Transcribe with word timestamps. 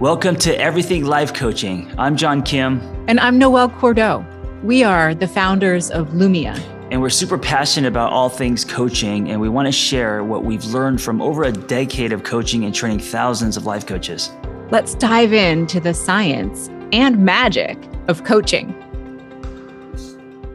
Welcome 0.00 0.36
to 0.36 0.58
Everything 0.58 1.04
Life 1.04 1.32
Coaching. 1.32 1.92
I'm 1.96 2.16
John 2.16 2.42
Kim. 2.42 2.80
And 3.06 3.20
I'm 3.20 3.38
Noelle 3.38 3.68
Cordeaux. 3.68 4.24
We 4.64 4.82
are 4.82 5.14
the 5.14 5.28
founders 5.28 5.90
of 5.90 6.08
Lumia. 6.08 6.58
And 6.90 7.00
we're 7.00 7.10
super 7.10 7.38
passionate 7.38 7.88
about 7.88 8.10
all 8.10 8.28
things 8.28 8.64
coaching, 8.64 9.30
and 9.30 9.40
we 9.40 9.48
want 9.48 9.66
to 9.66 9.72
share 9.72 10.24
what 10.24 10.44
we've 10.44 10.64
learned 10.64 11.00
from 11.00 11.22
over 11.22 11.44
a 11.44 11.52
decade 11.52 12.12
of 12.12 12.24
coaching 12.24 12.64
and 12.64 12.74
training 12.74 12.98
thousands 12.98 13.56
of 13.56 13.64
life 13.64 13.86
coaches. 13.86 14.30
Let's 14.70 14.94
dive 14.96 15.32
into 15.32 15.78
the 15.78 15.94
science 15.94 16.68
and 16.92 17.24
magic 17.24 17.78
of 18.08 18.24
coaching. 18.24 18.74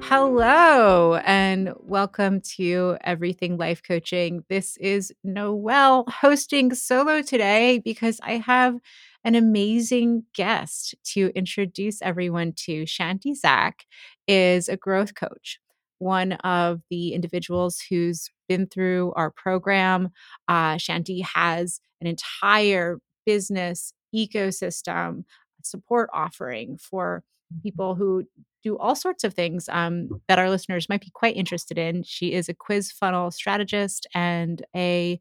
Hello, 0.01 1.15
and 1.25 1.73
welcome 1.79 2.39
to 2.55 2.97
Everything 3.01 3.57
Life 3.57 3.83
Coaching. 3.83 4.43
This 4.49 4.77
is 4.77 5.13
Noelle 5.23 6.05
hosting 6.07 6.73
solo 6.73 7.21
today 7.21 7.79
because 7.79 8.19
I 8.23 8.37
have 8.37 8.79
an 9.27 9.35
amazing 9.35 10.23
guest 10.33 10.95
to 11.03 11.33
introduce 11.35 12.01
everyone 12.01 12.53
to. 12.53 12.83
Shanti 12.83 13.35
Zach 13.35 13.83
is 14.25 14.69
a 14.69 14.77
growth 14.77 15.15
coach, 15.15 15.59
one 15.99 16.31
of 16.45 16.79
the 16.89 17.09
individuals 17.09 17.83
who's 17.89 18.29
been 18.47 18.67
through 18.67 19.11
our 19.17 19.29
program. 19.29 20.11
Uh, 20.47 20.75
Shanti 20.75 21.25
has 21.25 21.81
an 21.99 22.07
entire 22.07 22.99
business 23.25 23.91
ecosystem 24.15 25.25
support 25.61 26.09
offering 26.13 26.77
for 26.77 27.21
people 27.61 27.95
who 27.95 28.23
do 28.63 28.77
all 28.77 28.95
sorts 28.95 29.25
of 29.25 29.33
things 29.33 29.67
um, 29.69 30.07
that 30.29 30.39
our 30.39 30.49
listeners 30.49 30.87
might 30.87 31.01
be 31.01 31.11
quite 31.13 31.35
interested 31.35 31.77
in. 31.77 32.03
She 32.03 32.31
is 32.31 32.47
a 32.47 32.53
quiz 32.53 32.93
funnel 32.93 33.31
strategist 33.31 34.07
and 34.13 34.65
a 34.73 35.19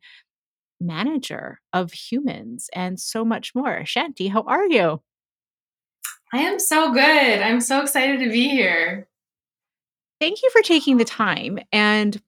manager 0.80 1.60
of 1.72 1.92
humans 1.92 2.68
and 2.72 2.98
so 3.00 3.24
much 3.24 3.54
more. 3.54 3.82
Shanti, 3.84 4.30
how 4.30 4.42
are 4.42 4.66
you? 4.66 5.02
I 6.32 6.38
am 6.38 6.58
so 6.58 6.92
good. 6.92 7.40
I'm 7.40 7.60
so 7.60 7.80
excited 7.80 8.20
to 8.20 8.30
be 8.30 8.48
here. 8.48 9.08
Thank 10.20 10.42
you 10.42 10.50
for 10.50 10.62
taking 10.62 10.96
the 10.96 11.04
time. 11.04 11.58
And 11.72 12.20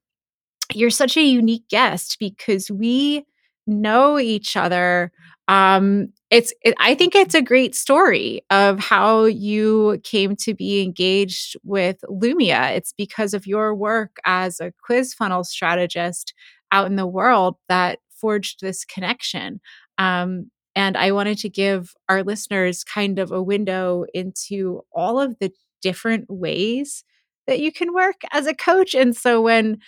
you're 0.75 0.91
such 0.91 1.17
a 1.17 1.23
unique 1.23 1.69
guest 1.69 2.17
because 2.21 2.71
we 2.71 3.25
know 3.67 4.19
each 4.19 4.57
other. 4.57 5.13
Um, 5.49 6.13
it's 6.31 6.53
it, 6.63 6.75
I 6.79 6.95
think 6.95 7.15
it's 7.15 7.35
a 7.35 7.43
great 7.43 7.75
story 7.75 8.43
of 8.51 8.79
how 8.79 9.25
you 9.25 10.01
came 10.05 10.37
to 10.37 10.55
be 10.55 10.83
engaged 10.83 11.57
with 11.65 11.99
Lumia. 12.09 12.77
It's 12.77 12.93
because 12.93 13.33
of 13.33 13.47
your 13.47 13.75
work 13.75 14.19
as 14.25 14.61
a 14.61 14.73
quiz 14.83 15.15
funnel 15.15 15.45
strategist 15.45 16.35
out 16.71 16.87
in 16.87 16.97
the 16.97 17.07
world 17.07 17.57
that 17.69 17.99
forged 18.21 18.61
this 18.61 18.85
connection. 18.85 19.61
Um, 19.99 20.51
and 20.75 20.97
I 20.97 21.13
wanted 21.13 21.39
to 21.39 21.49
give 21.49 21.93
our 22.09 22.23
listeners 22.23 22.85
kind 22.85 23.19
of 23.19 23.33
a 23.33 23.43
window 23.43 24.05
into 24.15 24.83
all 24.93 25.21
of 25.21 25.37
the 25.41 25.53
different 25.83 26.27
ways 26.29 27.05
that 27.47 27.61
you 27.61 27.73
can 27.73 27.93
work 27.93 28.17
as 28.33 28.47
a 28.47 28.55
coach. 28.55 28.95
And 28.95 29.17
so 29.17 29.41
when 29.41 29.79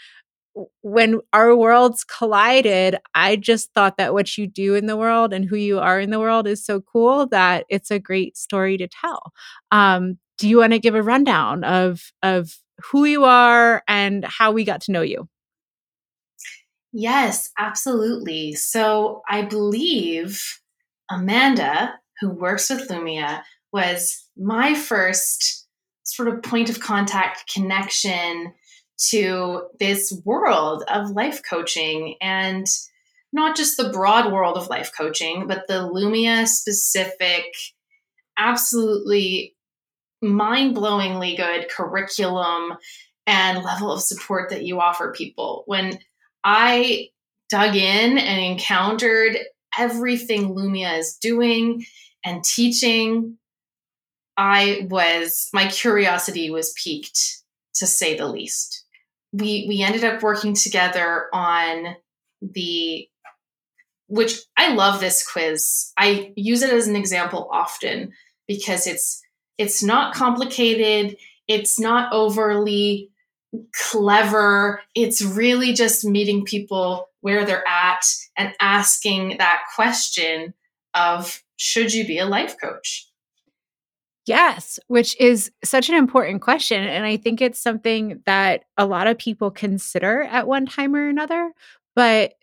when 0.83 1.21
our 1.33 1.55
worlds 1.57 2.05
collided, 2.05 2.97
I 3.15 3.37
just 3.37 3.73
thought 3.73 3.97
that 3.99 4.13
what 4.13 4.37
you 4.37 4.47
do 4.47 4.75
in 4.75 4.87
the 4.87 4.97
world 4.97 5.33
and 5.33 5.45
who 5.45 5.57
you 5.57 5.79
are 5.79 6.01
in 6.01 6.11
the 6.11 6.19
world 6.19 6.47
is 6.49 6.65
so 6.65 6.81
cool 6.81 7.27
that 7.29 7.67
it's 7.69 7.91
a 7.91 8.01
great 8.01 8.37
story 8.37 8.77
to 8.79 8.89
tell. 8.89 9.33
Um, 9.71 10.19
do 10.39 10.49
you 10.49 10.59
want 10.59 10.73
to 10.73 10.79
give 10.79 10.95
a 10.95 11.03
rundown 11.03 11.65
of 11.65 12.11
of 12.23 12.57
who 12.91 13.05
you 13.05 13.25
are 13.25 13.83
and 13.87 14.25
how 14.25 14.53
we 14.53 14.65
got 14.65 14.81
to 14.83 14.93
know 14.93 15.03
you? 15.03 15.29
Yes, 16.93 17.51
absolutely. 17.59 18.55
So 18.55 19.23
I 19.29 19.43
believe 19.43 20.61
Amanda, 21.11 21.95
who 22.21 22.31
works 22.31 22.71
with 22.71 22.89
Lumia, 22.89 23.43
was 23.73 24.27
my 24.37 24.75
first 24.75 25.67
sort 26.03 26.29
of 26.29 26.43
point 26.43 26.69
of 26.69 26.81
contact 26.81 27.53
connection 27.53 28.53
to 29.11 29.63
this 29.79 30.13
world 30.25 30.83
of 30.89 31.11
life 31.11 31.41
coaching 31.49 32.17
and 32.21 32.67
not 33.33 33.57
just 33.57 33.77
the 33.77 33.91
broad 33.91 34.33
world 34.33 34.57
of 34.57 34.69
life 34.69 34.91
coaching, 34.97 35.47
but 35.47 35.69
the 35.69 35.89
Lumia 35.89 36.47
specific, 36.47 37.45
absolutely 38.37 39.55
mind 40.23 40.77
blowingly 40.77 41.37
good 41.37 41.69
curriculum 41.71 42.75
and 43.27 43.63
level 43.65 43.93
of 43.93 44.03
support 44.03 44.51
that 44.51 44.65
you 44.65 44.81
offer 44.81 45.13
people. 45.17 45.63
When 45.67 45.99
I 46.45 47.09
dug 47.49 47.75
in 47.77 48.19
and 48.19 48.41
encountered 48.41 49.39
everything 49.79 50.55
Lumia 50.55 50.99
is 50.99 51.17
doing 51.17 51.85
and 52.25 52.45
teaching, 52.45 53.39
I 54.37 54.87
was, 54.91 55.49
my 55.53 55.69
curiosity 55.69 56.51
was 56.51 56.75
piqued 56.83 57.43
to 57.75 57.87
say 57.87 58.17
the 58.17 58.27
least. 58.27 58.85
We, 59.33 59.67
we 59.69 59.83
ended 59.83 60.05
up 60.05 60.23
working 60.23 60.55
together 60.55 61.27
on 61.33 61.97
the 62.41 63.07
which 64.11 64.41
I 64.57 64.75
love 64.75 64.99
this 64.99 65.27
quiz. 65.27 65.93
I 65.97 66.33
use 66.35 66.63
it 66.63 66.73
as 66.73 66.89
an 66.89 66.97
example 66.97 67.49
often 67.53 68.13
because 68.49 68.89
it's 68.89 69.23
it's 69.57 69.83
not 69.83 70.15
complicated, 70.15 71.17
it's 71.47 71.79
not 71.79 72.13
overly 72.13 73.11
clever. 73.75 74.83
It's 74.95 75.23
really 75.23 75.73
just 75.73 76.05
meeting 76.05 76.45
people 76.45 77.09
where 77.21 77.45
they're 77.45 77.67
at 77.69 78.07
and 78.37 78.55
asking 78.61 79.39
that 79.39 79.63
question 79.75 80.55
of 80.95 81.43
should 81.57 81.93
you 81.93 82.07
be 82.07 82.19
a 82.19 82.27
life 82.27 82.57
coach? 82.61 83.07
Yes, 84.27 84.79
which 84.87 85.19
is 85.21 85.51
such 85.65 85.89
an 85.89 85.97
important 85.97 86.41
question. 86.43 86.83
And 86.83 87.05
I 87.05 87.17
think 87.17 87.41
it's 87.41 87.61
something 87.61 88.23
that 88.27 88.65
a 88.77 88.87
lot 88.87 89.07
of 89.07 89.19
people 89.19 89.51
consider 89.51 90.23
at 90.23 90.47
one 90.47 90.67
time 90.67 90.95
or 90.95 91.09
another, 91.09 91.53
but 91.97 92.35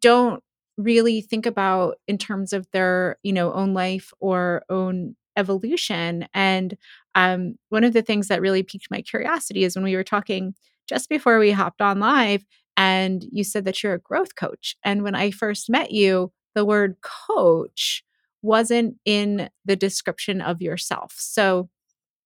don't 0.00 0.42
really 0.76 1.20
think 1.20 1.46
about 1.46 1.96
in 2.08 2.18
terms 2.18 2.52
of 2.52 2.66
their, 2.72 3.18
you 3.22 3.32
know, 3.32 3.52
own 3.52 3.74
life 3.74 4.12
or 4.20 4.62
own 4.68 5.16
evolution. 5.36 6.26
And 6.32 6.76
um, 7.14 7.56
one 7.68 7.84
of 7.84 7.92
the 7.92 8.02
things 8.02 8.28
that 8.28 8.40
really 8.40 8.62
piqued 8.62 8.90
my 8.90 9.02
curiosity 9.02 9.64
is 9.64 9.74
when 9.76 9.84
we 9.84 9.96
were 9.96 10.04
talking 10.04 10.54
just 10.88 11.08
before 11.08 11.38
we 11.38 11.50
hopped 11.52 11.80
on 11.80 11.98
live, 12.00 12.44
and 12.76 13.24
you 13.30 13.44
said 13.44 13.64
that 13.64 13.82
you're 13.82 13.94
a 13.94 14.00
growth 14.00 14.34
coach. 14.36 14.76
And 14.84 15.02
when 15.02 15.14
I 15.14 15.30
first 15.30 15.70
met 15.70 15.92
you, 15.92 16.32
the 16.54 16.64
word 16.64 16.96
coach 17.02 18.02
wasn't 18.42 18.96
in 19.04 19.48
the 19.64 19.76
description 19.76 20.40
of 20.40 20.60
yourself. 20.60 21.14
So, 21.16 21.70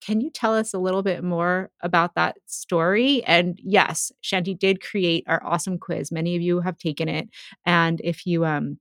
can 0.00 0.20
you 0.20 0.30
tell 0.30 0.54
us 0.54 0.72
a 0.74 0.78
little 0.78 1.02
bit 1.02 1.24
more 1.24 1.70
about 1.82 2.14
that 2.14 2.36
story? 2.46 3.24
And 3.24 3.58
yes, 3.62 4.12
Shanti 4.22 4.58
did 4.58 4.80
create 4.82 5.24
our 5.26 5.44
awesome 5.44 5.78
quiz. 5.78 6.12
Many 6.12 6.36
of 6.36 6.42
you 6.42 6.60
have 6.60 6.78
taken 6.78 7.08
it, 7.08 7.28
and 7.66 8.00
if 8.04 8.26
you 8.26 8.44
um 8.44 8.78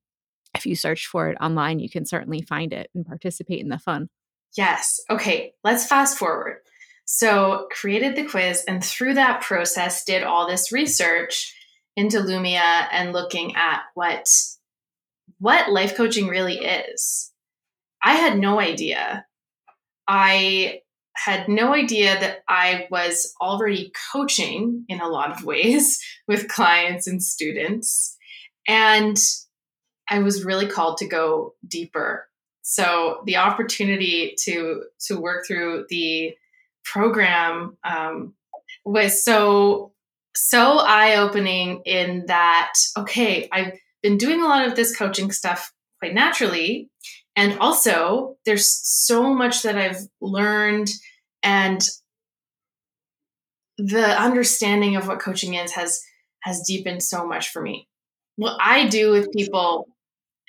if 0.55 0.65
you 0.65 0.75
search 0.75 1.07
for 1.07 1.29
it 1.29 1.37
online, 1.41 1.79
you 1.79 1.89
can 1.89 2.05
certainly 2.05 2.41
find 2.41 2.73
it 2.73 2.89
and 2.95 3.05
participate 3.05 3.61
in 3.61 3.69
the 3.69 3.79
fun. 3.79 4.09
Yes. 4.55 4.99
Okay, 5.09 5.53
let's 5.63 5.87
fast 5.87 6.17
forward. 6.17 6.57
So, 7.05 7.67
created 7.71 8.15
the 8.15 8.25
quiz 8.25 8.63
and 8.67 8.83
through 8.83 9.13
that 9.13 9.41
process 9.41 10.03
did 10.03 10.23
all 10.23 10.47
this 10.47 10.71
research 10.71 11.53
into 11.95 12.19
Lumia 12.19 12.87
and 12.91 13.13
looking 13.13 13.55
at 13.55 13.81
what 13.95 14.27
what 15.39 15.71
life 15.71 15.95
coaching 15.95 16.27
really 16.27 16.57
is. 16.57 17.31
I 18.03 18.13
had 18.13 18.37
no 18.37 18.59
idea. 18.59 19.25
I 20.07 20.81
had 21.15 21.49
no 21.49 21.73
idea 21.73 22.19
that 22.19 22.43
I 22.47 22.87
was 22.91 23.33
already 23.41 23.91
coaching 24.13 24.85
in 24.87 25.01
a 25.01 25.09
lot 25.09 25.31
of 25.31 25.43
ways 25.43 25.99
with 26.27 26.47
clients 26.47 27.07
and 27.07 27.21
students. 27.21 28.15
And 28.67 29.17
I 30.09 30.19
was 30.19 30.45
really 30.45 30.67
called 30.67 30.97
to 30.97 31.07
go 31.07 31.55
deeper 31.67 32.27
so 32.69 33.21
the 33.25 33.37
opportunity 33.37 34.35
to 34.43 34.83
to 34.99 35.17
work 35.17 35.47
through 35.47 35.85
the 35.87 36.35
program 36.83 37.77
um, 37.85 38.33
was 38.83 39.23
so 39.23 39.93
so 40.35 40.79
eye 40.79 41.15
opening 41.15 41.81
in 41.85 42.25
that 42.27 42.73
okay 42.97 43.47
I've 43.53 43.71
been 44.03 44.17
doing 44.17 44.41
a 44.41 44.45
lot 44.47 44.67
of 44.67 44.75
this 44.75 44.93
coaching 44.93 45.31
stuff 45.31 45.71
quite 45.99 46.13
naturally 46.13 46.89
and 47.37 47.57
also 47.59 48.35
there's 48.45 48.69
so 48.69 49.33
much 49.33 49.61
that 49.61 49.77
I've 49.77 50.05
learned 50.19 50.89
and 51.43 51.81
the 53.77 54.21
understanding 54.21 54.97
of 54.97 55.07
what 55.07 55.21
coaching 55.21 55.53
is 55.53 55.71
has 55.71 56.01
has 56.41 56.63
deepened 56.67 57.01
so 57.01 57.25
much 57.25 57.49
for 57.49 57.61
me. 57.61 57.87
What 58.35 58.57
I 58.61 58.87
do 58.87 59.11
with 59.11 59.31
people 59.31 59.87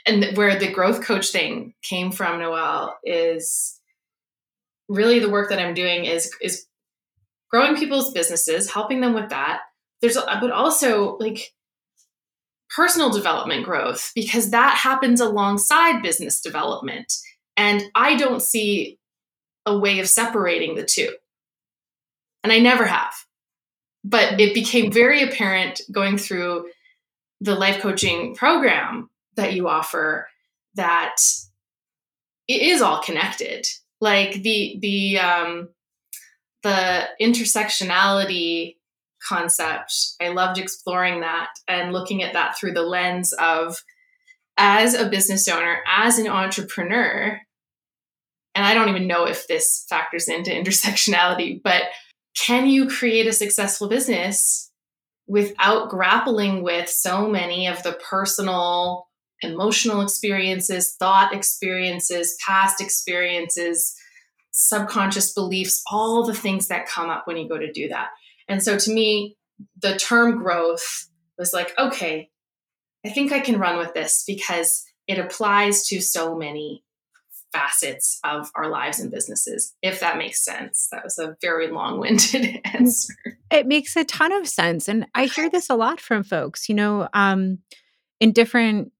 and 0.06 0.36
where 0.36 0.58
the 0.58 0.72
growth 0.72 1.02
coach 1.02 1.30
thing 1.30 1.74
came 1.82 2.10
from, 2.12 2.40
Noelle, 2.40 2.98
is 3.04 3.78
really 4.88 5.18
the 5.18 5.30
work 5.30 5.50
that 5.50 5.60
I'm 5.60 5.74
doing 5.74 6.04
is 6.04 6.32
is 6.40 6.66
growing 7.50 7.76
people's 7.76 8.12
businesses, 8.12 8.72
helping 8.72 9.00
them 9.00 9.14
with 9.14 9.30
that. 9.30 9.60
There's 10.00 10.16
but 10.16 10.50
also 10.50 11.16
like 11.18 11.52
personal 12.74 13.10
development 13.10 13.64
growth 13.64 14.12
because 14.14 14.50
that 14.50 14.76
happens 14.76 15.20
alongside 15.20 16.02
business 16.02 16.40
development. 16.40 17.12
And 17.56 17.82
I 17.94 18.16
don't 18.16 18.42
see 18.42 18.98
a 19.66 19.76
way 19.76 19.98
of 20.00 20.08
separating 20.08 20.74
the 20.74 20.84
two. 20.84 21.10
And 22.44 22.52
I 22.52 22.60
never 22.60 22.86
have. 22.86 23.14
But 24.04 24.40
it 24.40 24.54
became 24.54 24.92
very 24.92 25.22
apparent 25.22 25.80
going 25.90 26.18
through 26.18 26.68
the 27.40 27.54
life 27.54 27.80
coaching 27.80 28.34
program 28.34 29.10
that 29.38 29.55
you 29.55 29.69
offer 29.69 30.29
that 30.75 31.17
it 32.46 32.62
is 32.62 32.82
all 32.82 33.02
connected. 33.02 33.67
Like 34.00 34.43
the 34.43 34.79
the 34.81 35.19
um 35.19 35.69
the 36.62 37.08
intersectionality 37.20 38.76
concept. 39.26 39.94
I 40.20 40.29
loved 40.29 40.58
exploring 40.58 41.20
that 41.20 41.49
and 41.67 41.93
looking 41.93 42.23
at 42.23 42.35
that 42.35 42.56
through 42.56 42.73
the 42.73 42.82
lens 42.82 43.32
of 43.32 43.82
as 44.56 44.94
a 44.94 45.08
business 45.08 45.49
owner, 45.49 45.82
as 45.87 46.19
an 46.19 46.29
entrepreneur, 46.29 47.41
and 48.55 48.67
I 48.67 48.75
don't 48.75 48.88
even 48.88 49.06
know 49.06 49.25
if 49.25 49.46
this 49.46 49.87
factors 49.88 50.29
into 50.29 50.50
intersectionality, 50.52 51.61
but 51.62 51.84
can 52.37 52.69
you 52.69 52.88
create 52.88 53.26
a 53.26 53.32
successful 53.32 53.88
business 53.88 54.70
without 55.26 55.91
grappling 55.91 56.62
with 56.62 56.88
so 56.88 57.29
many 57.29 57.67
of 57.67 57.82
the 57.82 57.93
personal, 57.93 59.07
emotional 59.43 60.00
experiences, 60.00 60.96
thought 60.99 61.35
experiences, 61.35 62.37
past 62.46 62.81
experiences, 62.81 63.94
subconscious 64.50 65.32
beliefs, 65.32 65.82
all 65.90 66.25
the 66.25 66.35
things 66.35 66.69
that 66.69 66.88
come 66.88 67.11
up 67.11 67.26
when 67.26 67.37
you 67.37 67.49
go 67.49 67.58
to 67.58 67.73
do 67.73 67.88
that? 67.88 68.08
And 68.49 68.62
so 68.62 68.76
to 68.76 68.93
me, 68.93 69.37
the 69.81 69.96
term 69.96 70.38
growth 70.38 71.08
was 71.38 71.52
like, 71.52 71.73
okay, 71.79 72.31
I 73.05 73.11
think 73.11 73.32
I 73.32 73.40
can 73.40 73.58
run 73.58 73.79
with 73.79 73.94
this 73.94 74.25
because 74.26 74.85
it 75.06 75.19
applies 75.19 75.87
to 75.88 76.00
so 76.00 76.37
many 76.37 76.82
facets 77.52 78.20
of 78.25 78.50
our 78.55 78.69
lives 78.69 79.00
and 79.00 79.11
businesses, 79.11 79.75
if 79.82 80.00
that 80.00 80.19
makes 80.19 80.44
sense. 80.44 80.88
That 80.93 81.05
was 81.05 81.19
a 81.19 81.37
very 81.41 81.70
long 81.70 81.99
winded 81.99 82.61
answer. 82.64 83.14
It 83.50 83.67
makes 83.67 83.96
a 83.96 84.05
ton 84.05 84.32
of 84.32 84.46
sense. 84.46 84.88
And 84.88 85.06
I 85.14 85.26
hear 85.26 85.49
this 85.49 85.70
a 85.70 85.75
lot 85.75 86.00
from 86.00 86.23
folks, 86.23 86.69
you 86.69 86.75
know, 86.75 87.08
um, 87.14 87.58
in 88.20 88.32
different 88.32 88.93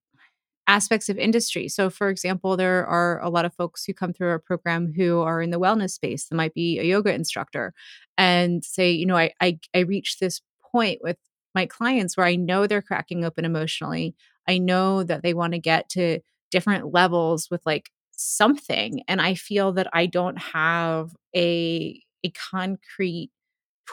aspects 0.69 1.09
of 1.09 1.19
industry. 1.19 1.69
So, 1.69 1.91
for 1.91 2.09
example, 2.09 2.57
there 2.57 2.87
are 2.87 3.21
a 3.23 3.31
lot 3.31 3.45
of 3.45 3.55
folks 3.55 3.85
who 3.85 3.95
come 3.95 4.13
through 4.13 4.29
our 4.29 4.39
program 4.39 4.93
who 4.93 5.21
are 5.21 5.43
in 5.43 5.51
the 5.51 5.59
wellness 5.59 5.91
space. 5.93 6.27
That 6.27 6.37
might 6.37 6.55
be 6.55 6.79
a 6.79 6.85
yoga 6.85 7.13
instructor 7.13 7.75
and 8.17 8.65
say, 8.65 8.91
you 8.91 9.07
know, 9.07 9.17
I, 9.17 9.33
I, 9.41 9.59
I 9.75 9.85
this 10.21 10.41
point 10.73 11.01
with 11.03 11.17
my 11.55 11.67
clients 11.67 12.17
where 12.17 12.27
I 12.27 12.37
know 12.37 12.67
they're 12.67 12.83
cracking 12.83 13.25
open 13.25 13.45
emotionally. 13.45 14.15
I 14.47 14.59
know 14.59 15.03
that 15.03 15.23
they 15.23 15.35
want 15.35 15.55
to 15.55 15.59
get 15.59 15.89
to 15.91 16.21
different 16.51 16.93
levels 16.93 17.49
with 17.51 17.61
like 17.67 17.91
something 18.11 19.03
and 19.07 19.23
i 19.23 19.33
feel 19.35 19.73
that 19.73 19.87
i 19.93 20.05
don't 20.05 20.39
have 20.39 21.15
a 21.37 22.03
a 22.25 22.31
concrete 22.31 23.31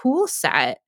tool 0.02 0.28
set 0.28 0.80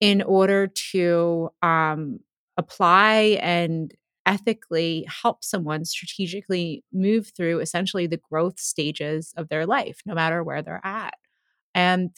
in 0.00 0.22
order 0.22 0.66
to 0.66 1.50
um, 1.62 2.20
apply 2.56 3.38
and 3.40 3.94
ethically 4.26 5.06
help 5.08 5.44
someone 5.44 5.84
strategically 5.84 6.84
move 6.92 7.32
through 7.36 7.60
essentially 7.60 8.06
the 8.06 8.20
growth 8.30 8.58
stages 8.60 9.32
of 9.36 9.48
their 9.48 9.66
life 9.66 10.00
no 10.06 10.14
matter 10.14 10.42
where 10.44 10.62
they're 10.62 10.84
at. 10.84 11.14
And 11.74 12.10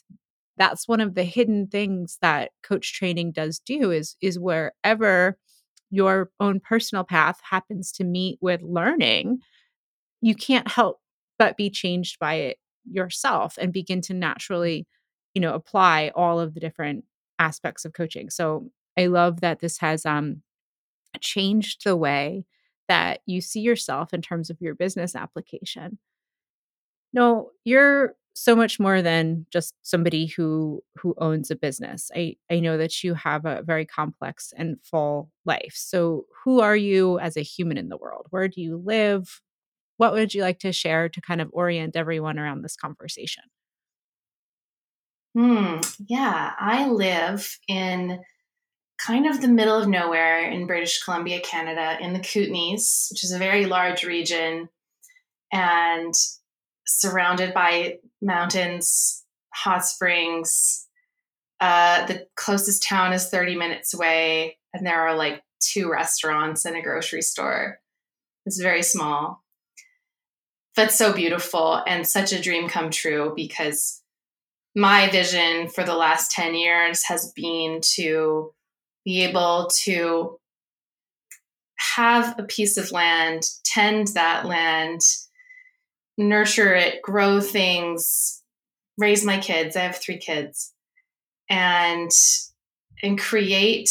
that's 0.57 0.89
one 0.89 1.01
of 1.01 1.15
the 1.15 1.25
hidden 1.25 1.69
things 1.69 2.19
that 2.23 2.53
coach 2.63 2.95
training 2.95 3.33
does 3.33 3.59
do 3.61 3.91
is 3.93 4.17
is 4.21 4.39
wherever 4.39 5.39
your 5.91 6.31
own 6.41 6.61
personal 6.61 7.05
path 7.05 7.41
happens 7.49 7.93
to 7.93 8.05
meet 8.05 8.39
with 8.43 8.63
learning 8.63 9.41
you 10.21 10.35
can't 10.35 10.69
help 10.69 11.01
but 11.39 11.57
be 11.57 11.71
changed 11.71 12.19
by 12.19 12.35
it 12.35 12.59
yourself 12.91 13.57
and 13.61 13.73
begin 13.73 14.01
to 14.03 14.15
naturally 14.15 14.87
you 15.35 15.41
know 15.41 15.55
apply 15.55 16.11
all 16.15 16.41
of 16.41 16.55
the 16.55 16.61
different 16.61 17.05
aspects 17.39 17.85
of 17.85 17.93
coaching. 17.93 18.31
So 18.31 18.71
i 18.99 19.07
love 19.07 19.41
that 19.43 19.61
this 19.61 19.79
has 19.79 20.05
um 20.07 20.43
changed 21.21 21.85
the 21.85 21.97
way 21.97 22.45
that 22.89 23.21
you 23.27 23.41
see 23.41 23.61
yourself 23.61 24.15
in 24.15 24.23
terms 24.23 24.51
of 24.51 24.61
your 24.61 24.75
business 24.75 25.15
application 25.15 25.99
no 27.13 27.51
you're 27.65 28.15
so 28.35 28.55
much 28.55 28.79
more 28.79 29.03
than 29.03 29.47
just 29.51 29.75
somebody 29.83 30.27
who 30.27 30.83
who 30.97 31.15
owns 31.19 31.51
a 31.51 31.57
business 31.57 32.11
i 32.15 32.37
i 32.51 32.61
know 32.61 32.79
that 32.79 33.03
you 33.03 33.15
have 33.15 33.45
a 33.45 33.63
very 33.63 33.85
complex 33.85 34.53
and 34.57 34.77
full 34.83 35.31
life 35.45 35.75
so 35.75 36.25
who 36.45 36.61
are 36.61 36.77
you 36.77 37.19
as 37.19 37.37
a 37.37 37.43
human 37.43 37.77
in 37.77 37.89
the 37.89 37.97
world 37.97 38.27
where 38.31 38.49
do 38.49 38.61
you 38.61 38.77
live 38.85 39.41
what 39.99 40.13
would 40.13 40.33
you 40.33 40.43
like 40.43 40.61
to 40.61 40.73
share 40.73 41.09
to 41.11 41.21
kind 41.21 41.41
of 41.41 41.51
orient 41.53 41.97
everyone 41.97 42.39
around 42.39 42.63
this 42.63 42.77
conversation? 42.77 43.43
Hmm. 45.37 45.81
Yeah, 46.07 46.53
I 46.59 46.89
live 46.89 47.59
in 47.69 48.21
kind 49.05 49.27
of 49.27 49.41
the 49.41 49.49
middle 49.49 49.77
of 49.77 49.89
nowhere 49.89 50.51
in 50.51 50.67
British 50.67 51.03
Columbia, 51.03 51.41
Canada, 51.41 51.97
in 52.01 52.13
the 52.13 52.19
Kootenays, 52.21 53.11
which 53.11 53.25
is 53.25 53.33
a 53.33 53.39
very 53.39 53.67
large 53.67 54.05
region, 54.05 54.69
and 55.53 56.15
surrounded 56.87 57.55
by 57.55 57.99
mountains, 58.21 59.25
hot 59.55 59.85
springs. 59.85 60.87
Uh, 61.61 62.07
the 62.07 62.27
closest 62.37 62.87
town 62.87 63.13
is 63.13 63.29
30 63.29 63.57
minutes 63.57 63.95
away, 63.95 64.59
and 64.73 64.87
there 64.87 65.01
are 65.01 65.17
like 65.17 65.43
two 65.61 65.91
restaurants 65.91 66.65
and 66.65 66.77
a 66.77 66.83
grocery 66.83 67.23
store. 67.23 67.79
It's 68.47 68.61
very 68.61 68.83
small 68.83 69.43
but 70.79 70.93
so 70.93 71.13
beautiful 71.13 71.83
and 71.89 72.07
such 72.07 72.33
a 72.33 72.41
dream 72.41 72.69
come 72.69 72.89
true 72.89 73.33
because 73.35 74.01
my 74.77 75.11
vision 75.11 75.67
for 75.67 75.83
the 75.83 75.97
last 75.97 76.31
10 76.31 76.55
years 76.55 77.03
has 77.03 77.33
been 77.33 77.81
to 77.83 78.55
be 79.09 79.25
able 79.25 79.71
to 79.73 80.39
have 81.97 82.39
a 82.39 82.43
piece 82.43 82.77
of 82.77 82.93
land, 82.93 83.43
tend 83.65 84.09
that 84.09 84.45
land, 84.45 85.01
nurture 86.19 86.75
it, 86.75 87.01
grow 87.01 87.41
things, 87.41 88.43
raise 88.99 89.25
my 89.25 89.39
kids. 89.39 89.77
I 89.77 89.81
have 89.81 89.97
three 89.97 90.19
kids. 90.19 90.75
And 91.49 92.11
and 93.03 93.19
create 93.19 93.89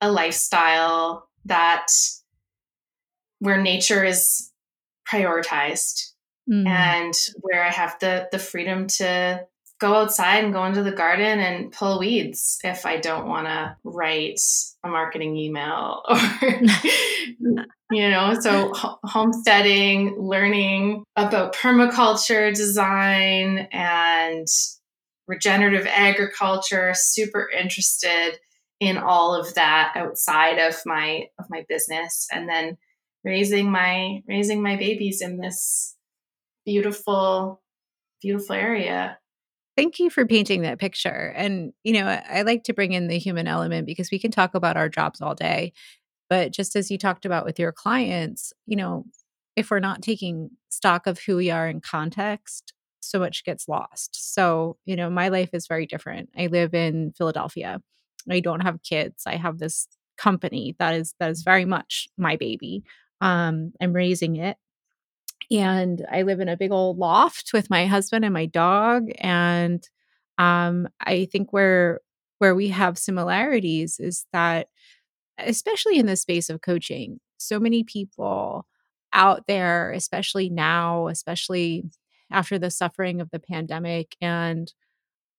a 0.00 0.12
lifestyle 0.12 1.28
that 1.46 1.88
where 3.40 3.60
nature 3.60 4.04
is 4.04 4.52
prioritized 5.10 6.12
mm. 6.48 6.64
and 6.64 7.14
where 7.40 7.64
I 7.64 7.70
have 7.70 7.98
the 7.98 8.28
the 8.30 8.38
freedom 8.38 8.86
to 8.98 9.44
go 9.78 9.94
outside 9.94 10.44
and 10.44 10.52
go 10.52 10.64
into 10.64 10.82
the 10.82 10.92
garden 10.92 11.38
and 11.38 11.72
pull 11.72 12.00
weeds 12.00 12.58
if 12.64 12.84
I 12.84 12.98
don't 12.98 13.28
want 13.28 13.46
to 13.46 13.76
write 13.84 14.40
a 14.82 14.88
marketing 14.88 15.36
email 15.36 16.02
or 16.08 16.16
you 17.90 18.10
know 18.10 18.34
so 18.40 18.72
homesteading 18.74 20.16
learning 20.18 21.04
about 21.16 21.54
permaculture 21.54 22.54
design 22.54 23.68
and 23.72 24.46
regenerative 25.26 25.86
agriculture 25.86 26.92
super 26.94 27.48
interested 27.50 28.38
in 28.80 28.96
all 28.98 29.34
of 29.34 29.54
that 29.54 29.92
outside 29.94 30.58
of 30.58 30.74
my 30.86 31.26
of 31.38 31.46
my 31.50 31.64
business 31.68 32.26
and 32.32 32.48
then 32.48 32.76
raising 33.24 33.70
my 33.70 34.22
raising 34.26 34.62
my 34.62 34.76
babies 34.76 35.20
in 35.20 35.38
this 35.38 35.94
beautiful 36.64 37.60
beautiful 38.20 38.54
area 38.54 39.18
thank 39.78 39.98
you 39.98 40.10
for 40.10 40.26
painting 40.26 40.62
that 40.62 40.78
picture 40.78 41.32
and 41.36 41.72
you 41.84 41.92
know 41.92 42.06
I, 42.06 42.42
like 42.42 42.64
to 42.64 42.74
bring 42.74 42.92
in 42.92 43.08
the 43.08 43.18
human 43.18 43.46
element 43.46 43.86
because 43.86 44.10
we 44.10 44.18
can 44.18 44.30
talk 44.30 44.54
about 44.54 44.76
our 44.76 44.88
jobs 44.88 45.20
all 45.20 45.34
day 45.34 45.72
but 46.28 46.52
just 46.52 46.76
as 46.76 46.90
you 46.90 46.98
talked 46.98 47.24
about 47.24 47.44
with 47.44 47.58
your 47.58 47.72
clients 47.72 48.52
you 48.66 48.76
know 48.76 49.04
if 49.56 49.70
we're 49.70 49.80
not 49.80 50.02
taking 50.02 50.50
stock 50.68 51.06
of 51.06 51.18
who 51.20 51.36
we 51.36 51.50
are 51.50 51.68
in 51.68 51.80
context 51.80 52.74
so 53.00 53.18
much 53.18 53.44
gets 53.44 53.68
lost. 53.68 54.34
So 54.34 54.76
you 54.84 54.96
know 54.96 55.10
my 55.10 55.28
life 55.28 55.50
is 55.52 55.66
very 55.66 55.86
different. 55.86 56.30
I 56.36 56.46
live 56.46 56.74
in 56.74 57.12
philadelphia. 57.16 57.80
I 58.30 58.40
don't 58.40 58.60
have 58.60 58.82
kids. 58.82 59.24
I 59.26 59.36
have 59.36 59.58
this 59.58 59.88
company 60.16 60.76
that 60.78 60.94
is 60.94 61.14
that 61.20 61.30
is 61.30 61.42
very 61.42 61.64
much 61.64 62.08
my 62.18 62.36
baby. 62.36 62.82
Um, 63.20 63.72
I'm 63.80 63.92
raising 63.92 64.36
it. 64.36 64.56
And 65.50 66.04
I 66.10 66.22
live 66.22 66.40
in 66.40 66.48
a 66.48 66.56
big 66.56 66.72
old 66.72 66.98
loft 66.98 67.52
with 67.52 67.70
my 67.70 67.86
husband 67.86 68.24
and 68.24 68.34
my 68.34 68.46
dog. 68.46 69.08
And 69.18 69.86
um, 70.36 70.88
I 71.00 71.26
think 71.26 71.52
where 71.52 72.00
where 72.38 72.54
we 72.54 72.68
have 72.68 72.98
similarities 72.98 73.98
is 73.98 74.26
that, 74.32 74.68
especially 75.38 75.98
in 75.98 76.06
the 76.06 76.16
space 76.16 76.48
of 76.50 76.60
coaching, 76.60 77.18
so 77.38 77.58
many 77.58 77.82
people 77.82 78.66
out 79.12 79.46
there, 79.48 79.90
especially 79.92 80.48
now, 80.48 81.08
especially 81.08 81.84
after 82.30 82.58
the 82.58 82.70
suffering 82.70 83.20
of 83.20 83.30
the 83.30 83.40
pandemic 83.40 84.16
and 84.20 84.72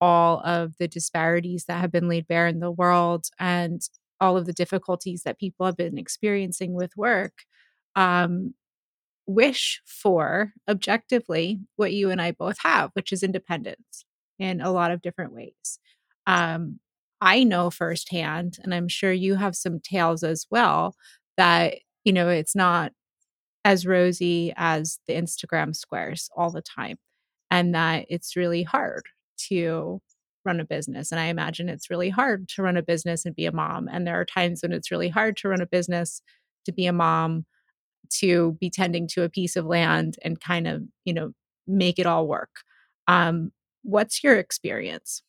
all 0.01 0.42
of 0.46 0.78
the 0.78 0.88
disparities 0.88 1.66
that 1.66 1.80
have 1.82 1.92
been 1.92 2.10
laid 2.10 2.28
bare 2.28 2.48
in 2.48 2.60
the 2.60 2.72
world 2.72 3.28
and 3.39 3.82
all 4.22 4.38
of 4.38 4.46
the 4.46 4.54
difficulties 4.54 5.24
that 5.24 5.39
people 5.39 5.66
have 5.66 5.78
been 5.78 5.98
experiencing 5.98 6.74
with 6.74 6.96
work 6.98 7.44
um, 7.96 8.54
wish 9.30 9.80
for 9.86 10.54
objectively 10.68 11.60
what 11.76 11.94
you 11.94 12.10
and 12.10 12.20
I 12.20 12.32
both 12.32 12.58
have, 12.64 12.90
which 12.94 13.14
is 13.14 13.22
independence 13.22 14.04
in 14.40 14.60
a 14.60 14.72
lot 14.72 14.90
of 14.90 15.04
different 15.04 15.34
ways. 15.34 15.80
Um, 16.26 16.80
I 17.22 17.44
know 17.44 17.70
firsthand, 17.70 18.58
and 18.64 18.74
I'm 18.74 18.88
sure 18.88 19.12
you 19.12 19.36
have 19.36 19.56
some 19.56 19.80
tales 19.80 20.24
as 20.24 20.48
well, 20.50 20.96
that, 21.38 21.76
you 22.04 22.12
know, 22.12 22.30
it's 22.30 22.56
not 22.56 22.92
as 23.64 23.86
rosy 23.86 24.52
as 24.56 24.98
the 25.08 25.14
Instagram 25.14 25.76
squares 25.76 26.30
all 26.36 26.50
the 26.50 26.64
time, 26.64 26.98
and 27.52 27.76
that 27.76 28.06
it's 28.10 28.36
really 28.36 28.64
hard 28.64 29.04
to 29.50 30.02
run 30.44 30.60
a 30.60 30.66
business. 30.66 31.12
And 31.12 31.20
I 31.20 31.26
imagine 31.26 31.70
it's 31.70 31.92
really 31.92 32.10
hard 32.10 32.48
to 32.56 32.64
run 32.64 32.78
a 32.78 32.82
business 32.82 33.26
and 33.26 33.36
be 33.36 33.46
a 33.46 33.52
mom. 33.52 33.88
And 33.92 34.08
there 34.08 34.20
are 34.20 34.26
times 34.26 34.64
when 34.64 34.72
it's 34.72 34.90
really 34.90 35.10
hard 35.10 35.38
to 35.38 35.50
run 35.50 35.62
a 35.62 35.68
business, 35.68 36.22
to 36.66 36.72
be 36.72 36.88
a 36.88 36.94
mom, 36.94 37.46
to 38.18 38.58
be 38.60 38.70
tending 38.70 39.08
to 39.10 39.24
a 39.24 39.30
piece 39.30 39.56
of 39.56 39.66
land 39.66 40.16
and 40.24 40.39
kind 40.39 40.68
of, 40.68 40.84
you 41.06 41.13
know, 41.13 41.34
make 41.68 42.00
it 42.00 42.06
all 42.06 42.28
work. 42.28 42.50
Um, 43.08 43.51
what's 43.84 44.24
your 44.24 44.38
experience? 44.38 45.22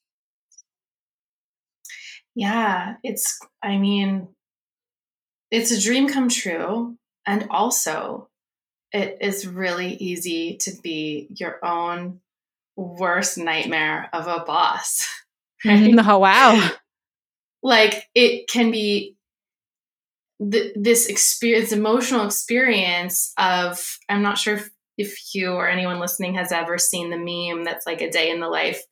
Yeah, 2.34 2.94
it's, 3.02 3.38
I 3.62 3.78
mean, 3.78 4.28
it's 5.50 5.70
a 5.70 5.80
dream 5.80 6.08
come 6.08 6.28
true. 6.28 6.96
And 7.26 7.46
also, 7.50 8.28
it 8.92 9.18
is 9.20 9.46
really 9.46 9.94
easy 9.94 10.56
to 10.62 10.72
be 10.82 11.28
your 11.30 11.64
own 11.64 12.20
worst 12.76 13.38
nightmare 13.38 14.08
of 14.12 14.26
a 14.26 14.44
boss. 14.44 15.06
Right? 15.62 15.94
Oh, 15.98 16.18
wow. 16.18 16.70
like, 17.62 18.08
it 18.14 18.48
can 18.48 18.70
be 18.70 19.18
th- 20.50 20.72
this 20.74 21.06
experience, 21.06 21.72
emotional 21.72 22.26
experience 22.26 23.32
of, 23.38 23.98
I'm 24.08 24.22
not 24.22 24.38
sure 24.38 24.56
if, 24.56 24.70
if 24.96 25.34
you 25.34 25.50
or 25.52 25.68
anyone 25.68 26.00
listening 26.00 26.34
has 26.34 26.52
ever 26.52 26.78
seen 26.78 27.10
the 27.10 27.16
meme 27.16 27.64
that's 27.64 27.86
like 27.86 28.00
a 28.00 28.10
day 28.10 28.30
in 28.30 28.40
the 28.40 28.48
life 28.48 28.82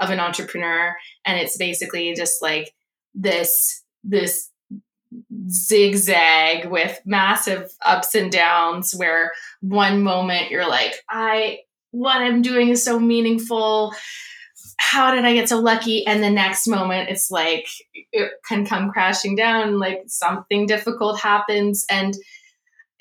of 0.00 0.10
an 0.10 0.20
entrepreneur. 0.20 0.94
And 1.24 1.38
it's 1.38 1.56
basically 1.56 2.14
just 2.14 2.42
like 2.42 2.74
this, 3.14 3.82
this 4.02 4.50
zigzag 5.48 6.66
with 6.66 7.00
massive 7.04 7.70
ups 7.84 8.14
and 8.14 8.32
downs 8.32 8.94
where 8.94 9.32
one 9.60 10.02
moment 10.02 10.50
you're 10.50 10.68
like, 10.68 10.94
I, 11.08 11.60
what 11.92 12.20
I'm 12.20 12.42
doing 12.42 12.70
is 12.70 12.82
so 12.82 12.98
meaningful 12.98 13.94
how 14.94 15.12
did 15.12 15.24
I 15.24 15.34
get 15.34 15.48
so 15.48 15.58
lucky? 15.58 16.06
And 16.06 16.22
the 16.22 16.30
next 16.30 16.68
moment, 16.68 17.08
it's 17.08 17.28
like 17.28 17.66
it 18.12 18.30
can 18.46 18.64
come 18.64 18.92
crashing 18.92 19.34
down, 19.34 19.80
like 19.80 20.04
something 20.06 20.66
difficult 20.66 21.18
happens. 21.18 21.84
And 21.90 22.14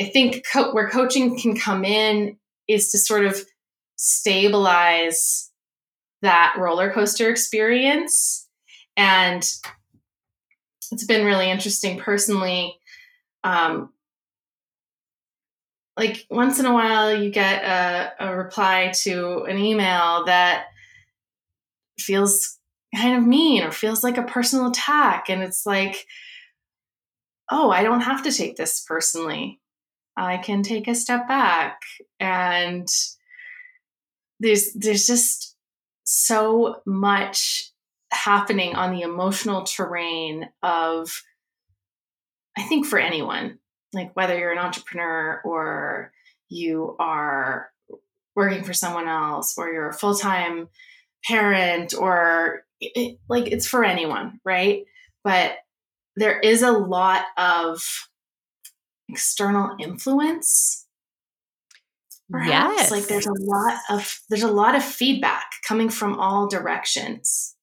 I 0.01 0.05
think 0.05 0.43
co- 0.51 0.73
where 0.73 0.89
coaching 0.89 1.39
can 1.39 1.55
come 1.55 1.85
in 1.85 2.37
is 2.67 2.89
to 2.91 2.97
sort 2.97 3.25
of 3.25 3.39
stabilize 3.95 5.51
that 6.23 6.55
roller 6.57 6.91
coaster 6.91 7.29
experience. 7.29 8.47
And 8.97 9.43
it's 10.91 11.05
been 11.05 11.27
really 11.27 11.51
interesting 11.51 11.99
personally. 11.99 12.75
Um, 13.43 13.93
like 15.95 16.25
once 16.31 16.59
in 16.59 16.65
a 16.65 16.73
while, 16.73 17.15
you 17.15 17.29
get 17.29 17.63
a, 17.63 18.13
a 18.19 18.35
reply 18.35 18.91
to 19.03 19.43
an 19.43 19.59
email 19.59 20.25
that 20.25 20.65
feels 21.99 22.59
kind 22.95 23.17
of 23.17 23.25
mean 23.25 23.63
or 23.63 23.71
feels 23.71 24.03
like 24.03 24.17
a 24.17 24.23
personal 24.23 24.67
attack. 24.67 25.29
And 25.29 25.41
it's 25.41 25.65
like, 25.65 26.05
oh, 27.51 27.71
I 27.71 27.83
don't 27.83 28.01
have 28.01 28.23
to 28.23 28.31
take 28.31 28.55
this 28.55 28.83
personally. 28.87 29.59
I 30.15 30.37
can 30.37 30.63
take 30.63 30.87
a 30.87 30.95
step 30.95 31.27
back. 31.27 31.81
And 32.19 32.87
there's 34.39 34.73
there's 34.73 35.07
just 35.07 35.55
so 36.03 36.81
much 36.85 37.71
happening 38.11 38.75
on 38.75 38.91
the 38.91 39.01
emotional 39.01 39.63
terrain 39.63 40.49
of 40.61 41.23
I 42.57 42.63
think 42.63 42.85
for 42.85 42.99
anyone, 42.99 43.57
like 43.93 44.15
whether 44.15 44.37
you're 44.37 44.51
an 44.51 44.59
entrepreneur 44.59 45.41
or 45.43 46.11
you 46.49 46.95
are 46.99 47.71
working 48.35 48.63
for 48.63 48.73
someone 48.73 49.07
else 49.07 49.55
or 49.57 49.71
you're 49.71 49.89
a 49.89 49.93
full-time 49.93 50.67
parent 51.25 51.93
or 51.93 52.63
it, 52.79 53.19
like 53.29 53.47
it's 53.47 53.67
for 53.67 53.83
anyone, 53.83 54.39
right? 54.43 54.83
But 55.23 55.53
there 56.15 56.39
is 56.39 56.61
a 56.61 56.71
lot 56.71 57.25
of 57.37 57.81
external 59.09 59.75
influence. 59.79 60.85
Perhaps. 62.29 62.75
Yes. 62.77 62.91
Like 62.91 63.07
there's 63.07 63.27
a 63.27 63.33
lot 63.33 63.79
of 63.89 64.19
there's 64.29 64.43
a 64.43 64.51
lot 64.51 64.75
of 64.75 64.83
feedback 64.83 65.45
coming 65.67 65.89
from 65.89 66.19
all 66.19 66.47
directions. 66.47 67.55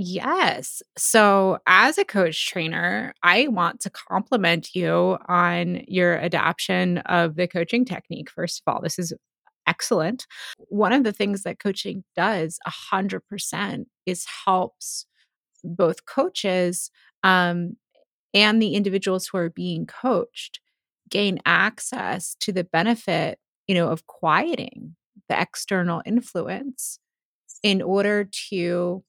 Yes. 0.00 0.80
So, 0.96 1.58
as 1.66 1.98
a 1.98 2.04
coach 2.04 2.48
trainer, 2.48 3.12
I 3.24 3.48
want 3.48 3.80
to 3.80 3.90
compliment 3.90 4.72
you 4.72 5.18
on 5.26 5.82
your 5.88 6.16
adoption 6.18 6.98
of 6.98 7.34
the 7.34 7.48
coaching 7.48 7.84
technique. 7.84 8.30
First 8.30 8.62
of 8.64 8.72
all, 8.72 8.80
this 8.80 8.96
is 9.00 9.12
excellent. 9.68 10.26
One 10.68 10.92
of 10.92 11.04
the 11.04 11.12
things 11.12 11.42
that 11.42 11.58
coaching 11.60 12.04
does 12.16 12.58
100% 12.92 13.84
is 14.06 14.26
helps 14.46 15.06
both 15.62 16.06
coaches 16.06 16.90
um, 17.22 17.76
and 18.34 18.60
the 18.62 18.74
individuals 18.74 19.28
who 19.28 19.38
are 19.38 19.50
being 19.50 19.86
coached 19.86 20.60
gain 21.10 21.38
access 21.46 22.36
to 22.40 22.52
the 22.52 22.64
benefit, 22.64 23.38
you 23.66 23.74
know, 23.74 23.88
of 23.88 24.06
quieting 24.06 24.96
the 25.28 25.40
external 25.40 26.02
influence 26.06 26.98
in 27.62 27.82
order 27.82 28.28
to 28.50 29.02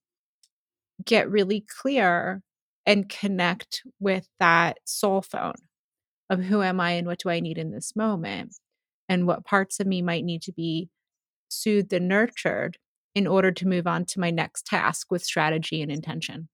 get 1.05 1.29
really 1.29 1.65
clear 1.81 2.41
and 2.85 3.09
connect 3.09 3.83
with 3.99 4.27
that 4.39 4.79
soul 4.85 5.21
phone 5.21 5.53
of 6.29 6.41
who 6.41 6.61
am 6.61 6.79
I 6.79 6.91
and 6.91 7.07
what 7.07 7.19
do 7.19 7.29
I 7.29 7.39
need 7.39 7.57
in 7.57 7.71
this 7.71 7.95
moment 7.95 8.55
and 9.09 9.27
what 9.27 9.43
parts 9.43 9.79
of 9.79 9.87
me 9.87 10.01
might 10.01 10.23
need 10.23 10.43
to 10.43 10.53
be 10.53 10.89
soothed 11.49 11.91
and 11.91 12.07
nurtured 12.07 12.77
in 13.15 13.25
order 13.27 13.51
to 13.51 13.67
move 13.67 13.87
on 13.87 14.05
to 14.05 14.19
my 14.19 14.29
next 14.29 14.65
task 14.65 15.11
with 15.11 15.23
strategy 15.23 15.81
and 15.81 15.91
intention. 15.91 16.47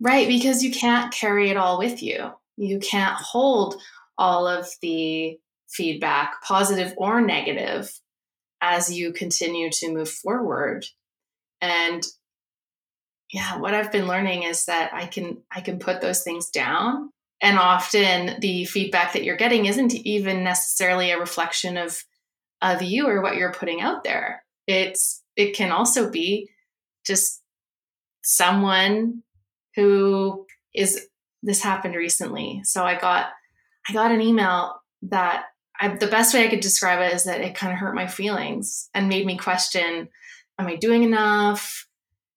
Right, 0.00 0.28
because 0.28 0.62
you 0.62 0.70
can't 0.70 1.12
carry 1.12 1.50
it 1.50 1.56
all 1.56 1.78
with 1.78 2.02
you. 2.02 2.32
You 2.56 2.80
can't 2.80 3.16
hold 3.16 3.80
all 4.16 4.46
of 4.46 4.68
the 4.82 5.38
feedback, 5.68 6.42
positive 6.42 6.94
or 6.96 7.20
negative, 7.20 7.92
as 8.60 8.92
you 8.92 9.12
continue 9.12 9.70
to 9.70 9.92
move 9.92 10.10
forward. 10.10 10.84
And 11.60 12.04
yeah, 13.32 13.58
what 13.58 13.74
I've 13.74 13.92
been 13.92 14.06
learning 14.06 14.44
is 14.44 14.64
that 14.66 14.92
I 14.92 15.06
can 15.06 15.42
I 15.50 15.60
can 15.60 15.78
put 15.78 16.00
those 16.00 16.22
things 16.22 16.50
down 16.50 17.10
and 17.40 17.58
often 17.58 18.40
the 18.40 18.64
feedback 18.64 19.12
that 19.12 19.24
you're 19.24 19.36
getting 19.36 19.66
isn't 19.66 19.94
even 19.94 20.42
necessarily 20.42 21.10
a 21.10 21.18
reflection 21.18 21.76
of 21.76 22.02
of 22.60 22.82
you 22.82 23.06
or 23.06 23.22
what 23.22 23.36
you're 23.36 23.52
putting 23.52 23.80
out 23.80 24.02
there. 24.02 24.44
It's 24.66 25.22
it 25.36 25.54
can 25.54 25.70
also 25.70 26.10
be 26.10 26.50
just 27.06 27.40
someone 28.22 29.22
who 29.76 30.46
is 30.74 31.06
this 31.42 31.62
happened 31.62 31.94
recently. 31.94 32.62
So 32.64 32.84
i 32.84 32.98
got 32.98 33.28
i 33.88 33.92
got 33.92 34.10
an 34.10 34.20
email 34.20 34.82
that 35.02 35.44
I, 35.80 35.88
the 35.88 36.08
best 36.08 36.34
way 36.34 36.44
i 36.44 36.48
could 36.48 36.60
describe 36.60 37.00
it 37.00 37.14
is 37.14 37.24
that 37.24 37.40
it 37.40 37.54
kind 37.54 37.72
of 37.72 37.78
hurt 37.78 37.94
my 37.94 38.08
feelings 38.08 38.90
and 38.94 39.08
made 39.08 39.24
me 39.24 39.36
question 39.36 40.08
am 40.58 40.66
i 40.66 40.74
doing 40.74 41.04
enough? 41.04 41.86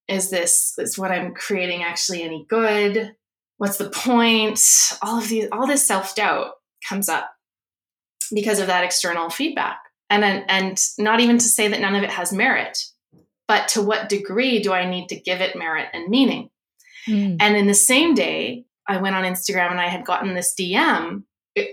Is 0.07 0.29
this 0.29 0.75
is 0.77 0.97
what 0.97 1.11
i'm 1.11 1.33
creating 1.33 1.83
actually 1.83 2.21
any 2.21 2.45
good 2.47 3.15
what's 3.61 3.77
the 3.77 3.91
point? 3.91 4.59
All 5.03 5.19
of 5.19 5.27
these 5.27 5.47
all 5.51 5.67
this 5.67 5.85
self-doubt 5.85 6.53
comes 6.89 7.07
up 7.07 7.31
because 8.33 8.57
of 8.57 8.65
that 8.65 8.83
external 8.83 9.29
feedback. 9.29 9.77
And 10.09 10.23
and 10.25 10.79
not 10.97 11.19
even 11.19 11.37
to 11.37 11.45
say 11.45 11.67
that 11.67 11.79
none 11.79 11.93
of 11.93 12.01
it 12.01 12.09
has 12.09 12.33
merit 12.33 12.79
but 13.47 13.67
to 13.67 13.81
what 13.81 14.07
degree 14.07 14.61
do 14.61 14.71
i 14.71 14.89
need 14.89 15.09
to 15.09 15.19
give 15.19 15.41
it 15.41 15.57
merit 15.57 15.87
and 15.93 16.09
meaning? 16.09 16.49
Mm. 17.07 17.37
and 17.39 17.57
in 17.57 17.65
the 17.65 17.73
same 17.73 18.13
day 18.13 18.63
i 18.87 18.97
went 18.97 19.15
on 19.15 19.23
instagram 19.23 19.71
and 19.71 19.79
i 19.81 19.87
had 19.87 20.05
gotten 20.05 20.35
this 20.35 20.53
dm 20.53 21.23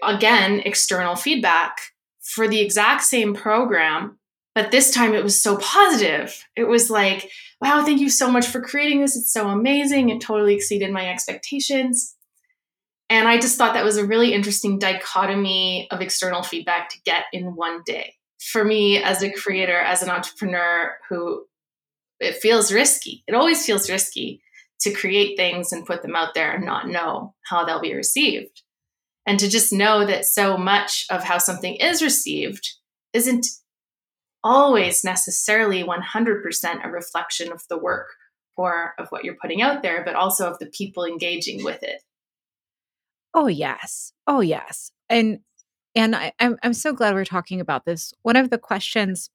again 0.03 0.61
external 0.65 1.17
feedback 1.17 1.77
for 2.23 2.49
the 2.49 2.61
exact 2.61 3.03
same 3.03 3.35
program 3.35 4.19
but 4.59 4.73
this 4.73 4.91
time 4.91 5.15
it 5.15 5.23
was 5.23 5.41
so 5.41 5.57
positive. 5.59 6.45
It 6.57 6.65
was 6.65 6.91
like 6.91 7.31
wow, 7.61 7.85
thank 7.85 8.01
you 8.01 8.11
so 8.11 8.31
much 8.31 8.47
for 8.47 8.61
creating 8.61 9.01
this. 9.01 9.17
It's 9.17 9.33
so 9.33 9.49
amazing. 9.49 10.11
It 10.11 10.21
totally 10.21 10.55
exceeded 10.55 10.93
my 10.93 11.09
expectations. 11.09 12.15
And 13.11 13.27
I 13.27 13.39
just 13.39 13.57
thought 13.57 13.75
that 13.75 13.85
was 13.85 13.97
a 13.97 14.07
really 14.07 14.35
interesting 14.35 14.79
dichotomy 14.79 15.89
of 15.91 16.01
external 16.01 16.43
feedback 16.43 16.91
to 16.91 17.03
get 17.05 17.25
in 17.33 17.57
one 17.57 17.83
day. 17.87 18.15
For 18.41 18.65
me, 18.65 19.03
as 19.03 19.23
a 19.23 19.33
creator, 19.33 19.79
as 19.79 20.03
an 20.03 20.11
entrepreneur 20.11 20.97
who 21.09 21.47
it 22.21 22.37
feels 22.37 22.73
risky, 22.73 23.25
it 23.27 23.35
always 23.35 23.65
feels 23.65 23.91
risky 23.91 24.43
to 24.81 24.93
create 24.93 25.37
things 25.37 25.73
and 25.73 25.87
put 25.87 26.03
them 26.03 26.15
out 26.15 26.35
there 26.35 26.53
and 26.53 26.65
not 26.65 26.89
know 26.89 27.35
how 27.45 27.65
they'll 27.65 27.81
be 27.81 27.95
received. 27.95 28.63
And 29.27 29.39
to 29.41 29.49
just 29.49 29.73
know 29.73 30.07
that 30.07 30.25
so 30.25 30.57
much 30.57 31.05
of 31.11 31.25
how 31.25 31.39
something 31.39 31.75
is 31.77 32.03
received 32.03 32.69
isn't 33.13 33.47
always 34.45 35.05
necessarily 35.05 35.83
100% 35.83 36.85
a 36.85 36.89
reflection 36.89 37.53
of 37.53 37.63
the 37.69 37.79
work 37.79 38.09
or 38.57 38.95
of 38.99 39.09
what 39.11 39.25
you're 39.25 39.37
putting 39.41 39.63
out 39.63 39.83
there, 39.83 40.05
but 40.05 40.15
also 40.15 40.51
of 40.51 40.59
the 40.59 40.67
people 40.67 41.05
engaging 41.05 41.65
with 41.65 41.83
it. 41.83 42.03
Oh 43.35 43.47
yes. 43.47 44.13
Oh 44.27 44.41
yes. 44.41 44.91
And 45.09 45.41
and 45.95 46.17
I, 46.17 46.33
I'm 46.41 46.57
I'm 46.63 46.73
so 46.73 46.93
glad 46.93 47.15
we're 47.15 47.25
talking 47.25 47.61
about 47.61 47.85
this. 47.85 48.13
One 48.23 48.37
of 48.37 48.51
the 48.51 48.59
questions 48.59 49.31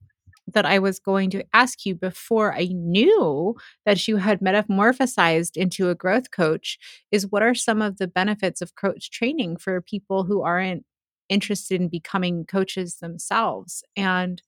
that 0.48 0.65
I 0.65 0.79
was 0.79 1.00
going 1.00 1.29
to 1.31 1.45
ask 1.53 1.86
you 1.86 1.95
before 1.95 2.53
I 2.53 2.69
knew 2.72 3.55
that 3.86 4.07
you 4.07 4.17
had 4.17 4.41
metamorphosized 4.41 5.55
into 5.55 5.89
a 5.89 5.95
growth 5.95 6.31
coach 6.31 6.77
is 7.12 7.31
what 7.31 7.43
are 7.43 7.55
some 7.55 7.81
of 7.81 7.98
the 7.98 8.07
benefits 8.07 8.62
of 8.62 8.75
coach 8.75 9.10
training 9.10 9.57
for 9.57 9.79
people 9.81 10.25
who 10.25 10.41
aren't 10.41 10.86
interested 11.29 11.79
in 11.79 11.88
becoming 11.88 12.45
coaches 12.45 12.98
themselves? 12.98 13.83
And 13.95 14.41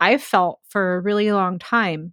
I 0.00 0.18
felt 0.18 0.60
for 0.68 0.94
a 0.96 1.00
really 1.00 1.30
long 1.32 1.58
time 1.58 2.12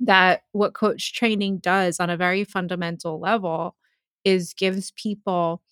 that 0.00 0.42
what 0.52 0.74
coach 0.74 1.14
training 1.14 1.58
does 1.58 2.00
on 2.00 2.10
a 2.10 2.16
very 2.16 2.44
fundamental 2.44 3.20
level 3.20 3.76
is 4.24 4.54
gives 4.54 4.92
people 4.92 5.62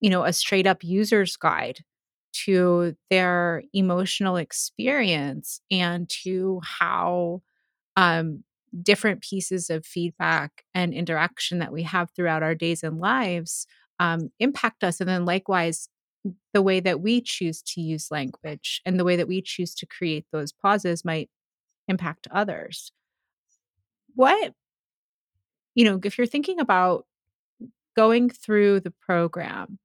you 0.00 0.10
know 0.10 0.24
a 0.24 0.32
straight 0.32 0.66
up 0.66 0.84
user's 0.84 1.36
guide 1.36 1.80
to 2.32 2.96
their 3.10 3.62
emotional 3.72 4.36
experience 4.36 5.60
and 5.70 6.08
to 6.08 6.60
how 6.64 7.42
um, 7.96 8.44
different 8.82 9.20
pieces 9.22 9.70
of 9.70 9.86
feedback 9.86 10.64
and 10.74 10.94
interaction 10.94 11.58
that 11.60 11.72
we 11.72 11.82
have 11.84 12.10
throughout 12.10 12.42
our 12.42 12.54
days 12.54 12.82
and 12.82 12.98
lives 13.00 13.66
um, 14.00 14.30
impact 14.40 14.84
us. 14.84 15.00
And 15.00 15.08
then, 15.08 15.24
likewise, 15.24 15.88
the 16.52 16.62
way 16.62 16.80
that 16.80 17.00
we 17.00 17.20
choose 17.20 17.62
to 17.62 17.80
use 17.80 18.10
language 18.10 18.80
and 18.86 18.98
the 18.98 19.04
way 19.04 19.16
that 19.16 19.28
we 19.28 19.42
choose 19.42 19.74
to 19.74 19.86
create 19.86 20.26
those 20.32 20.52
pauses 20.52 21.04
might 21.04 21.28
impact 21.88 22.28
others. 22.30 22.92
What, 24.14 24.54
you 25.74 25.84
know, 25.84 26.00
if 26.02 26.16
you're 26.16 26.26
thinking 26.26 26.60
about 26.60 27.06
going 27.96 28.30
through 28.30 28.80
the 28.80 28.92
program 28.92 29.78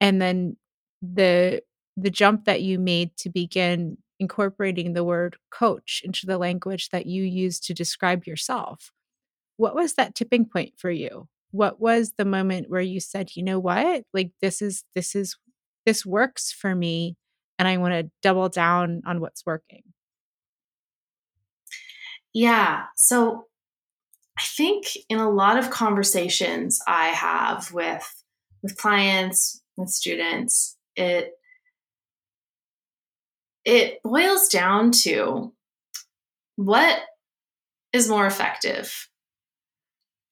and 0.00 0.20
then 0.20 0.56
the 1.02 1.62
the 1.96 2.10
jump 2.10 2.44
that 2.44 2.62
you 2.62 2.78
made 2.78 3.16
to 3.16 3.28
begin 3.28 3.98
incorporating 4.18 4.92
the 4.92 5.04
word 5.04 5.36
coach 5.50 6.02
into 6.04 6.26
the 6.26 6.38
language 6.38 6.90
that 6.90 7.06
you 7.06 7.22
use 7.22 7.58
to 7.58 7.74
describe 7.74 8.26
yourself 8.26 8.92
what 9.56 9.74
was 9.74 9.94
that 9.94 10.14
tipping 10.14 10.44
point 10.44 10.72
for 10.76 10.90
you 10.90 11.26
what 11.52 11.80
was 11.80 12.12
the 12.16 12.24
moment 12.24 12.70
where 12.70 12.80
you 12.80 13.00
said 13.00 13.30
you 13.34 13.42
know 13.42 13.58
what? 13.58 14.04
Like 14.12 14.32
this 14.40 14.62
is 14.62 14.84
this 14.94 15.14
is 15.14 15.36
this 15.86 16.04
works 16.06 16.52
for 16.52 16.74
me 16.74 17.16
and 17.58 17.68
i 17.68 17.76
want 17.76 17.92
to 17.92 18.10
double 18.22 18.48
down 18.48 19.02
on 19.06 19.20
what's 19.20 19.44
working. 19.44 19.82
Yeah 22.32 22.84
so 22.96 23.46
i 24.38 24.42
think 24.42 24.86
in 25.08 25.18
a 25.18 25.30
lot 25.30 25.58
of 25.58 25.70
conversations 25.70 26.80
i 26.86 27.08
have 27.08 27.72
with 27.72 28.24
with 28.62 28.76
clients 28.76 29.60
with 29.76 29.88
students 29.88 30.76
it 30.94 31.32
it 33.64 33.98
boils 34.04 34.48
down 34.48 34.92
to 34.92 35.52
what 36.54 37.00
is 37.92 38.08
more 38.08 38.26
effective 38.26 39.08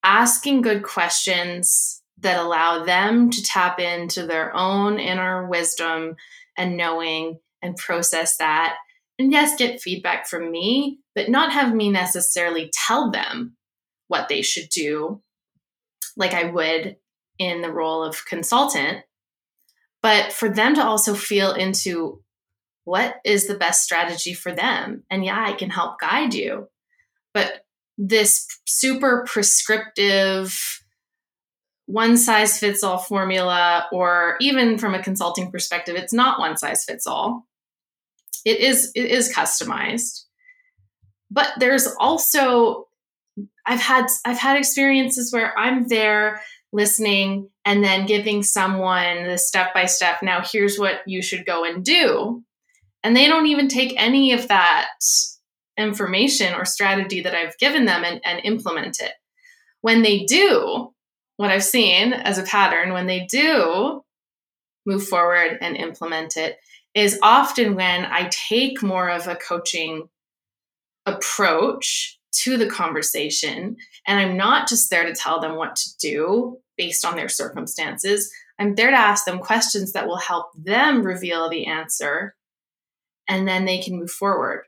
asking 0.02 0.62
good 0.62 0.83
questions 0.83 2.02
that 2.21 2.38
allow 2.38 2.85
them 2.85 3.31
to 3.31 3.43
tap 3.43 3.78
into 3.78 4.26
their 4.26 4.55
own 4.55 4.99
inner 4.99 5.47
wisdom 5.49 6.17
and 6.57 6.76
knowing 6.76 7.38
and 7.62 7.76
process 7.76 8.37
that 8.37 8.76
and 9.19 9.33
yes 9.33 9.57
get 9.57 9.81
feedback 9.81 10.27
from 10.27 10.51
me 10.51 10.99
but 11.14 11.29
not 11.29 11.53
have 11.53 11.75
me 11.75 11.90
necessarily 11.90 12.70
tell 12.87 13.11
them 13.11 13.57
what 14.09 14.29
they 14.29 14.42
should 14.42 14.68
do 14.68 15.20
like 16.16 16.35
i 16.35 16.44
would 16.44 16.96
in 17.38 17.62
the 17.62 17.72
role 17.72 18.03
of 18.03 18.25
consultant 18.27 19.05
but 20.03 20.33
for 20.33 20.49
them 20.49 20.75
to 20.75 20.85
also 20.85 21.14
feel 21.14 21.53
into 21.53 22.22
what 22.88 23.16
is 23.22 23.46
the 23.46 23.55
best 23.55 23.85
strategy 23.85 24.33
for 24.33 24.51
them. 24.51 25.05
And 25.11 25.22
yeah, 25.22 25.44
I 25.46 25.53
can 25.53 25.68
help 25.68 26.01
guide 26.01 26.33
you. 26.33 26.68
But 27.35 27.66
this 27.98 28.46
super 28.64 29.26
prescriptive, 29.28 30.80
one 31.87 32.16
size 32.16 32.58
fits 32.58 32.84
all 32.84 32.98
formula, 32.98 33.88
or 33.92 34.37
even 34.40 34.78
from 34.78 34.94
a 34.94 35.02
consulting 35.02 35.50
perspective, 35.50 35.96
it's 35.96 36.12
not 36.12 36.38
one 36.38 36.56
size 36.56 36.84
fits 36.84 37.06
all. 37.06 37.46
It 38.44 38.61
is 38.61 38.92
it 38.94 39.06
is 39.06 39.32
customized. 39.32 40.22
But 41.30 41.52
there's 41.58 41.88
also 41.98 42.87
I've 43.66 43.80
had 43.80 44.06
I've 44.24 44.38
had 44.38 44.56
experiences 44.56 45.32
where 45.32 45.58
I'm 45.58 45.88
there 45.88 46.40
listening 46.72 47.50
and 47.64 47.82
then 47.82 48.06
giving 48.06 48.42
someone 48.42 49.24
the 49.24 49.38
step 49.38 49.72
by 49.72 49.87
step 49.87 50.22
now 50.22 50.42
here's 50.44 50.78
what 50.78 51.00
you 51.06 51.22
should 51.22 51.46
go 51.46 51.64
and 51.64 51.82
do 51.82 52.42
and 53.02 53.16
they 53.16 53.26
don't 53.26 53.46
even 53.46 53.68
take 53.68 53.94
any 53.96 54.32
of 54.32 54.48
that 54.48 54.90
information 55.79 56.55
or 56.55 56.64
strategy 56.64 57.21
that 57.23 57.35
i've 57.35 57.57
given 57.59 57.85
them 57.85 58.05
and, 58.05 58.21
and 58.25 58.41
implement 58.45 59.01
it 59.01 59.12
when 59.81 60.03
they 60.03 60.25
do 60.25 60.93
what 61.37 61.51
i've 61.51 61.64
seen 61.64 62.12
as 62.12 62.38
a 62.38 62.43
pattern 62.43 62.93
when 62.93 63.07
they 63.07 63.27
do 63.27 64.03
move 64.85 65.07
forward 65.07 65.59
and 65.61 65.77
implement 65.77 66.37
it 66.37 66.59
is 66.95 67.19
often 67.23 67.75
when 67.75 68.05
i 68.07 68.29
take 68.31 68.83
more 68.83 69.09
of 69.09 69.27
a 69.27 69.37
coaching 69.37 70.09
approach 71.07 72.19
to 72.33 72.57
the 72.57 72.69
conversation. 72.69 73.77
And 74.07 74.21
I'm 74.21 74.37
not 74.37 74.69
just 74.69 74.91
there 74.91 75.05
to 75.05 75.14
tell 75.14 75.41
them 75.41 75.57
what 75.57 75.77
to 75.77 75.97
do 75.99 76.59
based 76.77 77.05
on 77.05 77.17
their 77.17 77.29
circumstances. 77.29 78.31
I'm 78.59 78.75
there 78.75 78.91
to 78.91 78.97
ask 78.97 79.25
them 79.25 79.38
questions 79.38 79.93
that 79.93 80.07
will 80.07 80.19
help 80.19 80.47
them 80.55 81.03
reveal 81.03 81.49
the 81.49 81.67
answer 81.67 82.35
and 83.29 83.47
then 83.47 83.64
they 83.64 83.79
can 83.79 83.99
move 83.99 84.11
forward. 84.11 84.64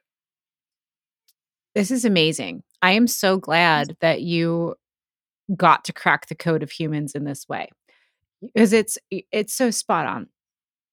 This 1.74 1.90
is 1.90 2.04
amazing. 2.04 2.62
I 2.82 2.92
am 2.92 3.06
so 3.06 3.36
glad 3.36 3.96
that 4.00 4.22
you 4.22 4.74
got 5.56 5.84
to 5.84 5.92
crack 5.92 6.26
the 6.26 6.34
code 6.34 6.62
of 6.62 6.70
humans 6.70 7.14
in 7.14 7.24
this 7.24 7.48
way 7.48 7.68
because 8.42 8.72
it's 8.72 8.98
it's 9.10 9.54
so 9.54 9.70
spot 9.70 10.06
on. 10.06 10.28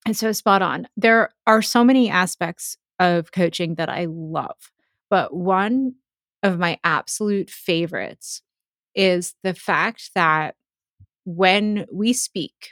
It's 0.08 0.20
so 0.20 0.32
spot 0.32 0.62
on. 0.62 0.88
There 0.96 1.30
are 1.46 1.62
so 1.62 1.84
many 1.84 2.10
aspects 2.10 2.78
of 3.00 3.32
coaching 3.32 3.76
that 3.76 3.90
I 3.90 4.06
love. 4.10 4.72
But 5.10 5.34
one 5.34 5.96
of 6.44 6.60
my 6.60 6.80
absolute 6.84 7.50
favorites 7.50 8.42
is 8.96 9.36
the 9.44 9.54
fact 9.54 10.12
that 10.16 10.56
when 11.26 11.86
we 11.92 12.14
speak, 12.14 12.70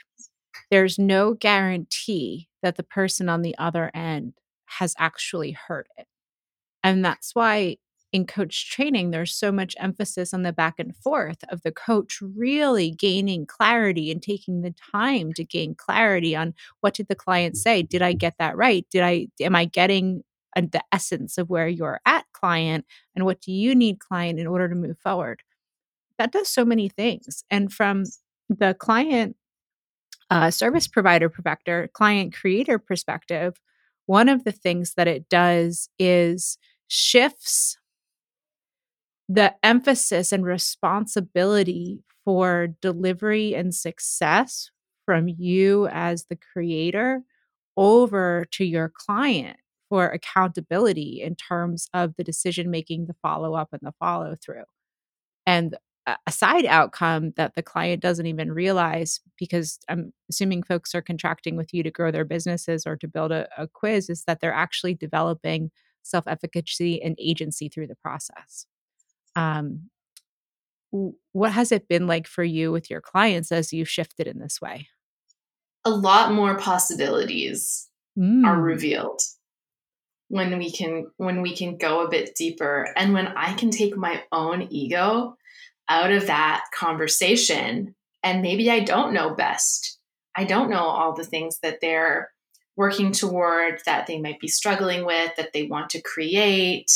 there's 0.70 0.98
no 0.98 1.34
guarantee 1.34 2.48
that 2.62 2.76
the 2.76 2.82
person 2.82 3.28
on 3.28 3.42
the 3.42 3.56
other 3.58 3.90
end 3.94 4.34
has 4.66 4.94
actually 4.98 5.52
heard 5.52 5.88
it. 5.96 6.06
And 6.82 7.04
that's 7.04 7.34
why 7.34 7.76
in 8.16 8.26
coach 8.26 8.70
training, 8.70 9.10
there's 9.10 9.34
so 9.34 9.52
much 9.52 9.76
emphasis 9.78 10.34
on 10.34 10.42
the 10.42 10.52
back 10.52 10.74
and 10.78 10.96
forth 10.96 11.44
of 11.50 11.62
the 11.62 11.70
coach 11.70 12.18
really 12.20 12.90
gaining 12.90 13.46
clarity 13.46 14.10
and 14.10 14.22
taking 14.22 14.62
the 14.62 14.74
time 14.92 15.32
to 15.34 15.44
gain 15.44 15.74
clarity 15.74 16.34
on 16.34 16.54
what 16.80 16.94
did 16.94 17.08
the 17.08 17.14
client 17.14 17.56
say? 17.56 17.82
Did 17.82 18.02
I 18.02 18.12
get 18.12 18.34
that 18.38 18.56
right? 18.56 18.86
Did 18.90 19.02
I, 19.02 19.28
am 19.40 19.54
I 19.54 19.66
getting 19.66 20.24
and 20.56 20.72
the 20.72 20.82
essence 20.90 21.36
of 21.38 21.50
where 21.50 21.68
you're 21.68 22.00
at 22.06 22.24
client 22.32 22.86
and 23.14 23.24
what 23.24 23.40
do 23.42 23.52
you 23.52 23.74
need 23.74 24.00
client 24.00 24.40
in 24.40 24.46
order 24.46 24.68
to 24.68 24.74
move 24.74 24.98
forward 24.98 25.42
that 26.18 26.32
does 26.32 26.48
so 26.48 26.64
many 26.64 26.88
things 26.88 27.44
and 27.50 27.72
from 27.72 28.04
the 28.48 28.74
client 28.74 29.36
uh, 30.30 30.50
service 30.50 30.88
provider 30.88 31.28
perspective 31.28 31.92
client 31.92 32.34
creator 32.34 32.78
perspective 32.78 33.60
one 34.06 34.28
of 34.28 34.44
the 34.44 34.52
things 34.52 34.94
that 34.94 35.06
it 35.06 35.28
does 35.28 35.88
is 35.98 36.58
shifts 36.88 37.76
the 39.28 39.54
emphasis 39.62 40.32
and 40.32 40.44
responsibility 40.44 42.02
for 42.24 42.68
delivery 42.80 43.54
and 43.54 43.74
success 43.74 44.70
from 45.04 45.28
you 45.28 45.88
as 45.88 46.26
the 46.26 46.38
creator 46.52 47.22
over 47.76 48.46
to 48.52 48.64
your 48.64 48.92
client 48.94 49.58
for 49.88 50.08
accountability 50.08 51.20
in 51.22 51.36
terms 51.36 51.88
of 51.94 52.14
the 52.16 52.24
decision 52.24 52.70
making, 52.70 53.06
the 53.06 53.14
follow 53.22 53.54
up, 53.54 53.68
and 53.72 53.82
the 53.82 53.94
follow 54.00 54.34
through. 54.34 54.64
And 55.46 55.76
a 56.26 56.32
side 56.32 56.66
outcome 56.66 57.32
that 57.36 57.54
the 57.56 57.62
client 57.62 58.00
doesn't 58.00 58.26
even 58.26 58.52
realize 58.52 59.20
because 59.36 59.78
I'm 59.88 60.12
assuming 60.30 60.62
folks 60.62 60.94
are 60.94 61.02
contracting 61.02 61.56
with 61.56 61.74
you 61.74 61.82
to 61.82 61.90
grow 61.90 62.12
their 62.12 62.24
businesses 62.24 62.86
or 62.86 62.96
to 62.96 63.08
build 63.08 63.32
a, 63.32 63.48
a 63.58 63.66
quiz 63.66 64.08
is 64.08 64.22
that 64.24 64.40
they're 64.40 64.52
actually 64.52 64.94
developing 64.94 65.70
self 66.02 66.28
efficacy 66.28 67.02
and 67.02 67.16
agency 67.18 67.68
through 67.68 67.88
the 67.88 67.96
process. 67.96 68.66
Um, 69.36 69.90
what 71.32 71.52
has 71.52 71.70
it 71.72 71.88
been 71.88 72.06
like 72.06 72.26
for 72.26 72.42
you 72.42 72.72
with 72.72 72.90
your 72.90 73.00
clients 73.00 73.52
as 73.52 73.72
you've 73.72 73.88
shifted 73.88 74.26
in 74.26 74.38
this 74.38 74.60
way? 74.60 74.88
a 75.86 75.90
lot 75.90 76.32
more 76.32 76.58
possibilities 76.58 77.88
mm. 78.18 78.44
are 78.44 78.60
revealed 78.60 79.20
when 80.28 80.58
we 80.58 80.70
can 80.70 81.06
when 81.16 81.40
we 81.40 81.56
can 81.56 81.76
go 81.76 82.04
a 82.04 82.10
bit 82.10 82.34
deeper 82.34 82.92
and 82.96 83.14
when 83.14 83.28
i 83.28 83.54
can 83.54 83.70
take 83.70 83.96
my 83.96 84.22
own 84.32 84.66
ego 84.70 85.36
out 85.88 86.10
of 86.10 86.26
that 86.26 86.64
conversation 86.74 87.94
and 88.24 88.42
maybe 88.42 88.68
i 88.68 88.80
don't 88.80 89.14
know 89.14 89.32
best 89.32 89.98
i 90.34 90.42
don't 90.42 90.68
know 90.68 90.82
all 90.82 91.14
the 91.14 91.24
things 91.24 91.60
that 91.62 91.80
they're 91.80 92.30
working 92.76 93.12
toward 93.12 93.80
that 93.86 94.08
they 94.08 94.20
might 94.20 94.40
be 94.40 94.48
struggling 94.48 95.06
with 95.06 95.30
that 95.36 95.52
they 95.52 95.62
want 95.62 95.88
to 95.88 96.02
create 96.02 96.90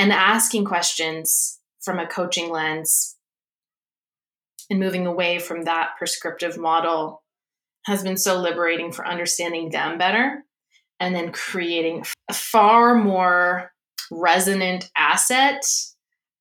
and 0.00 0.12
asking 0.12 0.64
questions 0.64 1.60
from 1.82 1.98
a 1.98 2.06
coaching 2.06 2.48
lens 2.48 3.18
and 4.70 4.80
moving 4.80 5.06
away 5.06 5.38
from 5.38 5.64
that 5.64 5.90
prescriptive 5.98 6.56
model 6.56 7.22
has 7.84 8.02
been 8.02 8.16
so 8.16 8.40
liberating 8.40 8.92
for 8.92 9.06
understanding 9.06 9.68
them 9.68 9.98
better 9.98 10.42
and 11.00 11.14
then 11.14 11.32
creating 11.32 12.02
a 12.30 12.32
far 12.32 12.94
more 12.94 13.72
resonant 14.10 14.90
asset 14.96 15.62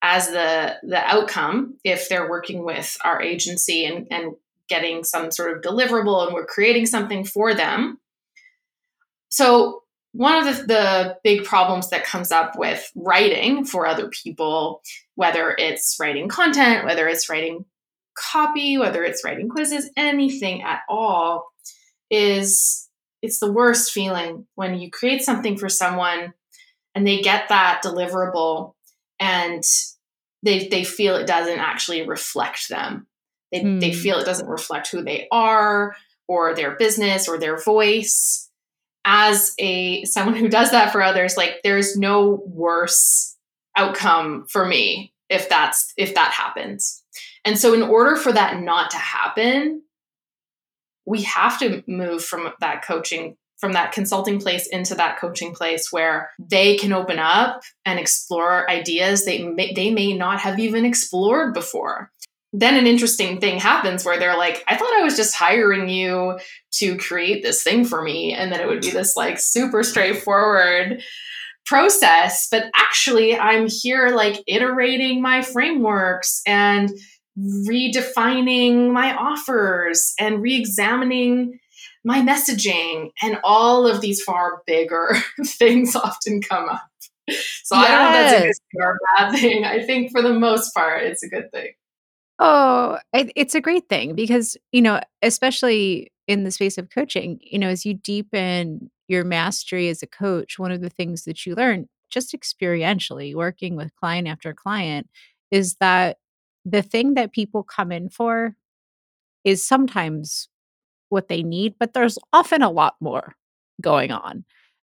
as 0.02 0.30
the 0.30 0.78
the 0.84 1.06
outcome 1.06 1.78
if 1.84 2.08
they're 2.08 2.30
working 2.30 2.63
with 2.63 2.98
our 3.04 3.22
agency 3.22 3.84
and, 3.84 4.08
and 4.10 4.36
getting 4.69 5.04
some 5.04 5.32
sort 5.32 5.52
of 5.52 5.62
deliverable 5.62 6.26
and 6.26 6.34
we're 6.34 6.45
creating 6.45 6.86
something 6.86 7.26
for 7.26 7.54
them. 7.54 8.00
So 9.28 9.84
one 10.13 10.48
of 10.48 10.58
the, 10.58 10.63
the 10.63 11.17
big 11.24 11.43
problems 11.43 11.91
that 11.91 12.04
comes 12.04 12.32
up 12.32 12.58
with 12.58 12.91
writing 12.95 13.65
for 13.65 13.86
other 13.86 14.10
people 14.10 14.82
whether 15.15 15.56
it's 15.58 15.98
writing 16.00 16.28
content 16.28 16.86
whether 16.86 17.08
it's 17.08 17.30
writing 17.30 17.65
copy 18.17 18.78
whether 18.78 19.04
it's 19.04 19.24
writing 19.24 19.50
quizzes 19.50 19.89
anything 19.95 20.62
at 20.62 20.82
all 20.89 21.48
is 22.10 22.89
it's 23.22 23.39
the 23.39 23.52
worst 23.52 23.91
feeling 23.91 24.48
when 24.56 24.80
you 24.80 24.89
create 24.89 25.22
something 25.22 25.58
for 25.58 25.69
someone 25.69 26.34
and 26.95 27.06
they 27.06 27.22
get 27.22 27.50
that 27.50 27.82
deliverable 27.84 28.74
and 29.19 29.63
they 30.43 30.67
they 30.67 30.84
feel 30.84 31.15
it 31.15 31.28
doesn't 31.28 31.60
actually 31.60 32.08
reflect 32.08 32.69
them. 32.69 33.08
They 33.52 33.62
mm. 33.62 33.80
they 33.80 33.91
hmm. 33.91 33.98
feel 33.98 34.19
it 34.19 34.26
doesn't 34.26 34.48
reflect 34.48 34.89
who 34.89 35.04
they 35.04 35.28
are 35.32 35.95
or 36.28 36.56
their 36.56 36.76
business 36.76 37.28
or 37.28 37.38
their 37.38 37.58
voice. 37.58 38.48
As 39.05 39.53
a 39.59 40.03
someone 40.05 40.35
who 40.35 40.49
does 40.49 40.71
that 40.71 40.91
for 40.91 41.01
others, 41.01 41.38
like 41.38 41.62
there's 41.63 41.97
no 41.97 42.43
worse 42.45 43.38
outcome 43.75 44.45
for 44.49 44.65
me 44.65 45.13
if 45.29 45.47
that's 45.49 45.93
if 45.97 46.15
that 46.15 46.31
happens. 46.31 47.03
And 47.45 47.57
so 47.57 47.73
in 47.73 47.81
order 47.81 48.15
for 48.15 48.31
that 48.31 48.62
not 48.62 48.91
to 48.91 48.97
happen, 48.97 49.83
we 51.05 51.23
have 51.23 51.59
to 51.59 51.83
move 51.88 52.23
from 52.23 52.49
that 52.59 52.83
coaching 52.83 53.35
from 53.59 53.73
that 53.73 53.91
consulting 53.91 54.39
place 54.39 54.67
into 54.67 54.95
that 54.95 55.19
coaching 55.19 55.53
place 55.53 55.91
where 55.91 56.31
they 56.39 56.77
can 56.77 56.93
open 56.93 57.19
up 57.19 57.62
and 57.85 57.99
explore 57.99 58.69
ideas 58.69 59.25
they 59.25 59.43
may, 59.43 59.73
they 59.73 59.91
may 59.91 60.13
not 60.13 60.39
have 60.39 60.59
even 60.59 60.85
explored 60.85 61.53
before 61.53 62.09
then 62.51 62.75
an 62.75 62.88
interesting 62.88 63.39
thing 63.39 63.59
happens 63.59 64.03
where 64.03 64.17
they're 64.17 64.38
like 64.38 64.63
i 64.67 64.75
thought 64.75 64.93
i 64.99 65.03
was 65.03 65.15
just 65.15 65.35
hiring 65.35 65.88
you 65.88 66.38
to 66.71 66.97
create 66.97 67.43
this 67.43 67.63
thing 67.63 67.85
for 67.85 68.01
me 68.01 68.33
and 68.33 68.51
that 68.51 68.62
it 68.62 68.67
would 68.67 68.81
be 68.81 68.91
this 68.91 69.15
like 69.15 69.39
super 69.39 69.83
straightforward 69.83 71.01
process. 71.65 72.47
But 72.49 72.65
actually 72.73 73.38
i'm 73.38 73.67
here 73.69 74.09
like 74.09 74.43
iterating 74.47 75.21
my 75.21 75.41
frameworks 75.41 76.41
and 76.47 76.89
redefining 77.38 78.91
my 78.91 79.15
offers 79.15 80.13
and 80.19 80.41
re-examining 80.41 81.59
my 82.03 82.21
messaging 82.21 83.12
and 83.21 83.39
all 83.43 83.88
of 83.88 84.01
these 84.01 84.21
far 84.23 84.62
bigger 84.65 85.15
things 85.45 85.95
often 85.95 86.41
come 86.41 86.67
up. 86.69 86.81
So 87.63 87.75
yes. 87.75 87.85
i 87.85 87.88
don't 87.88 88.12
know 88.13 88.19
if 88.19 88.41
that's 88.41 88.59
a 88.59 88.77
good 88.77 88.83
or 88.83 88.97
bad 89.17 89.39
thing. 89.39 89.65
I 89.65 89.83
think 89.83 90.12
for 90.12 90.21
the 90.21 90.33
most 90.33 90.73
part 90.73 91.03
it's 91.03 91.23
a 91.23 91.29
good 91.29 91.51
thing 91.51 91.73
oh 92.39 92.97
it's 93.13 93.56
a 93.56 93.62
great 93.62 93.88
thing 93.89 94.15
because 94.15 94.58
you 94.71 94.82
know 94.82 94.99
especially 95.21 96.12
in 96.28 96.43
the 96.43 96.52
space 96.52 96.78
of 96.78 96.89
coaching 96.89 97.39
you 97.41 97.60
know 97.60 97.67
as 97.69 97.86
you 97.86 97.93
deepen 97.93 98.89
your 99.08 99.23
mastery 99.23 99.89
as 99.89 100.02
a 100.04 100.08
coach 100.08 100.58
one 100.60 100.71
of 100.71 100.82
the 100.82 100.89
things 100.89 101.25
that 101.25 101.45
you 101.45 101.56
learn 101.56 101.88
just 102.10 102.34
experientially 102.34 103.36
working 103.36 103.75
with 103.75 103.95
client 103.95 104.28
after 104.28 104.54
client 104.54 105.08
is 105.52 105.75
that 105.75 106.17
the 106.65 106.82
thing 106.82 107.15
that 107.15 107.32
people 107.32 107.63
come 107.63 107.91
in 107.91 108.10
for 108.10 108.56
is 109.43 109.65
sometimes 109.65 110.49
what 111.10 111.28
they 111.28 111.43
need, 111.43 111.75
but 111.80 111.93
there's 111.93 112.17
often 112.34 112.62
a 112.62 112.71
lot 112.71 112.95
more 113.02 113.36
going 113.82 114.12
on. 114.12 114.45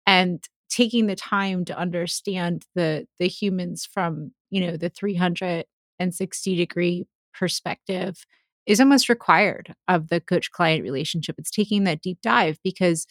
And 0.07 0.43
taking 0.69 1.07
the 1.07 1.15
time 1.15 1.65
to 1.65 1.77
understand 1.77 2.65
the 2.75 3.07
the 3.19 3.27
humans 3.27 3.87
from, 3.91 4.31
you 4.51 4.61
know, 4.65 4.77
the 4.77 4.89
360 4.89 6.55
degree 6.55 7.07
perspective 7.33 8.25
is 8.65 8.79
almost 8.79 9.09
required 9.09 9.73
of 9.87 10.09
the 10.09 10.21
coach 10.21 10.51
client 10.51 10.83
relationship. 10.83 11.35
It's 11.37 11.51
taking 11.51 11.85
that 11.85 12.01
deep 12.01 12.19
dive 12.21 12.59
because 12.63 13.07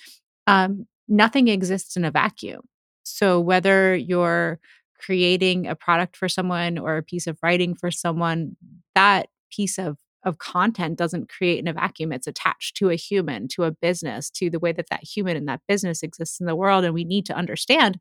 um, 0.47 0.87
nothing 1.09 1.49
exists 1.49 1.97
in 1.97 2.05
a 2.05 2.11
vacuum. 2.11 2.61
So 3.03 3.41
whether 3.41 3.97
you're 3.97 4.61
creating 5.01 5.67
a 5.67 5.75
product 5.75 6.17
for 6.17 6.29
someone 6.29 6.79
or 6.79 6.97
a 6.97 7.03
piece 7.03 7.27
of 7.27 7.39
writing 7.43 7.75
for 7.75 7.91
someone, 7.91 8.57
that 8.95 9.29
piece 9.51 9.79
of 9.79 9.99
of 10.25 10.39
content 10.39 10.99
doesn't 10.99 11.29
create 11.29 11.61
in 11.61 11.69
a 11.69 11.73
vacuum. 11.73 12.13
It's 12.13 12.27
attached 12.27 12.77
to 12.77 12.91
a 12.91 12.97
human, 12.97 13.47
to 13.49 13.63
a 13.63 13.71
business, 13.71 14.31
to 14.31 14.51
the 14.51 14.59
way 14.59 14.73
that 14.73 14.89
that 14.91 15.05
human 15.05 15.37
and 15.37 15.49
that 15.49 15.61
business 15.69 16.03
exists 16.03 16.41
in 16.41 16.47
the 16.47 16.57
world. 16.57 16.85
And 16.85 16.93
we 16.93 17.05
need 17.05 17.25
to 17.27 17.37
understand, 17.37 17.99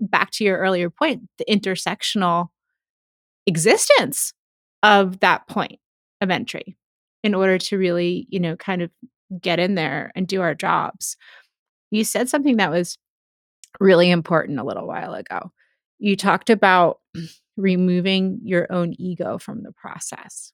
back 0.00 0.32
to 0.32 0.44
your 0.44 0.58
earlier 0.58 0.90
point, 0.90 1.22
the 1.38 1.44
intersectional 1.48 2.48
existence 3.46 4.32
of 4.84 5.18
that 5.20 5.48
point 5.48 5.80
of 6.20 6.30
entry 6.30 6.76
in 7.24 7.34
order 7.34 7.58
to 7.58 7.76
really, 7.76 8.28
you 8.30 8.38
know, 8.38 8.54
kind 8.54 8.82
of 8.82 8.92
get 9.40 9.58
in 9.58 9.74
there 9.74 10.12
and 10.14 10.28
do 10.28 10.42
our 10.42 10.54
jobs. 10.54 11.16
You 11.90 12.04
said 12.04 12.28
something 12.28 12.58
that 12.58 12.70
was 12.70 12.96
really 13.80 14.10
important 14.12 14.60
a 14.60 14.64
little 14.64 14.86
while 14.86 15.14
ago 15.14 15.50
you 15.98 16.16
talked 16.16 16.50
about 16.50 16.98
removing 17.56 18.40
your 18.42 18.70
own 18.70 18.94
ego 18.98 19.38
from 19.38 19.62
the 19.62 19.72
process. 19.72 20.52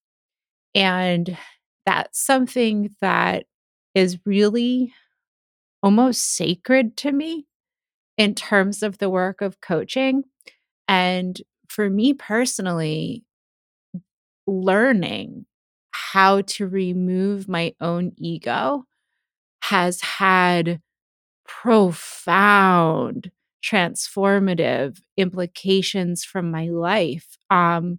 And 0.75 1.37
that's 1.87 2.25
something 2.25 2.91
that 3.01 3.47
is 3.95 4.19
really 4.25 4.93
almost 5.83 6.37
sacred 6.37 6.97
to 6.99 7.11
me 7.11 7.47
in 8.17 8.35
terms 8.35 8.83
of 8.83 8.99
the 8.99 9.11
work 9.11 9.41
of 9.41 9.61
coaching. 9.61 10.23
And 10.87 11.41
for 11.69 11.89
me 11.91 12.13
personally, 12.15 13.25
learning 14.51 15.47
how 15.93 16.43
to 16.43 16.67
remove 16.69 17.49
my 17.49 17.75
own 17.81 18.13
ego 18.19 18.85
has 19.63 20.01
had 20.01 20.81
profound 21.47 23.31
transformative 23.65 25.01
implications 25.17 26.25
from 26.25 26.51
my 26.51 26.69
life 26.69 27.37
um, 27.51 27.99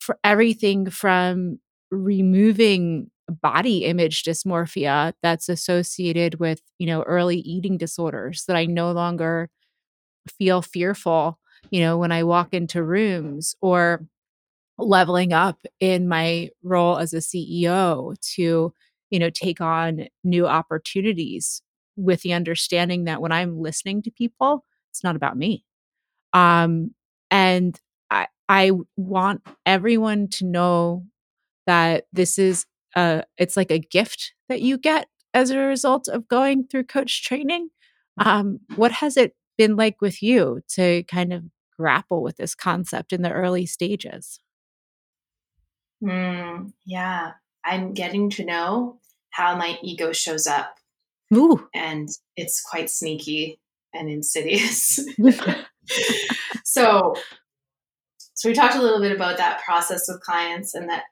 for 0.00 0.18
everything 0.24 0.88
from 0.90 1.58
removing 1.90 3.10
body 3.42 3.84
image 3.84 4.24
dysmorphia 4.24 5.12
that's 5.22 5.48
associated 5.48 6.40
with 6.40 6.60
you 6.78 6.86
know 6.86 7.02
early 7.04 7.38
eating 7.38 7.78
disorders 7.78 8.44
that 8.46 8.56
i 8.56 8.66
no 8.66 8.92
longer 8.92 9.48
feel 10.38 10.62
fearful 10.62 11.38
you 11.70 11.80
know 11.80 11.98
when 11.98 12.12
i 12.12 12.22
walk 12.22 12.54
into 12.54 12.82
rooms 12.82 13.54
or 13.60 14.06
leveling 14.78 15.32
up 15.32 15.60
in 15.80 16.08
my 16.08 16.48
role 16.62 16.98
as 16.98 17.12
a 17.12 17.18
ceo 17.18 18.14
to 18.20 18.72
you 19.10 19.18
know 19.18 19.30
take 19.30 19.60
on 19.60 20.06
new 20.24 20.46
opportunities 20.46 21.62
with 21.96 22.22
the 22.22 22.32
understanding 22.32 23.04
that 23.04 23.20
when 23.20 23.32
i'm 23.32 23.58
listening 23.60 24.02
to 24.02 24.10
people 24.10 24.64
it's 24.92 25.02
not 25.02 25.16
about 25.16 25.36
me. 25.36 25.64
Um, 26.32 26.94
and 27.30 27.78
I, 28.10 28.28
I 28.48 28.72
want 28.96 29.42
everyone 29.64 30.28
to 30.32 30.44
know 30.44 31.04
that 31.66 32.04
this 32.12 32.38
is 32.38 32.66
a, 32.94 33.24
it's 33.38 33.56
like 33.56 33.70
a 33.70 33.78
gift 33.78 34.34
that 34.48 34.60
you 34.60 34.76
get 34.76 35.08
as 35.32 35.50
a 35.50 35.58
result 35.58 36.08
of 36.08 36.28
going 36.28 36.66
through 36.66 36.84
coach 36.84 37.24
training. 37.24 37.70
Um, 38.18 38.60
what 38.76 38.92
has 38.92 39.16
it 39.16 39.34
been 39.56 39.76
like 39.76 40.02
with 40.02 40.22
you 40.22 40.60
to 40.74 41.02
kind 41.04 41.32
of 41.32 41.44
grapple 41.78 42.22
with 42.22 42.36
this 42.36 42.54
concept 42.54 43.14
in 43.14 43.22
the 43.22 43.32
early 43.32 43.64
stages? 43.64 44.38
Mm, 46.02 46.72
yeah, 46.84 47.32
I'm 47.64 47.92
getting 47.94 48.30
to 48.30 48.44
know 48.44 48.98
how 49.30 49.56
my 49.56 49.78
ego 49.82 50.12
shows 50.12 50.46
up. 50.46 50.76
Ooh. 51.34 51.68
And 51.74 52.08
it's 52.36 52.60
quite 52.60 52.90
sneaky 52.90 53.60
and 53.94 54.10
insidious. 54.10 55.00
so, 56.64 57.14
so 58.34 58.48
we 58.48 58.54
talked 58.54 58.74
a 58.74 58.82
little 58.82 59.00
bit 59.00 59.12
about 59.12 59.38
that 59.38 59.62
process 59.64 60.04
with 60.08 60.20
clients, 60.20 60.74
and 60.74 60.88
that 60.88 61.04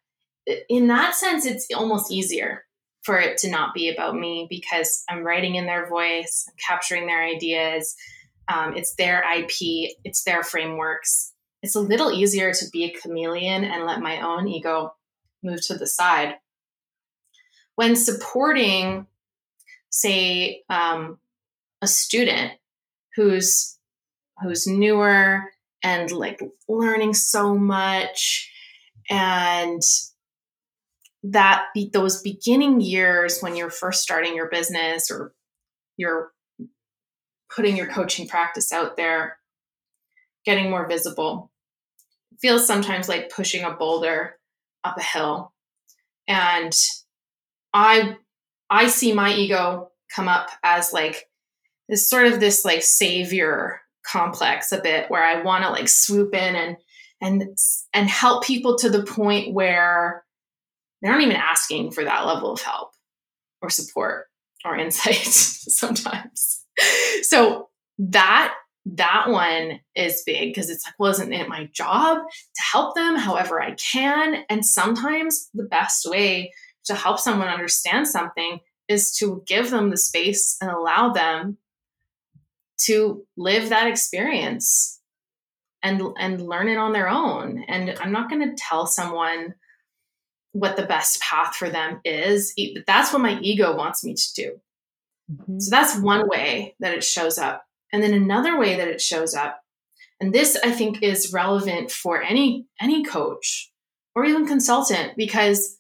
in 0.69 0.89
that 0.89 1.15
sense, 1.15 1.47
it's 1.47 1.69
almost 1.75 2.11
easier 2.11 2.65
for 3.03 3.19
it 3.19 3.39
to 3.39 3.51
not 3.51 3.75
be 3.75 3.89
about 3.89 4.15
me 4.15 4.47
because 4.51 5.05
I'm 5.09 5.25
writing 5.25 5.55
in 5.55 5.67
their 5.67 5.89
voice, 5.89 6.45
I'm 6.49 6.55
capturing 6.67 7.07
their 7.07 7.23
ideas. 7.23 7.95
Um, 8.53 8.77
it's 8.77 8.95
their 8.97 9.25
IP, 9.37 9.95
it's 10.05 10.25
their 10.25 10.43
frameworks. 10.43 11.33
It's 11.63 11.75
a 11.75 11.81
little 11.81 12.11
easier 12.11 12.53
to 12.53 12.71
be 12.73 12.85
a 12.85 12.99
chameleon 12.99 13.65
and 13.65 13.85
let 13.85 14.01
my 14.01 14.21
own 14.21 14.49
ego 14.49 14.95
move 15.43 15.61
to 15.67 15.75
the 15.75 15.87
side. 15.87 16.37
When 17.77 17.97
supporting, 17.97 19.07
say, 19.91 20.63
um, 20.69 21.19
a 21.83 21.87
student 21.87 22.53
who's 23.17 23.79
who's 24.43 24.67
newer 24.67 25.43
and 25.83 26.11
like 26.11 26.41
learning 26.69 27.15
so 27.15 27.57
much 27.57 28.51
and 29.11 29.83
that 31.23 31.67
be, 31.75 31.91
those 31.93 32.23
beginning 32.23 32.81
years 32.81 33.41
when 33.41 33.57
you're 33.57 33.71
first 33.71 34.03
starting 34.03 34.35
your 34.35 34.49
business 34.49 35.11
or 35.11 35.35
you're 35.97 36.33
putting 37.55 37.77
your 37.77 37.87
coaching 37.87 38.27
practice 38.27 38.73
out 38.73 38.97
there 38.97 39.39
getting 40.47 40.71
more 40.71 40.89
visible 40.89 41.50
feels 42.41 42.67
sometimes 42.67 43.09
like 43.09 43.31
pushing 43.31 43.65
a 43.65 43.73
boulder 43.73 44.37
up 44.85 44.97
a 44.97 45.03
hill 45.03 45.53
and 46.27 46.73
i 47.75 48.17
i 48.71 48.87
see 48.89 49.13
my 49.13 49.33
ego 49.33 49.91
come 50.15 50.29
up 50.29 50.49
as 50.63 50.93
like 50.93 51.29
this 51.89 52.09
sort 52.09 52.27
of 52.27 52.41
this 52.41 52.65
like 52.65 52.83
savior 52.83 53.81
complex 54.07 54.73
a 54.73 54.81
bit 54.81 55.11
where 55.11 55.23
i 55.23 55.43
want 55.43 55.65
to 55.65 55.71
like 55.71 55.89
swoop 55.89 56.35
in 56.35 56.55
and 56.57 56.77
and 57.21 57.57
and 57.93 58.09
help 58.09 58.45
people 58.45 58.77
to 58.79 58.89
the 58.89 59.05
point 59.05 59.53
where 59.53 60.25
they're 61.01 61.13
not 61.13 61.21
even 61.21 61.37
asking 61.37 61.91
for 61.91 62.05
that 62.05 62.27
level 62.27 62.53
of 62.53 62.61
help 62.61 62.91
or 63.63 63.71
support 63.71 64.27
or 64.65 64.77
insight 64.79 65.17
sometimes. 65.17 66.65
So 67.23 67.69
that 67.99 68.55
that 68.87 69.29
one 69.29 69.81
is 69.95 70.23
big 70.25 70.51
because 70.51 70.71
it's 70.71 70.87
like, 70.87 70.95
well, 70.99 71.11
isn't 71.11 71.33
it 71.33 71.49
my 71.49 71.69
job 71.73 72.19
to 72.19 72.63
help 72.63 72.95
them 72.95 73.17
however 73.17 73.63
I 73.63 73.73
can? 73.73 74.45
And 74.49 74.65
sometimes 74.65 75.51
the 75.53 75.65
best 75.65 76.09
way 76.09 76.53
to 76.85 76.95
help 76.95 77.19
someone 77.19 77.49
understand 77.49 78.09
something 78.09 78.61
is 78.89 79.17
to 79.19 79.43
give 79.47 79.71
them 79.71 79.91
the 79.91 79.97
space 79.97 80.57
and 80.61 80.71
allow 80.71 81.11
them 81.13 81.59
to 82.79 83.25
live 83.37 83.69
that 83.69 83.87
experience 83.87 85.01
and 85.83 86.03
and 86.19 86.47
learn 86.47 86.69
it 86.69 86.77
on 86.77 86.93
their 86.93 87.09
own. 87.09 87.65
And 87.69 87.97
I'm 88.01 88.13
not 88.13 88.29
going 88.29 88.49
to 88.49 88.57
tell 88.57 88.87
someone 88.87 89.55
what 90.53 90.77
the 90.77 90.87
best 90.87 91.21
path 91.21 91.55
for 91.55 91.71
them 91.71 92.01
is. 92.05 92.55
But 92.57 92.87
that's 92.87 93.13
what 93.13 93.23
my 93.23 93.39
ego 93.41 93.77
wants 93.77 94.03
me 94.05 94.15
to 94.15 94.35
do. 94.35 94.61
Mm-hmm. 95.33 95.61
So 95.61 95.71
that's 95.71 95.99
one 95.99 96.29
way 96.29 96.75
that 96.81 96.95
it 96.95 97.05
shows 97.05 97.39
up. 97.39 97.65
And 97.93 98.03
then 98.03 98.15
another 98.15 98.59
way 98.59 98.77
that 98.77 98.89
it 98.89 99.01
shows 99.01 99.35
up, 99.35 99.61
and 100.21 100.33
this 100.33 100.57
I 100.63 100.71
think 100.71 101.03
is 101.03 101.33
relevant 101.33 101.91
for 101.91 102.23
any 102.23 102.67
any 102.81 103.05
coach 103.05 103.71
or 104.15 104.25
even 104.25 104.47
consultant 104.47 105.17
because 105.17 105.79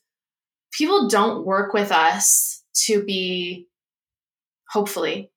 people 0.72 1.08
don't 1.08 1.44
work 1.44 1.72
with 1.72 1.92
us 1.92 2.62
to 2.86 3.04
be 3.04 3.66
hopefully 4.68 5.30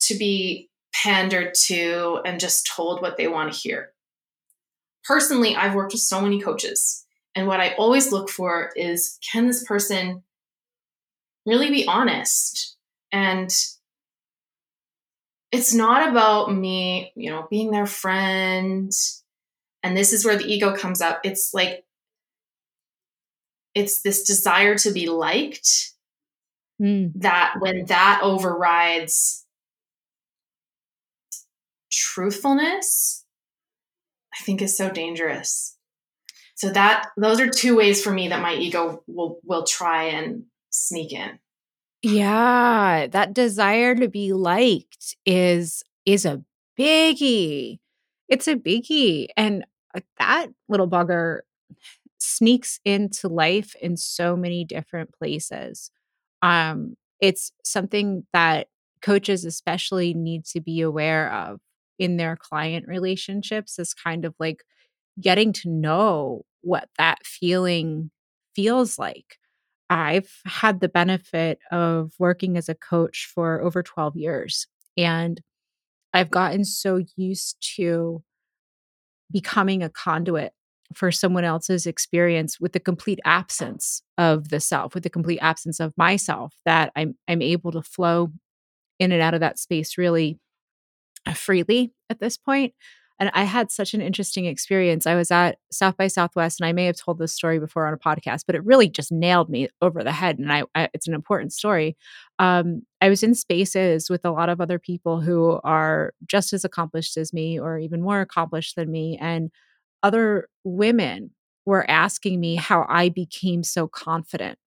to 0.00 0.14
be 0.16 0.70
pandered 0.94 1.54
to 1.54 2.20
and 2.24 2.40
just 2.40 2.70
told 2.74 3.02
what 3.02 3.16
they 3.16 3.28
want 3.28 3.52
to 3.52 3.58
hear. 3.58 3.92
Personally, 5.04 5.56
I've 5.56 5.74
worked 5.74 5.92
with 5.92 6.02
so 6.02 6.20
many 6.20 6.40
coaches 6.40 7.04
and 7.38 7.46
what 7.46 7.60
I 7.60 7.74
always 7.74 8.10
look 8.10 8.28
for 8.28 8.72
is 8.74 9.16
can 9.32 9.46
this 9.46 9.62
person 9.64 10.24
really 11.46 11.70
be 11.70 11.86
honest? 11.86 12.76
And 13.12 13.48
it's 15.50 15.72
not 15.72 16.08
about 16.08 16.54
me, 16.54 17.12
you 17.16 17.30
know, 17.30 17.46
being 17.50 17.70
their 17.70 17.86
friend. 17.86 18.92
And 19.82 19.96
this 19.96 20.12
is 20.12 20.24
where 20.24 20.36
the 20.36 20.44
ego 20.44 20.76
comes 20.76 21.00
up. 21.00 21.20
It's 21.24 21.54
like, 21.54 21.84
it's 23.74 24.02
this 24.02 24.24
desire 24.24 24.76
to 24.78 24.92
be 24.92 25.08
liked 25.08 25.92
mm. 26.80 27.12
that 27.16 27.54
when 27.60 27.86
that 27.86 28.20
overrides 28.22 29.44
truthfulness, 31.90 33.24
I 34.34 34.42
think 34.44 34.60
is 34.60 34.76
so 34.76 34.90
dangerous 34.90 35.78
so 36.58 36.70
that 36.70 37.06
those 37.16 37.38
are 37.38 37.48
two 37.48 37.76
ways 37.76 38.02
for 38.02 38.10
me 38.10 38.28
that 38.28 38.42
my 38.42 38.54
ego 38.54 39.02
will 39.06 39.38
will 39.44 39.64
try 39.64 40.04
and 40.04 40.44
sneak 40.70 41.12
in 41.12 41.38
yeah 42.02 43.06
that 43.08 43.34
desire 43.34 43.94
to 43.94 44.08
be 44.08 44.32
liked 44.32 45.16
is 45.26 45.82
is 46.06 46.24
a 46.24 46.42
biggie 46.78 47.78
it's 48.28 48.46
a 48.46 48.54
biggie 48.54 49.26
and 49.36 49.64
uh, 49.96 50.00
that 50.18 50.46
little 50.68 50.88
bugger 50.88 51.40
sneaks 52.18 52.80
into 52.84 53.28
life 53.28 53.74
in 53.82 53.96
so 53.96 54.36
many 54.36 54.64
different 54.64 55.12
places 55.18 55.90
um 56.42 56.96
it's 57.20 57.52
something 57.64 58.26
that 58.32 58.68
coaches 59.02 59.44
especially 59.44 60.14
need 60.14 60.44
to 60.44 60.60
be 60.60 60.80
aware 60.82 61.32
of 61.32 61.60
in 61.98 62.16
their 62.16 62.36
client 62.36 62.86
relationships 62.88 63.78
is 63.78 63.94
kind 63.94 64.24
of 64.24 64.34
like 64.40 64.64
getting 65.20 65.52
to 65.52 65.70
know 65.70 66.42
what 66.62 66.88
that 66.98 67.18
feeling 67.26 68.10
feels 68.54 68.98
like. 68.98 69.37
I've 69.90 70.30
had 70.44 70.80
the 70.80 70.88
benefit 70.88 71.58
of 71.70 72.12
working 72.18 72.56
as 72.56 72.68
a 72.68 72.74
coach 72.74 73.30
for 73.32 73.60
over 73.62 73.82
12 73.82 74.16
years, 74.16 74.66
and 74.96 75.40
I've 76.12 76.30
gotten 76.30 76.64
so 76.64 77.02
used 77.16 77.56
to 77.76 78.22
becoming 79.30 79.82
a 79.82 79.90
conduit 79.90 80.52
for 80.94 81.12
someone 81.12 81.44
else's 81.44 81.86
experience 81.86 82.58
with 82.58 82.72
the 82.72 82.80
complete 82.80 83.20
absence 83.24 84.02
of 84.16 84.48
the 84.48 84.60
self, 84.60 84.94
with 84.94 85.02
the 85.02 85.10
complete 85.10 85.38
absence 85.40 85.80
of 85.80 85.92
myself, 85.96 86.54
that 86.64 86.92
I'm 86.96 87.16
I'm 87.28 87.42
able 87.42 87.72
to 87.72 87.82
flow 87.82 88.32
in 88.98 89.12
and 89.12 89.22
out 89.22 89.34
of 89.34 89.40
that 89.40 89.58
space 89.58 89.98
really 89.98 90.38
uh, 91.26 91.34
freely 91.34 91.92
at 92.10 92.20
this 92.20 92.36
point. 92.36 92.74
And 93.20 93.30
I 93.34 93.44
had 93.44 93.70
such 93.70 93.94
an 93.94 94.00
interesting 94.00 94.44
experience. 94.44 95.06
I 95.06 95.14
was 95.14 95.30
at 95.30 95.58
South 95.72 95.96
by 95.96 96.06
Southwest, 96.06 96.60
and 96.60 96.68
I 96.68 96.72
may 96.72 96.86
have 96.86 96.96
told 96.96 97.18
this 97.18 97.32
story 97.32 97.58
before 97.58 97.86
on 97.86 97.94
a 97.94 97.98
podcast, 97.98 98.44
but 98.46 98.54
it 98.54 98.64
really 98.64 98.88
just 98.88 99.10
nailed 99.10 99.48
me 99.48 99.68
over 99.82 100.04
the 100.04 100.12
head. 100.12 100.38
And 100.38 100.52
I, 100.52 100.64
I 100.74 100.88
it's 100.94 101.08
an 101.08 101.14
important 101.14 101.52
story. 101.52 101.96
Um, 102.38 102.82
I 103.00 103.08
was 103.08 103.22
in 103.22 103.34
spaces 103.34 104.08
with 104.08 104.24
a 104.24 104.30
lot 104.30 104.48
of 104.48 104.60
other 104.60 104.78
people 104.78 105.20
who 105.20 105.60
are 105.64 106.12
just 106.26 106.52
as 106.52 106.64
accomplished 106.64 107.16
as 107.16 107.32
me, 107.32 107.58
or 107.58 107.78
even 107.78 108.02
more 108.02 108.20
accomplished 108.20 108.76
than 108.76 108.90
me, 108.90 109.18
and 109.20 109.50
other 110.02 110.48
women 110.64 111.30
were 111.66 111.88
asking 111.90 112.40
me 112.40 112.54
how 112.54 112.86
I 112.88 113.08
became 113.08 113.62
so 113.64 113.88
confident 113.88 114.58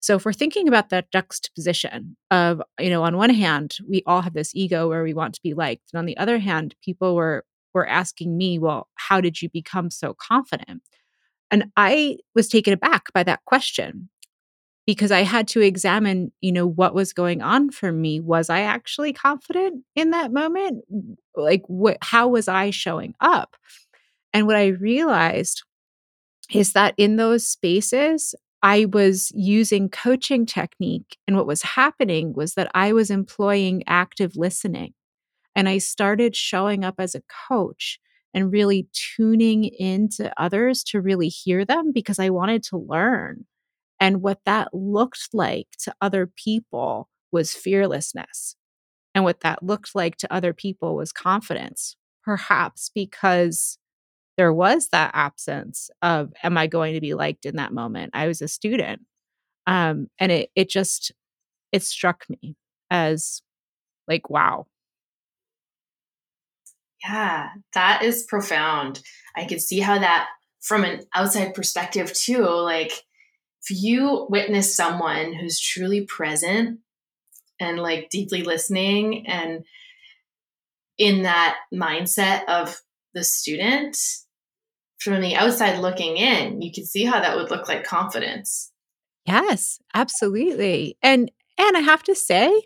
so 0.00 0.14
if 0.16 0.24
we're 0.24 0.32
thinking 0.32 0.68
about 0.68 0.90
that 0.90 1.10
juxtaposition 1.10 2.16
of, 2.30 2.62
you 2.78 2.90
know, 2.90 3.02
on 3.02 3.16
one 3.16 3.30
hand, 3.30 3.78
we 3.88 4.02
all 4.06 4.22
have 4.22 4.34
this 4.34 4.54
ego 4.54 4.88
where 4.88 5.02
we 5.02 5.14
want 5.14 5.34
to 5.34 5.42
be 5.42 5.54
liked. 5.54 5.90
And 5.92 5.98
on 5.98 6.06
the 6.06 6.16
other 6.16 6.38
hand, 6.38 6.76
people 6.82 7.16
were 7.16 7.44
were 7.78 7.88
asking 7.88 8.36
me, 8.36 8.58
well, 8.58 8.88
how 8.96 9.20
did 9.20 9.40
you 9.40 9.48
become 9.48 9.90
so 9.90 10.14
confident? 10.14 10.82
And 11.50 11.70
I 11.76 12.18
was 12.34 12.48
taken 12.48 12.72
aback 12.72 13.12
by 13.14 13.22
that 13.22 13.44
question 13.46 14.10
because 14.86 15.12
I 15.12 15.20
had 15.20 15.46
to 15.48 15.60
examine, 15.60 16.32
you 16.40 16.52
know, 16.52 16.66
what 16.66 16.94
was 16.94 17.12
going 17.12 17.42
on 17.42 17.70
for 17.70 17.92
me. 17.92 18.20
Was 18.20 18.50
I 18.50 18.60
actually 18.60 19.12
confident 19.12 19.84
in 19.94 20.10
that 20.10 20.32
moment? 20.32 20.84
Like, 21.36 21.62
what, 21.66 21.98
how 22.02 22.28
was 22.28 22.48
I 22.48 22.70
showing 22.70 23.14
up? 23.20 23.56
And 24.32 24.46
what 24.46 24.56
I 24.56 24.68
realized 24.68 25.62
is 26.52 26.72
that 26.72 26.94
in 26.96 27.16
those 27.16 27.46
spaces, 27.46 28.34
I 28.62 28.86
was 28.86 29.30
using 29.34 29.88
coaching 29.88 30.46
technique. 30.46 31.18
And 31.26 31.36
what 31.36 31.46
was 31.46 31.62
happening 31.62 32.32
was 32.32 32.54
that 32.54 32.70
I 32.74 32.92
was 32.92 33.10
employing 33.10 33.84
active 33.86 34.36
listening. 34.36 34.94
And 35.58 35.68
I 35.68 35.78
started 35.78 36.36
showing 36.36 36.84
up 36.84 36.94
as 36.98 37.16
a 37.16 37.22
coach 37.48 37.98
and 38.32 38.52
really 38.52 38.86
tuning 38.92 39.64
into 39.64 40.32
others 40.40 40.84
to 40.84 41.00
really 41.00 41.26
hear 41.26 41.64
them 41.64 41.90
because 41.92 42.20
I 42.20 42.30
wanted 42.30 42.62
to 42.64 42.76
learn. 42.76 43.44
And 43.98 44.22
what 44.22 44.38
that 44.46 44.72
looked 44.72 45.30
like 45.32 45.66
to 45.80 45.92
other 46.00 46.28
people 46.28 47.08
was 47.32 47.54
fearlessness. 47.54 48.54
And 49.16 49.24
what 49.24 49.40
that 49.40 49.64
looked 49.64 49.96
like 49.96 50.16
to 50.18 50.32
other 50.32 50.52
people 50.52 50.94
was 50.94 51.10
confidence, 51.10 51.96
perhaps 52.22 52.92
because 52.94 53.78
there 54.36 54.52
was 54.52 54.90
that 54.92 55.10
absence 55.14 55.90
of, 56.02 56.32
am 56.44 56.56
I 56.56 56.68
going 56.68 56.94
to 56.94 57.00
be 57.00 57.14
liked 57.14 57.46
in 57.46 57.56
that 57.56 57.72
moment? 57.72 58.12
I 58.14 58.28
was 58.28 58.40
a 58.40 58.46
student. 58.46 59.00
Um, 59.66 60.06
and 60.20 60.30
it, 60.30 60.50
it 60.54 60.70
just, 60.70 61.10
it 61.72 61.82
struck 61.82 62.26
me 62.28 62.54
as 62.92 63.42
like, 64.06 64.30
wow, 64.30 64.66
yeah, 67.04 67.48
that 67.74 68.02
is 68.02 68.24
profound. 68.28 69.00
I 69.36 69.44
could 69.44 69.60
see 69.60 69.80
how 69.80 69.98
that 69.98 70.28
from 70.60 70.84
an 70.84 71.00
outside 71.14 71.54
perspective 71.54 72.12
too, 72.12 72.44
like 72.44 72.92
if 73.68 73.82
you 73.82 74.26
witness 74.28 74.74
someone 74.74 75.32
who's 75.32 75.60
truly 75.60 76.04
present 76.04 76.80
and 77.60 77.78
like 77.78 78.08
deeply 78.10 78.42
listening 78.42 79.26
and 79.26 79.64
in 80.96 81.22
that 81.22 81.56
mindset 81.72 82.44
of 82.48 82.80
the 83.14 83.24
student 83.24 83.96
from 85.00 85.20
the 85.20 85.36
outside 85.36 85.78
looking 85.78 86.16
in 86.16 86.60
you 86.60 86.72
can 86.72 86.84
see 86.84 87.04
how 87.04 87.20
that 87.20 87.36
would 87.36 87.50
look 87.50 87.68
like 87.68 87.84
confidence 87.84 88.72
yes 89.24 89.80
absolutely 89.94 90.96
and 91.02 91.30
and 91.56 91.76
i 91.76 91.80
have 91.80 92.02
to 92.02 92.14
say 92.14 92.62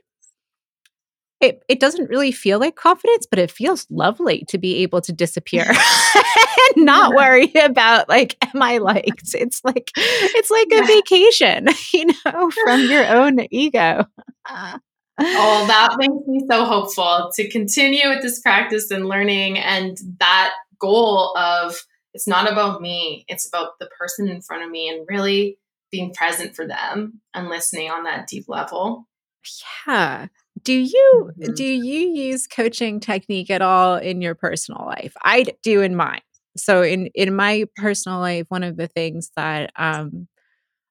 it, 1.43 1.63
it 1.69 1.81
doesn't 1.81 2.09
really 2.09 2.33
feel 2.33 2.59
like 2.59 2.77
confidence, 2.77 3.27
but 3.29 3.39
it 3.39 3.51
feels 3.51 3.87
lovely 3.91 4.45
to 4.49 4.59
be 4.59 4.83
able 4.83 5.01
to 5.03 5.13
disappear 5.13 5.65
and 6.77 6.85
not 6.85 7.15
worry 7.15 7.53
about 7.55 8.09
like, 8.09 8.37
am 8.55 8.63
I 8.63 8.79
liked? 8.79 9.35
It's 9.35 9.63
like 9.65 9.91
it's 9.97 10.51
like 10.51 10.69
a 10.73 10.87
vacation, 10.87 11.69
you 11.93 12.07
know, 12.07 12.15
oh, 12.27 12.51
from 12.65 12.89
your 12.89 13.07
own 13.07 13.41
ego. 13.51 14.07
oh, 14.49 14.79
that 15.19 15.97
makes 15.99 16.27
me 16.27 16.41
so 16.49 16.65
hopeful 16.65 17.31
to 17.35 17.51
continue 17.51 18.09
with 18.09 18.23
this 18.23 18.41
practice 18.41 18.91
and 18.91 19.07
learning 19.07 19.59
and 19.59 19.99
that 20.21 20.53
goal 20.79 21.37
of 21.37 21.77
it's 22.15 22.29
not 22.29 22.51
about 22.51 22.81
me, 22.81 23.25
it's 23.29 23.49
about 23.49 23.79
the 23.81 23.89
person 23.99 24.29
in 24.29 24.43
front 24.43 24.63
of 24.63 24.71
me 24.71 24.89
and 24.89 25.07
really 25.09 25.59
being 25.91 26.13
present 26.13 26.55
for 26.55 26.67
them 26.67 27.21
and 27.35 27.49
listening 27.49 27.91
on 27.91 28.05
that 28.05 28.27
deep 28.27 28.45
level. 28.49 29.09
Yeah. 29.87 30.27
Do 30.65 30.73
you 30.73 31.31
mm-hmm. 31.39 31.55
do 31.55 31.65
you 31.65 32.11
use 32.11 32.47
coaching 32.47 33.01
technique 33.01 33.51
at 33.51 33.63
all 33.63 33.97
in 33.97 34.21
your 34.21 34.35
personal 34.35 34.85
life? 34.87 35.15
I 35.23 35.47
do 35.63 35.83
in 35.83 35.97
mine. 35.97 36.23
So 36.57 36.83
in 36.83 37.07
in 37.15 37.35
my 37.35 37.65
personal 37.77 38.21
life, 38.21 38.47
one 38.49 38.63
of 38.63 38.77
the 38.77 38.89
things 38.89 39.31
that 39.37 39.73
um, 39.77 40.29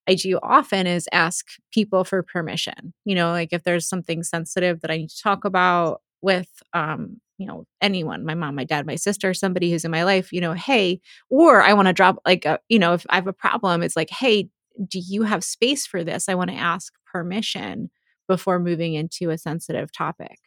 I 0.07 0.15
do 0.15 0.39
often 0.41 0.88
is 0.88 1.07
ask 1.12 1.45
people 1.71 2.03
for 2.03 2.23
permission. 2.23 2.93
You 3.05 3.15
know, 3.15 3.31
like 3.31 3.49
if 3.51 3.63
there's 3.63 3.88
something 3.88 4.23
sensitive 4.23 4.81
that 4.81 4.91
I 4.91 4.97
need 4.97 5.10
to 5.10 5.21
talk 5.21 5.45
about 5.45 6.01
with 6.21 6.49
um, 6.73 7.21
you 7.41 7.47
know 7.47 7.65
anyone 7.81 8.23
my 8.23 8.36
mom 8.36 8.53
my 8.53 8.63
dad 8.63 8.86
my 8.86 8.95
sister 8.95 9.34
somebody 9.34 9.71
who's 9.71 9.84
in 9.84 9.89
my 9.89 10.03
life 10.03 10.31
you 10.31 10.39
know 10.39 10.53
hey 10.53 11.01
or 11.31 11.63
i 11.63 11.73
want 11.73 11.88
to 11.88 11.93
drop 11.93 12.19
like 12.23 12.45
a 12.45 12.60
you 12.69 12.77
know 12.77 12.93
if 12.93 13.03
i 13.10 13.15
have 13.15 13.25
a 13.25 13.34
problem 13.34 13.81
it's 13.81 13.95
like 13.95 14.12
hey 14.12 14.47
do 14.88 14.99
you 14.99 15.23
have 15.23 15.43
space 15.43 15.88
for 15.88 16.03
this 16.03 16.29
i 16.29 16.36
want 16.36 16.51
to 16.51 16.55
ask 16.55 16.93
permission 17.12 17.89
before 18.27 18.60
moving 18.60 18.93
into 18.93 19.29
a 19.29 19.38
sensitive 19.38 19.91
topic. 19.91 20.38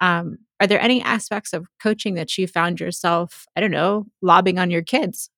Um, 0.00 0.38
are 0.60 0.66
there 0.66 0.80
any 0.80 1.02
aspects 1.02 1.52
of 1.52 1.66
coaching 1.82 2.14
that 2.14 2.36
you 2.38 2.46
found 2.46 2.80
yourself, 2.80 3.46
I 3.56 3.60
don't 3.60 3.70
know, 3.70 4.06
lobbing 4.22 4.58
on 4.58 4.70
your 4.70 4.82
kids? 4.82 5.30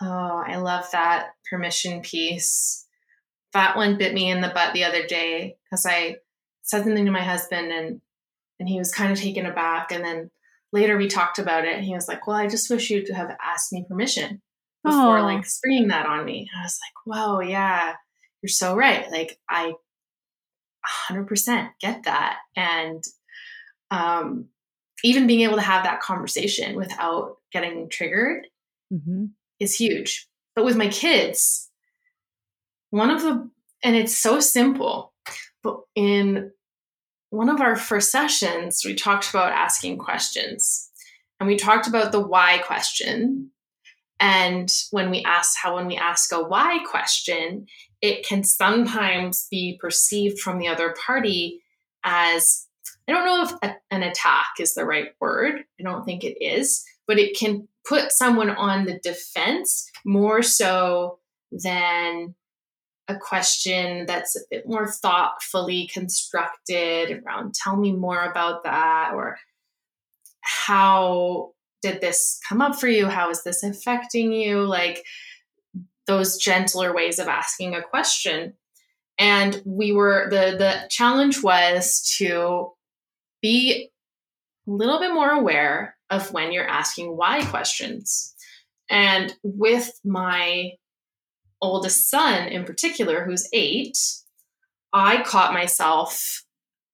Oh, 0.00 0.42
I 0.46 0.56
love 0.56 0.86
that 0.92 1.30
permission 1.50 2.00
piece. 2.02 2.86
That 3.52 3.76
one 3.76 3.98
bit 3.98 4.14
me 4.14 4.30
in 4.30 4.40
the 4.40 4.48
butt 4.48 4.74
the 4.74 4.84
other 4.84 5.06
day 5.06 5.56
because 5.64 5.86
I 5.86 6.16
said 6.62 6.84
something 6.84 7.04
to 7.04 7.10
my 7.10 7.24
husband 7.24 7.72
and 7.72 8.00
and 8.60 8.68
he 8.68 8.78
was 8.78 8.92
kind 8.92 9.12
of 9.12 9.18
taken 9.18 9.46
aback. 9.46 9.92
And 9.92 10.04
then 10.04 10.30
later 10.72 10.96
we 10.96 11.06
talked 11.06 11.38
about 11.38 11.64
it. 11.64 11.74
And 11.74 11.84
he 11.84 11.94
was 11.94 12.08
like, 12.08 12.26
"Well, 12.26 12.36
I 12.36 12.48
just 12.48 12.68
wish 12.70 12.90
you'd 12.90 13.08
have 13.10 13.30
asked 13.40 13.72
me 13.72 13.84
permission 13.88 14.42
before 14.84 15.22
like 15.22 15.46
springing 15.46 15.88
that 15.88 16.06
on 16.06 16.24
me." 16.24 16.48
And 16.52 16.60
I 16.60 16.64
was 16.64 16.78
like, 16.84 17.06
"Whoa, 17.16 17.40
yeah, 17.40 17.94
you're 18.42 18.48
so 18.48 18.76
right. 18.76 19.10
Like 19.10 19.38
I 19.48 19.74
100% 21.10 21.70
get 21.80 22.04
that. 22.04 22.38
And 22.56 23.02
um, 23.90 24.46
even 25.04 25.26
being 25.26 25.40
able 25.40 25.56
to 25.56 25.62
have 25.62 25.84
that 25.84 26.00
conversation 26.00 26.76
without 26.76 27.36
getting 27.52 27.88
triggered 27.88 28.46
mm-hmm. 28.92 29.26
is 29.60 29.74
huge. 29.74 30.28
But 30.54 30.64
with 30.64 30.76
my 30.76 30.88
kids, 30.88 31.70
one 32.90 33.10
of 33.10 33.22
the, 33.22 33.48
and 33.84 33.96
it's 33.96 34.16
so 34.16 34.40
simple, 34.40 35.12
but 35.62 35.80
in 35.94 36.50
one 37.30 37.48
of 37.48 37.60
our 37.60 37.76
first 37.76 38.10
sessions, 38.10 38.82
we 38.84 38.94
talked 38.94 39.30
about 39.30 39.52
asking 39.52 39.98
questions 39.98 40.90
and 41.38 41.48
we 41.48 41.56
talked 41.56 41.86
about 41.86 42.12
the 42.12 42.20
why 42.20 42.58
question. 42.58 43.50
And 44.20 44.72
when 44.90 45.10
we 45.10 45.22
ask 45.22 45.56
how, 45.62 45.76
when 45.76 45.86
we 45.86 45.96
ask 45.96 46.32
a 46.32 46.42
why 46.42 46.80
question, 46.88 47.66
it 48.00 48.26
can 48.26 48.42
sometimes 48.44 49.46
be 49.50 49.78
perceived 49.80 50.40
from 50.40 50.58
the 50.58 50.68
other 50.68 50.94
party 51.04 51.62
as 52.04 52.66
I 53.08 53.12
don't 53.12 53.24
know 53.24 53.42
if 53.44 53.52
a, 53.62 53.76
an 53.90 54.02
attack 54.02 54.48
is 54.60 54.74
the 54.74 54.84
right 54.84 55.14
word. 55.20 55.64
I 55.80 55.82
don't 55.82 56.04
think 56.04 56.24
it 56.24 56.42
is, 56.44 56.84
but 57.06 57.18
it 57.18 57.36
can 57.36 57.66
put 57.86 58.12
someone 58.12 58.50
on 58.50 58.84
the 58.84 58.98
defense 58.98 59.90
more 60.04 60.42
so 60.42 61.18
than 61.50 62.34
a 63.08 63.16
question 63.16 64.04
that's 64.04 64.36
a 64.36 64.40
bit 64.50 64.68
more 64.68 64.86
thoughtfully 64.86 65.88
constructed 65.92 67.22
around 67.24 67.54
tell 67.54 67.76
me 67.76 67.92
more 67.92 68.22
about 68.22 68.64
that 68.64 69.12
or 69.14 69.38
how 70.42 71.52
did 71.82 72.00
this 72.00 72.40
come 72.48 72.60
up 72.60 72.78
for 72.78 72.88
you 72.88 73.06
how 73.06 73.30
is 73.30 73.44
this 73.44 73.62
affecting 73.62 74.32
you 74.32 74.64
like 74.64 75.04
those 76.08 76.38
gentler 76.38 76.92
ways 76.92 77.20
of 77.20 77.28
asking 77.28 77.76
a 77.76 77.82
question. 77.82 78.54
And 79.18 79.62
we 79.64 79.92
were 79.92 80.28
the 80.30 80.56
the 80.58 80.88
challenge 80.90 81.42
was 81.42 82.02
to 82.18 82.72
be 83.40 83.90
a 84.66 84.70
little 84.70 84.98
bit 84.98 85.12
more 85.12 85.30
aware 85.30 85.96
of 86.10 86.32
when 86.32 86.50
you're 86.50 86.66
asking 86.66 87.16
why 87.16 87.44
questions. 87.44 88.34
And 88.90 89.34
with 89.42 89.92
my 90.04 90.72
oldest 91.60 92.08
son 92.08 92.48
in 92.48 92.64
particular, 92.64 93.24
who's 93.24 93.48
eight, 93.52 93.98
I 94.92 95.22
caught 95.22 95.52
myself 95.52 96.44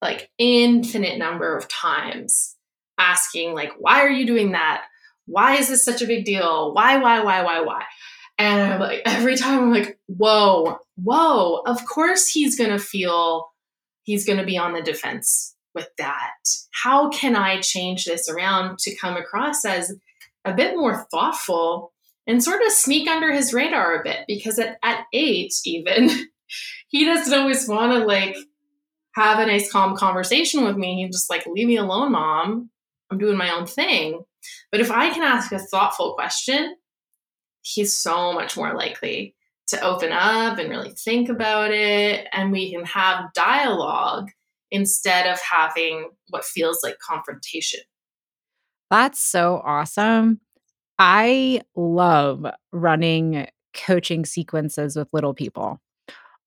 like 0.02 0.30
infinite 0.38 1.18
number 1.18 1.56
of 1.56 1.68
times 1.68 2.56
asking 2.98 3.54
like 3.54 3.72
why 3.78 4.00
are 4.00 4.11
you 4.11 4.26
doing 4.26 4.52
that 4.52 4.85
why 5.26 5.57
is 5.57 5.68
this 5.68 5.85
such 5.85 6.02
a 6.02 6.07
big 6.07 6.24
deal 6.24 6.72
why 6.74 6.96
why 6.98 7.20
why 7.22 7.42
why 7.42 7.61
why 7.61 7.83
and 8.38 8.72
I'm 8.72 8.80
like, 8.80 9.02
every 9.07 9.37
time 9.37 9.59
I'm 9.59 9.72
like, 9.72 9.98
whoa, 10.07 10.78
whoa, 10.96 11.62
of 11.66 11.85
course 11.87 12.28
he's 12.28 12.57
going 12.57 12.70
to 12.70 12.78
feel, 12.78 13.50
he's 14.02 14.26
going 14.26 14.38
to 14.38 14.44
be 14.44 14.59
on 14.59 14.72
the 14.72 14.83
defense 14.83 15.54
with 15.74 15.88
that. 15.98 16.35
How 16.72 17.09
can 17.11 17.37
I 17.37 17.61
change 17.61 18.04
this 18.04 18.28
around 18.28 18.78
to 18.80 18.96
come 18.96 19.16
across 19.16 19.64
as 19.64 19.94
a 20.44 20.54
bit 20.54 20.76
more 20.76 21.07
thoughtful 21.11 21.92
and 22.26 22.42
sort 22.42 22.62
of 22.62 22.72
sneak 22.72 23.09
under 23.09 23.33
his 23.33 23.52
radar 23.52 24.00
a 24.00 24.04
bit? 24.04 24.20
Because 24.26 24.59
at, 24.59 24.78
at 24.83 25.04
eight, 25.12 25.52
even, 25.64 26.11
he 26.88 27.04
doesn't 27.04 27.38
always 27.38 27.68
want 27.68 27.92
to 27.92 28.04
like 28.04 28.37
have 29.14 29.38
a 29.38 29.46
nice, 29.46 29.70
calm 29.70 29.96
conversation 29.96 30.64
with 30.64 30.76
me. 30.76 31.02
He's 31.02 31.14
just 31.14 31.30
like, 31.30 31.46
leave 31.46 31.68
me 31.68 31.76
alone, 31.76 32.12
mom. 32.12 32.70
I'm 33.14 33.20
doing 33.20 33.37
my 33.37 33.50
own 33.50 33.66
thing. 33.66 34.24
But 34.72 34.81
if 34.81 34.90
I 34.90 35.11
can 35.11 35.22
ask 35.22 35.53
a 35.53 35.59
thoughtful 35.59 36.14
question, 36.14 36.74
he's 37.62 37.96
so 37.96 38.33
much 38.33 38.57
more 38.57 38.74
likely 38.74 39.37
to 39.68 39.81
open 39.81 40.12
up 40.12 40.59
and 40.59 40.68
really 40.68 40.90
think 40.92 41.29
about 41.29 41.70
it. 41.70 42.27
And 42.33 42.50
we 42.50 42.72
can 42.72 42.85
have 42.85 43.33
dialogue 43.35 44.31
instead 44.70 45.27
of 45.27 45.38
having 45.40 46.11
what 46.31 46.44
feels 46.44 46.81
like 46.83 46.96
confrontation. 46.98 47.81
That's 48.90 49.20
so 49.20 49.62
awesome. 49.64 50.40
I 50.98 51.62
love 51.77 52.44
running 52.72 53.46
coaching 53.74 54.24
sequences 54.24 54.96
with 54.96 55.09
little 55.12 55.35
people. 55.35 55.81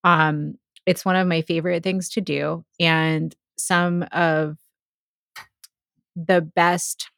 Um, 0.04 0.56
it's 0.86 1.06
one 1.06 1.16
of 1.16 1.28
my 1.28 1.42
favorite 1.42 1.84
things 1.84 2.10
to 2.10 2.22
do. 2.22 2.64
And 2.80 3.34
some 3.58 4.06
of 4.12 4.58
the 6.26 6.42
best 6.42 7.10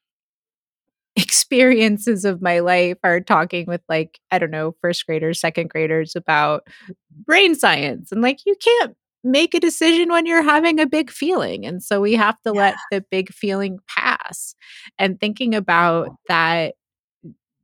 experiences 1.15 2.25
of 2.25 2.41
my 2.41 2.59
life 2.59 2.97
are 3.03 3.19
talking 3.19 3.65
with 3.65 3.81
like 3.89 4.19
i 4.31 4.37
don't 4.37 4.51
know 4.51 4.75
first 4.81 5.05
graders 5.05 5.39
second 5.39 5.69
graders 5.69 6.15
about 6.15 6.67
brain 7.25 7.55
science 7.55 8.11
and 8.11 8.21
like 8.21 8.39
you 8.45 8.55
can't 8.61 8.95
make 9.23 9.53
a 9.53 9.59
decision 9.59 10.09
when 10.09 10.25
you're 10.25 10.43
having 10.43 10.79
a 10.79 10.85
big 10.85 11.09
feeling 11.09 11.65
and 11.65 11.83
so 11.83 11.99
we 11.99 12.13
have 12.13 12.35
to 12.41 12.51
yeah. 12.53 12.61
let 12.61 12.75
the 12.91 13.03
big 13.11 13.33
feeling 13.33 13.79
pass 13.87 14.55
and 14.97 15.19
thinking 15.19 15.53
about 15.53 16.09
that 16.29 16.75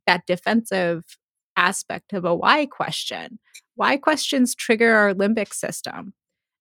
that 0.06 0.26
defensive 0.26 1.04
aspect 1.56 2.12
of 2.12 2.26
a 2.26 2.36
why 2.36 2.66
question 2.66 3.40
why 3.76 3.96
questions 3.96 4.54
trigger 4.54 4.94
our 4.94 5.14
limbic 5.14 5.54
system 5.54 6.14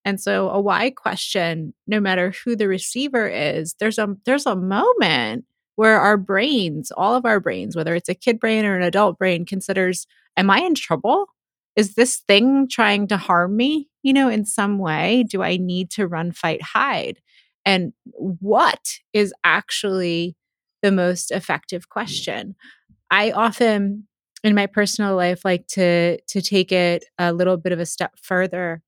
and 0.05 0.21
so 0.21 0.49
a 0.49 0.61
why 0.61 0.91
question 0.91 1.73
no 1.87 1.99
matter 1.99 2.33
who 2.45 2.55
the 2.55 2.67
receiver 2.67 3.27
is 3.27 3.75
there's 3.79 3.97
a 3.97 4.15
there's 4.25 4.45
a 4.45 4.55
moment 4.55 5.45
where 5.75 5.99
our 5.99 6.17
brains, 6.17 6.91
all 6.91 7.15
of 7.15 7.25
our 7.25 7.39
brains, 7.39 7.75
whether 7.75 7.95
it's 7.95 8.09
a 8.09 8.15
kid 8.15 8.39
brain 8.39 8.65
or 8.65 8.75
an 8.75 8.83
adult 8.83 9.17
brain, 9.17 9.45
considers, 9.45 10.07
Am 10.37 10.49
I 10.49 10.59
in 10.59 10.75
trouble? 10.75 11.27
Is 11.75 11.95
this 11.95 12.17
thing 12.27 12.67
trying 12.69 13.07
to 13.07 13.17
harm 13.17 13.55
me, 13.55 13.89
you 14.03 14.13
know, 14.13 14.29
in 14.29 14.45
some 14.45 14.79
way? 14.79 15.25
Do 15.29 15.43
I 15.43 15.57
need 15.57 15.91
to 15.91 16.07
run, 16.07 16.31
fight, 16.31 16.61
hide? 16.61 17.19
And 17.65 17.93
what 18.05 18.99
is 19.13 19.33
actually 19.43 20.35
the 20.81 20.91
most 20.91 21.31
effective 21.31 21.87
mm. 21.87 21.89
question? 21.89 22.55
I 23.11 23.31
often 23.31 24.07
in 24.43 24.55
my 24.55 24.67
personal 24.67 25.15
life 25.15 25.43
like 25.43 25.67
to 25.67 26.19
to 26.21 26.41
take 26.41 26.71
it 26.71 27.05
a 27.17 27.33
little 27.33 27.57
bit 27.57 27.71
of 27.71 27.79
a 27.79 27.85
step 27.85 28.13
further 28.21 28.81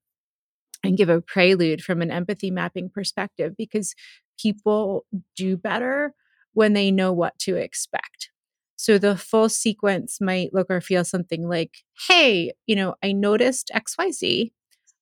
and 0.83 0.97
give 0.97 1.09
a 1.09 1.21
prelude 1.21 1.81
from 1.81 2.01
an 2.01 2.11
empathy 2.11 2.51
mapping 2.51 2.89
perspective 2.89 3.53
because 3.57 3.93
people 4.39 5.05
do 5.35 5.57
better 5.57 6.13
when 6.53 6.73
they 6.73 6.91
know 6.91 7.11
what 7.11 7.37
to 7.39 7.55
expect. 7.55 8.29
So 8.75 8.97
the 8.97 9.17
full 9.17 9.49
sequence 9.49 10.21
might 10.21 10.53
look 10.53 10.67
or 10.69 10.81
feel 10.81 11.03
something 11.03 11.47
like, 11.47 11.77
hey, 12.07 12.53
you 12.67 12.75
know, 12.75 12.95
I 13.03 13.11
noticed 13.11 13.71
XYZ. 13.73 14.51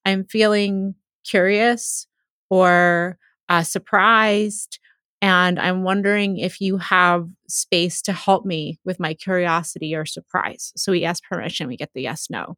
I'm 0.05 0.23
feeling 0.25 0.95
curious 1.25 2.07
or 2.49 3.17
uh, 3.49 3.63
surprised. 3.63 4.79
And 5.21 5.59
I'm 5.59 5.83
wondering 5.83 6.37
if 6.37 6.61
you 6.61 6.77
have 6.77 7.27
space 7.49 8.01
to 8.03 8.13
help 8.13 8.45
me 8.45 8.79
with 8.85 8.99
my 8.99 9.13
curiosity 9.13 9.95
or 9.95 10.05
surprise. 10.05 10.71
So 10.75 10.91
we 10.91 11.03
ask 11.03 11.23
permission, 11.23 11.67
we 11.67 11.77
get 11.77 11.91
the 11.93 12.03
yes, 12.03 12.27
no. 12.29 12.55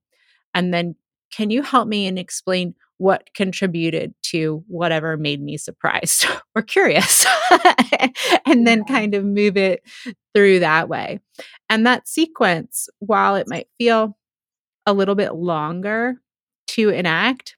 And 0.53 0.73
then, 0.73 0.95
can 1.31 1.49
you 1.49 1.61
help 1.61 1.87
me 1.87 2.07
and 2.07 2.17
explain 2.17 2.75
what 2.97 3.29
contributed 3.35 4.13
to 4.23 4.63
whatever 4.67 5.17
made 5.17 5.41
me 5.41 5.57
surprised 5.57 6.25
or 6.55 6.61
curious? 6.61 7.25
and 8.45 8.65
then 8.65 8.83
kind 8.85 9.13
of 9.13 9.23
move 9.23 9.57
it 9.57 9.81
through 10.33 10.59
that 10.59 10.89
way. 10.89 11.19
And 11.69 11.85
that 11.85 12.07
sequence, 12.07 12.89
while 12.99 13.35
it 13.35 13.47
might 13.47 13.67
feel 13.77 14.17
a 14.85 14.93
little 14.93 15.15
bit 15.15 15.35
longer 15.35 16.15
to 16.69 16.89
enact, 16.89 17.55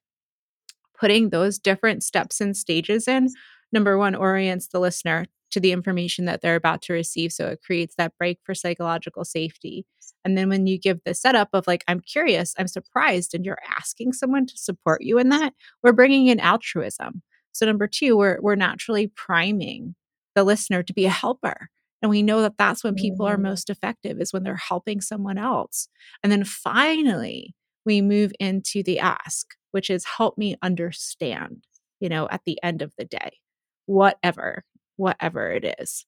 putting 0.99 1.29
those 1.29 1.59
different 1.59 2.03
steps 2.03 2.41
and 2.41 2.55
stages 2.55 3.07
in, 3.07 3.29
number 3.71 3.97
one, 3.97 4.15
orients 4.15 4.67
the 4.67 4.79
listener 4.79 5.25
to 5.51 5.59
the 5.59 5.71
information 5.71 6.25
that 6.25 6.41
they're 6.41 6.55
about 6.55 6.81
to 6.83 6.93
receive. 6.93 7.31
So 7.31 7.47
it 7.47 7.61
creates 7.65 7.95
that 7.95 8.17
break 8.17 8.39
for 8.43 8.53
psychological 8.53 9.25
safety. 9.25 9.85
And 10.25 10.37
then 10.37 10.49
when 10.49 10.67
you 10.67 10.77
give 10.77 10.99
the 11.05 11.13
setup 11.13 11.49
of 11.53 11.65
like, 11.67 11.83
I'm 11.87 12.01
curious, 12.01 12.53
I'm 12.57 12.67
surprised, 12.67 13.33
and 13.33 13.45
you're 13.45 13.59
asking 13.77 14.13
someone 14.13 14.45
to 14.47 14.57
support 14.57 15.01
you 15.01 15.17
in 15.17 15.29
that, 15.29 15.53
we're 15.81 15.93
bringing 15.93 16.27
in 16.27 16.39
altruism. 16.39 17.21
So 17.51 17.65
number 17.65 17.87
two, 17.87 18.17
we're, 18.17 18.37
we're 18.41 18.55
naturally 18.55 19.07
priming 19.07 19.95
the 20.35 20.43
listener 20.43 20.83
to 20.83 20.93
be 20.93 21.05
a 21.05 21.09
helper. 21.09 21.69
And 22.01 22.09
we 22.09 22.23
know 22.23 22.41
that 22.41 22.57
that's 22.57 22.83
when 22.83 22.95
people 22.95 23.25
mm-hmm. 23.25 23.35
are 23.35 23.49
most 23.49 23.69
effective 23.69 24.21
is 24.21 24.31
when 24.31 24.43
they're 24.43 24.55
helping 24.55 25.01
someone 25.01 25.37
else. 25.37 25.87
And 26.23 26.31
then 26.31 26.43
finally, 26.43 27.55
we 27.85 28.01
move 28.01 28.31
into 28.39 28.83
the 28.83 28.99
ask, 28.99 29.47
which 29.71 29.89
is 29.89 30.05
help 30.05 30.37
me 30.37 30.55
understand, 30.61 31.65
you 31.99 32.09
know, 32.09 32.27
at 32.29 32.41
the 32.45 32.59
end 32.63 32.81
of 32.81 32.93
the 32.97 33.05
day, 33.05 33.37
whatever, 33.85 34.63
whatever 34.99 35.51
it 35.51 35.77
is. 35.79 36.05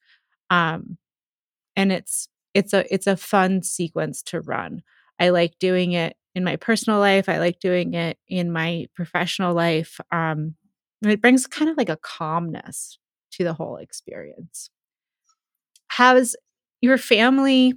Um, 0.49 0.97
and 1.75 1.91
it's 1.91 2.27
it's 2.53 2.73
a 2.73 2.93
it's 2.93 3.07
a 3.07 3.17
fun 3.17 3.63
sequence 3.63 4.21
to 4.23 4.41
run. 4.41 4.83
I 5.19 5.29
like 5.29 5.57
doing 5.59 5.93
it 5.93 6.15
in 6.35 6.43
my 6.43 6.57
personal 6.57 6.99
life. 6.99 7.29
I 7.29 7.39
like 7.39 7.59
doing 7.59 7.93
it 7.93 8.17
in 8.27 8.51
my 8.51 8.87
professional 8.95 9.53
life. 9.53 9.99
Um, 10.11 10.55
it 11.03 11.21
brings 11.21 11.47
kind 11.47 11.69
of 11.69 11.77
like 11.77 11.89
a 11.89 11.97
calmness 11.97 12.97
to 13.33 13.43
the 13.43 13.53
whole 13.53 13.77
experience. 13.77 14.69
Has 15.89 16.35
your 16.81 16.97
family 16.97 17.73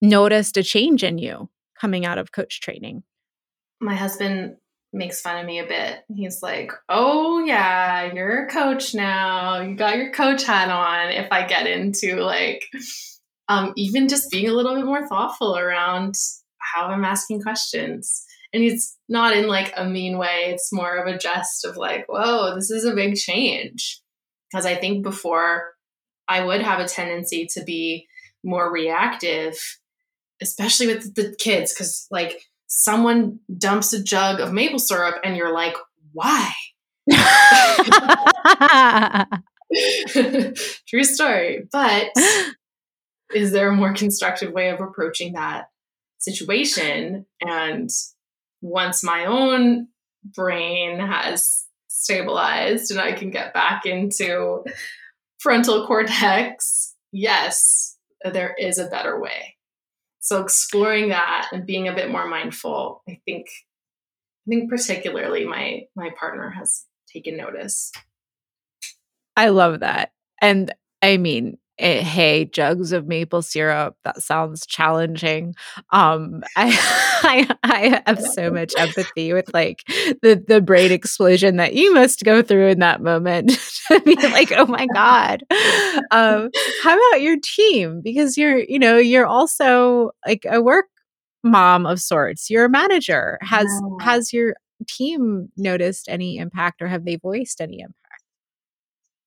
noticed 0.00 0.56
a 0.56 0.62
change 0.62 1.04
in 1.04 1.18
you 1.18 1.48
coming 1.80 2.04
out 2.04 2.18
of 2.18 2.32
coach 2.32 2.60
training? 2.60 3.02
My 3.80 3.94
husband 3.94 4.56
makes 4.92 5.20
fun 5.20 5.38
of 5.38 5.46
me 5.46 5.58
a 5.58 5.66
bit. 5.66 6.00
He's 6.14 6.42
like, 6.42 6.72
"Oh 6.88 7.44
yeah, 7.44 8.12
you're 8.12 8.46
a 8.46 8.50
coach 8.50 8.94
now. 8.94 9.60
You 9.60 9.74
got 9.74 9.96
your 9.96 10.12
coach 10.12 10.44
hat 10.44 10.70
on." 10.70 11.10
If 11.10 11.30
I 11.30 11.46
get 11.46 11.66
into 11.66 12.16
like 12.16 12.64
um, 13.48 13.72
even 13.76 14.08
just 14.08 14.30
being 14.30 14.48
a 14.48 14.52
little 14.52 14.74
bit 14.74 14.84
more 14.84 15.06
thoughtful 15.08 15.56
around 15.56 16.14
how 16.58 16.86
I'm 16.86 17.04
asking 17.04 17.42
questions. 17.42 18.24
And 18.54 18.62
it's 18.62 18.98
not 19.08 19.36
in 19.36 19.48
like 19.48 19.72
a 19.76 19.84
mean 19.84 20.18
way. 20.18 20.44
It's 20.46 20.72
more 20.72 20.96
of 20.96 21.06
a 21.06 21.18
jest 21.18 21.64
of 21.64 21.76
like, 21.76 22.06
"Whoa, 22.08 22.54
this 22.54 22.70
is 22.70 22.84
a 22.84 22.94
big 22.94 23.16
change." 23.16 24.00
Because 24.50 24.66
I 24.66 24.74
think 24.74 25.02
before 25.02 25.72
I 26.28 26.44
would 26.44 26.62
have 26.62 26.80
a 26.80 26.88
tendency 26.88 27.46
to 27.54 27.64
be 27.64 28.06
more 28.44 28.70
reactive 28.70 29.56
especially 30.42 30.88
with 30.88 31.14
the 31.14 31.34
kids, 31.38 31.72
because 31.72 32.06
like 32.10 32.42
someone 32.74 33.38
dumps 33.58 33.92
a 33.92 34.02
jug 34.02 34.40
of 34.40 34.50
maple 34.50 34.78
syrup 34.78 35.16
and 35.22 35.36
you're 35.36 35.52
like, 35.52 35.76
why? 36.12 36.50
True 40.88 41.04
story. 41.04 41.68
But 41.70 42.08
is 43.34 43.52
there 43.52 43.68
a 43.68 43.76
more 43.76 43.92
constructive 43.92 44.52
way 44.52 44.70
of 44.70 44.80
approaching 44.80 45.34
that 45.34 45.66
situation? 46.18 47.26
And 47.42 47.90
once 48.62 49.04
my 49.04 49.26
own 49.26 49.88
brain 50.34 50.98
has 50.98 51.66
stabilized 51.88 52.90
and 52.90 52.98
I 52.98 53.12
can 53.12 53.30
get 53.30 53.52
back 53.52 53.84
into 53.84 54.64
frontal 55.40 55.86
cortex, 55.86 56.94
yes, 57.12 57.98
there 58.24 58.54
is 58.58 58.78
a 58.78 58.88
better 58.88 59.20
way 59.20 59.56
so 60.22 60.40
exploring 60.40 61.10
that 61.10 61.48
and 61.52 61.66
being 61.66 61.88
a 61.88 61.94
bit 61.94 62.10
more 62.10 62.26
mindful 62.26 63.02
i 63.08 63.20
think 63.26 63.48
i 63.48 64.48
think 64.48 64.70
particularly 64.70 65.44
my 65.44 65.82
my 65.94 66.10
partner 66.18 66.48
has 66.50 66.86
taken 67.12 67.36
notice. 67.36 67.92
I 69.36 69.48
love 69.48 69.80
that. 69.80 70.12
And 70.40 70.72
i 71.02 71.16
mean 71.16 71.58
hey 71.78 72.44
jugs 72.44 72.92
of 72.92 73.08
maple 73.08 73.42
syrup 73.42 73.96
that 74.04 74.22
sounds 74.22 74.66
challenging. 74.66 75.54
Um 75.90 76.42
I, 76.56 76.76
I 77.24 77.56
i 77.62 78.02
have 78.06 78.20
so 78.20 78.50
much 78.50 78.72
empathy 78.76 79.32
with 79.32 79.52
like 79.54 79.82
the 80.22 80.42
the 80.46 80.60
brain 80.60 80.92
explosion 80.92 81.56
that 81.56 81.74
you 81.74 81.94
must 81.94 82.24
go 82.24 82.42
through 82.42 82.68
in 82.68 82.80
that 82.80 83.00
moment 83.00 83.50
to 83.88 84.00
be 84.00 84.14
like 84.16 84.52
oh 84.52 84.66
my 84.66 84.86
god. 84.92 85.44
Um 86.10 86.50
how 86.82 86.94
about 86.94 87.22
your 87.22 87.36
team? 87.42 88.00
Because 88.02 88.36
you're 88.36 88.58
you 88.58 88.78
know 88.78 88.98
you're 88.98 89.26
also 89.26 90.10
like 90.26 90.44
a 90.48 90.60
work 90.60 90.86
mom 91.42 91.86
of 91.86 92.00
sorts. 92.00 92.50
You're 92.50 92.66
a 92.66 92.70
manager. 92.70 93.38
Has 93.40 93.66
has 94.00 94.32
your 94.32 94.54
team 94.88 95.48
noticed 95.56 96.08
any 96.08 96.36
impact 96.36 96.82
or 96.82 96.88
have 96.88 97.04
they 97.04 97.16
voiced 97.16 97.60
any 97.60 97.80
impact? 97.80 97.96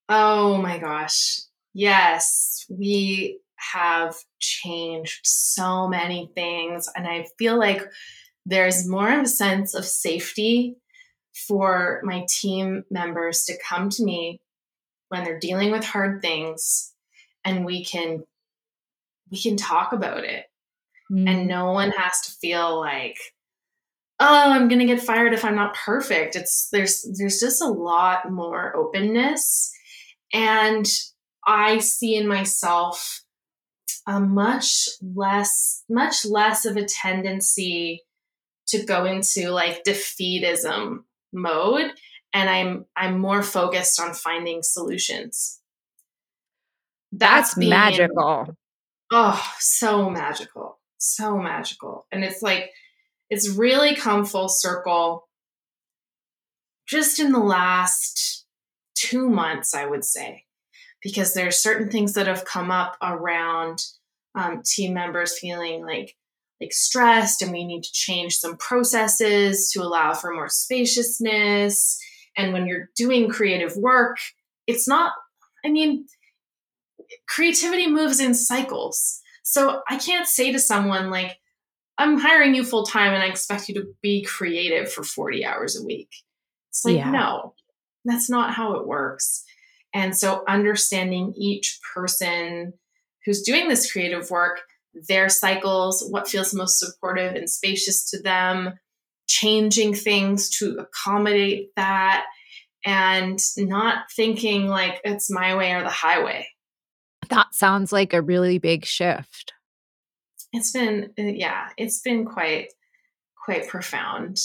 Oh 0.09 0.57
my 0.57 0.77
gosh 0.77 1.39
Yes, 1.77 2.65
we 2.69 3.41
have 3.57 4.15
changed 4.39 5.19
so 5.25 5.89
many 5.89 6.31
things. 6.33 6.89
And 6.95 7.05
I 7.05 7.27
feel 7.37 7.59
like 7.59 7.81
there's 8.45 8.87
more 8.87 9.11
of 9.11 9.25
a 9.25 9.27
sense 9.27 9.73
of 9.73 9.83
safety 9.83 10.77
for 11.47 11.99
my 12.05 12.25
team 12.29 12.85
members 12.89 13.43
to 13.45 13.57
come 13.67 13.89
to 13.89 14.05
me 14.05 14.39
when 15.09 15.25
they're 15.25 15.37
dealing 15.37 15.71
with 15.71 15.83
hard 15.83 16.21
things 16.21 16.93
and 17.43 17.65
we 17.65 17.83
can 17.83 18.23
we 19.29 19.41
can 19.41 19.57
talk 19.57 19.91
about 19.91 20.23
it 20.23 20.45
mm. 21.11 21.29
and 21.29 21.45
no 21.45 21.73
one 21.73 21.91
has 21.91 22.21
to 22.21 22.31
feel 22.31 22.79
like 22.79 23.17
oh 24.21 24.51
i'm 24.51 24.69
going 24.69 24.79
to 24.79 24.85
get 24.85 25.01
fired 25.01 25.33
if 25.33 25.43
i'm 25.43 25.55
not 25.57 25.75
perfect 25.75 26.37
it's 26.37 26.69
there's 26.71 27.05
there's 27.17 27.39
just 27.41 27.61
a 27.61 27.67
lot 27.67 28.31
more 28.31 28.73
openness 28.75 29.71
and 30.33 30.87
I 31.45 31.79
see 31.79 32.15
in 32.15 32.27
myself 32.27 33.21
a 34.07 34.19
much 34.19 34.89
less, 35.01 35.83
much 35.89 36.25
less 36.25 36.65
of 36.65 36.77
a 36.77 36.85
tendency 36.85 38.03
to 38.67 38.83
go 38.83 39.05
into 39.05 39.49
like 39.51 39.83
defeatism 39.83 41.03
mode 41.31 41.91
and 42.33 42.49
i'm 42.49 42.85
i'm 42.95 43.19
more 43.19 43.43
focused 43.43 43.99
on 43.99 44.13
finding 44.13 44.63
solutions. 44.63 45.59
That's, 47.11 47.49
that's 47.49 47.59
being, 47.59 47.69
magical. 47.69 48.55
Oh 49.11 49.53
so 49.59 50.09
magical 50.09 50.79
so 50.97 51.37
magical 51.37 52.07
and 52.11 52.23
it's 52.23 52.41
like 52.41 52.71
it's 53.29 53.49
really 53.49 53.95
come 53.95 54.25
full 54.25 54.49
circle 54.49 55.27
just 56.87 57.19
in 57.19 57.31
the 57.31 57.39
last 57.39 58.45
two 58.95 59.29
months 59.29 59.75
i 59.75 59.85
would 59.85 60.03
say 60.03 60.44
because 61.05 61.35
there 61.35 61.47
are 61.47 61.51
certain 61.51 61.87
things 61.87 62.13
that 62.15 62.25
have 62.25 62.45
come 62.45 62.71
up 62.71 62.97
around 62.99 63.85
um, 64.33 64.63
team 64.65 64.91
members 64.91 65.37
feeling 65.37 65.85
like 65.85 66.15
like 66.59 66.73
stressed 66.73 67.43
and 67.43 67.51
we 67.51 67.63
need 67.63 67.83
to 67.83 67.91
change 67.91 68.37
some 68.37 68.57
processes 68.57 69.69
to 69.71 69.83
allow 69.83 70.13
for 70.13 70.33
more 70.33 70.49
spaciousness. 70.49 71.99
And 72.35 72.53
when 72.53 72.65
you're 72.65 72.89
doing 72.97 73.29
creative 73.29 73.77
work 73.77 74.17
it's 74.65 74.87
not 74.87 75.13
i 75.63 75.69
mean 75.69 76.07
creativity 77.27 77.87
moves 77.87 78.19
in 78.19 78.33
cycles. 78.33 79.21
So 79.43 79.81
i 79.87 79.97
can't 79.97 80.27
say 80.27 80.51
to 80.51 80.59
someone 80.59 81.11
like 81.11 81.37
i'm 81.99 82.17
hiring 82.17 82.55
you 82.55 82.63
full 82.63 82.87
time 82.87 83.13
and 83.13 83.21
i 83.21 83.27
expect 83.27 83.69
you 83.69 83.75
to 83.75 83.93
be 84.01 84.23
creative 84.23 84.91
for 84.91 85.03
40 85.03 85.45
hours 85.45 85.79
a 85.79 85.85
week. 85.85 86.09
It's 86.71 86.83
like 86.83 86.95
yeah. 86.95 87.11
no 87.11 87.53
that's 88.05 88.27
not 88.27 88.55
how 88.55 88.73
it 88.73 88.87
works 88.87 89.45
and 89.95 90.15
so 90.15 90.43
understanding 90.45 91.33
each 91.37 91.79
person 91.95 92.73
who's 93.23 93.41
doing 93.41 93.69
this 93.69 93.89
creative 93.89 94.29
work, 94.29 94.59
their 95.07 95.29
cycles, 95.29 96.05
what 96.09 96.27
feels 96.27 96.53
most 96.53 96.77
supportive 96.79 97.33
and 97.33 97.49
spacious 97.49 98.09
to 98.11 98.21
them, 98.21 98.73
changing 99.27 99.95
things 99.95 100.49
to 100.57 100.77
accommodate 100.77 101.69
that, 101.77 102.25
and 102.85 103.39
not 103.57 104.11
thinking 104.13 104.67
like 104.67 104.99
it's 105.05 105.31
my 105.31 105.55
way 105.55 105.71
or 105.71 105.81
the 105.81 105.89
highway. 105.89 106.45
That 107.29 107.55
sounds 107.55 107.93
like 107.93 108.13
a 108.13 108.21
really 108.21 108.59
big 108.59 108.85
shift. 108.85 109.53
It's 110.51 110.71
been, 110.71 111.11
uh, 111.17 111.23
yeah, 111.23 111.69
it's 111.77 112.01
been 112.01 112.25
quite, 112.25 112.67
quite 113.45 113.69
profound. 113.69 114.39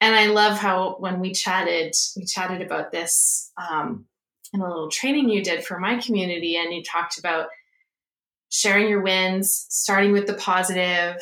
And 0.00 0.14
I 0.14 0.26
love 0.26 0.56
how 0.56 0.96
when 1.00 1.18
we 1.18 1.32
chatted, 1.32 1.94
we 2.16 2.24
chatted 2.24 2.62
about 2.62 2.92
this 2.92 3.50
um, 3.60 4.06
in 4.52 4.60
a 4.60 4.68
little 4.68 4.90
training 4.90 5.28
you 5.28 5.42
did 5.42 5.64
for 5.64 5.78
my 5.78 5.98
community, 5.98 6.56
and 6.56 6.72
you 6.72 6.82
talked 6.82 7.18
about 7.18 7.46
sharing 8.50 8.88
your 8.88 9.02
wins, 9.02 9.66
starting 9.68 10.12
with 10.12 10.26
the 10.26 10.34
positive. 10.34 11.16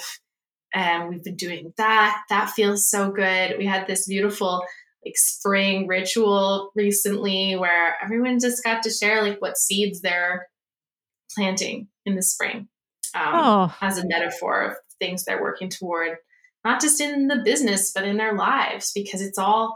and 0.75 1.09
we've 1.09 1.23
been 1.23 1.37
doing 1.37 1.73
that. 1.77 2.23
That 2.31 2.51
feels 2.51 2.89
so 2.89 3.11
good. 3.11 3.57
We 3.59 3.67
had 3.67 3.87
this 3.87 4.07
beautiful 4.07 4.65
like 5.05 5.17
spring 5.17 5.87
ritual 5.87 6.71
recently 6.75 7.57
where 7.57 7.97
everyone 8.03 8.39
just 8.39 8.63
got 8.63 8.83
to 8.85 8.91
share 8.91 9.23
like 9.23 9.41
what 9.41 9.59
seeds 9.59 10.01
they're 10.01 10.49
planting 11.35 11.89
in 12.07 12.15
the 12.15 12.23
spring 12.23 12.69
um, 13.15 13.33
oh. 13.35 13.77
as 13.81 13.99
a 13.99 14.07
metaphor 14.07 14.63
of 14.63 14.77
things 14.99 15.25
they're 15.25 15.43
working 15.43 15.69
toward 15.69 16.19
not 16.65 16.81
just 16.81 17.01
in 17.01 17.29
the 17.29 17.43
business 17.45 17.93
but 17.93 18.05
in 18.05 18.17
their 18.17 18.35
lives 18.35 18.93
because 18.95 19.21
it's 19.21 19.39
all 19.39 19.75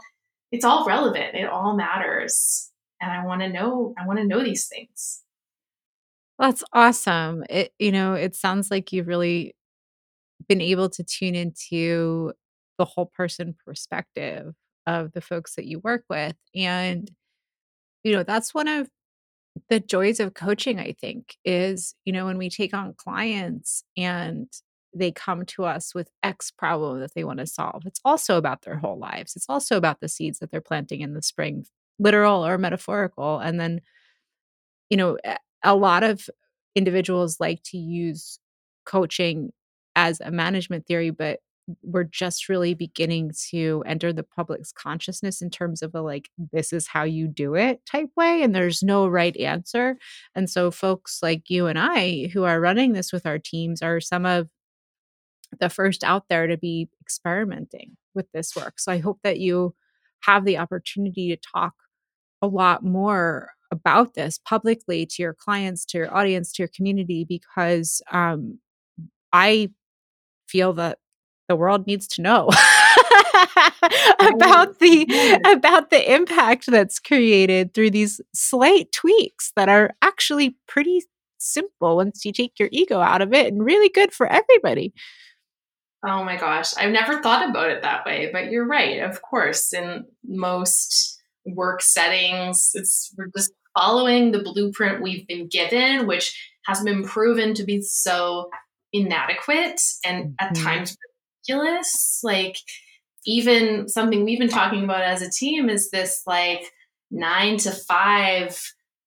it's 0.51 0.63
all 0.63 0.85
relevant 0.85 1.35
it 1.35 1.49
all 1.49 1.75
matters 1.75 2.71
and 3.01 3.11
i 3.11 3.25
want 3.25 3.41
to 3.41 3.49
know 3.49 3.93
i 3.97 4.05
want 4.07 4.19
to 4.19 4.25
know 4.25 4.43
these 4.43 4.67
things. 4.67 5.21
That's 6.39 6.63
awesome. 6.73 7.43
It 7.49 7.73
you 7.79 7.91
know 7.91 8.13
it 8.13 8.35
sounds 8.35 8.69
like 8.69 8.91
you've 8.93 9.07
really 9.07 9.55
been 10.47 10.61
able 10.61 10.89
to 10.89 11.03
tune 11.03 11.35
into 11.35 12.33
the 12.77 12.85
whole 12.85 13.07
person 13.07 13.55
perspective 13.65 14.53
of 14.87 15.13
the 15.13 15.21
folks 15.21 15.55
that 15.55 15.65
you 15.65 15.79
work 15.79 16.03
with 16.09 16.35
and 16.55 17.11
you 18.03 18.13
know 18.13 18.23
that's 18.23 18.53
one 18.53 18.67
of 18.67 18.89
the 19.69 19.79
joys 19.79 20.19
of 20.19 20.33
coaching 20.33 20.79
i 20.79 20.93
think 21.01 21.37
is 21.45 21.95
you 22.05 22.13
know 22.13 22.25
when 22.25 22.37
we 22.37 22.49
take 22.49 22.73
on 22.73 22.93
clients 22.97 23.83
and 23.97 24.47
they 24.95 25.11
come 25.11 25.45
to 25.45 25.65
us 25.65 25.93
with 25.95 26.09
x 26.23 26.51
problem 26.51 26.99
that 26.99 27.13
they 27.15 27.23
want 27.23 27.39
to 27.39 27.47
solve 27.47 27.83
it's 27.85 28.01
also 28.05 28.37
about 28.37 28.63
their 28.63 28.77
whole 28.77 28.97
lives. 28.99 29.35
It's 29.35 29.49
also 29.49 29.77
about 29.77 29.99
the 30.01 30.09
seeds 30.09 30.39
that 30.39 30.51
they're 30.51 30.61
planting 30.61 31.01
in 31.01 31.13
the 31.13 31.21
spring 31.21 31.65
literal 31.99 32.45
or 32.45 32.57
metaphorical 32.57 33.39
and 33.39 33.59
then 33.59 33.81
you 34.89 34.97
know 34.97 35.17
a 35.63 35.75
lot 35.75 36.03
of 36.03 36.29
individuals 36.75 37.39
like 37.39 37.61
to 37.63 37.77
use 37.77 38.39
coaching 38.85 39.51
as 39.95 40.21
a 40.21 40.31
management 40.31 40.85
theory 40.85 41.09
but 41.09 41.39
we're 41.83 42.05
just 42.05 42.47
really 42.47 42.73
beginning 42.73 43.31
to 43.49 43.83
enter 43.85 44.13
the 44.13 44.23
public's 44.23 44.71
consciousness 44.71 45.41
in 45.41 45.49
terms 45.49 45.81
of 45.81 45.93
a 45.93 46.01
like 46.01 46.29
this 46.53 46.71
is 46.71 46.87
how 46.87 47.03
you 47.03 47.27
do 47.27 47.55
it 47.55 47.81
type 47.85 48.09
way 48.15 48.41
and 48.41 48.55
there's 48.55 48.81
no 48.81 49.07
right 49.07 49.35
answer 49.37 49.97
and 50.35 50.49
so 50.49 50.71
folks 50.71 51.19
like 51.21 51.49
you 51.49 51.67
and 51.67 51.77
i 51.77 52.29
who 52.33 52.43
are 52.43 52.61
running 52.61 52.93
this 52.93 53.11
with 53.11 53.25
our 53.25 53.39
teams 53.39 53.81
are 53.81 53.99
some 53.99 54.25
of 54.25 54.47
the 55.59 55.69
first 55.69 56.03
out 56.03 56.25
there 56.29 56.47
to 56.47 56.57
be 56.57 56.89
experimenting 57.01 57.97
with 58.13 58.31
this 58.33 58.55
work 58.55 58.79
so 58.79 58.91
i 58.91 58.97
hope 58.97 59.19
that 59.23 59.39
you 59.39 59.73
have 60.21 60.45
the 60.45 60.57
opportunity 60.57 61.29
to 61.29 61.49
talk 61.53 61.73
a 62.41 62.47
lot 62.47 62.83
more 62.83 63.49
about 63.71 64.13
this 64.13 64.39
publicly 64.39 65.05
to 65.05 65.21
your 65.21 65.33
clients 65.33 65.85
to 65.85 65.97
your 65.97 66.15
audience 66.15 66.53
to 66.53 66.61
your 66.63 66.69
community 66.73 67.25
because 67.27 68.01
um, 68.11 68.59
i 69.33 69.69
feel 70.47 70.73
that 70.73 70.99
the 71.49 71.55
world 71.55 71.87
needs 71.87 72.07
to 72.07 72.21
know 72.21 72.49
about 74.19 74.79
the 74.79 75.41
about 75.45 75.89
the 75.89 76.13
impact 76.13 76.65
that's 76.67 76.99
created 76.99 77.73
through 77.73 77.89
these 77.91 78.19
slight 78.33 78.91
tweaks 78.91 79.51
that 79.55 79.69
are 79.69 79.91
actually 80.01 80.57
pretty 80.67 81.01
simple 81.39 81.95
once 81.95 82.25
you 82.25 82.33
take 82.33 82.59
your 82.59 82.69
ego 82.71 82.99
out 82.99 83.21
of 83.21 83.33
it 83.33 83.47
and 83.47 83.63
really 83.63 83.89
good 83.89 84.13
for 84.13 84.27
everybody. 84.27 84.93
Oh 86.05 86.23
my 86.23 86.37
gosh, 86.37 86.75
I've 86.77 86.91
never 86.91 87.21
thought 87.21 87.49
about 87.49 87.69
it 87.69 87.81
that 87.81 88.05
way, 88.05 88.29
but 88.31 88.51
you're 88.51 88.67
right. 88.67 89.01
Of 89.01 89.21
course, 89.21 89.73
in 89.73 90.05
most 90.25 91.16
work 91.55 91.81
settings, 91.81 92.71
it's 92.73 93.13
we're 93.17 93.27
just 93.35 93.51
following 93.77 94.31
the 94.31 94.41
blueprint 94.43 95.01
we've 95.01 95.27
been 95.27 95.47
given, 95.47 96.07
which 96.07 96.37
has 96.65 96.83
been 96.83 97.03
proven 97.03 97.53
to 97.53 97.63
be 97.63 97.81
so 97.81 98.49
inadequate 98.93 99.81
and 100.05 100.35
at 100.39 100.53
mm-hmm. 100.53 100.63
times 100.63 100.97
ridiculous. 101.47 102.19
Like, 102.23 102.57
even 103.25 103.87
something 103.87 104.23
we've 104.23 104.39
been 104.39 104.49
talking 104.49 104.83
about 104.83 105.01
as 105.01 105.21
a 105.21 105.29
team 105.29 105.69
is 105.69 105.91
this 105.91 106.21
like 106.25 106.63
nine 107.11 107.57
to 107.57 107.71
five 107.71 108.61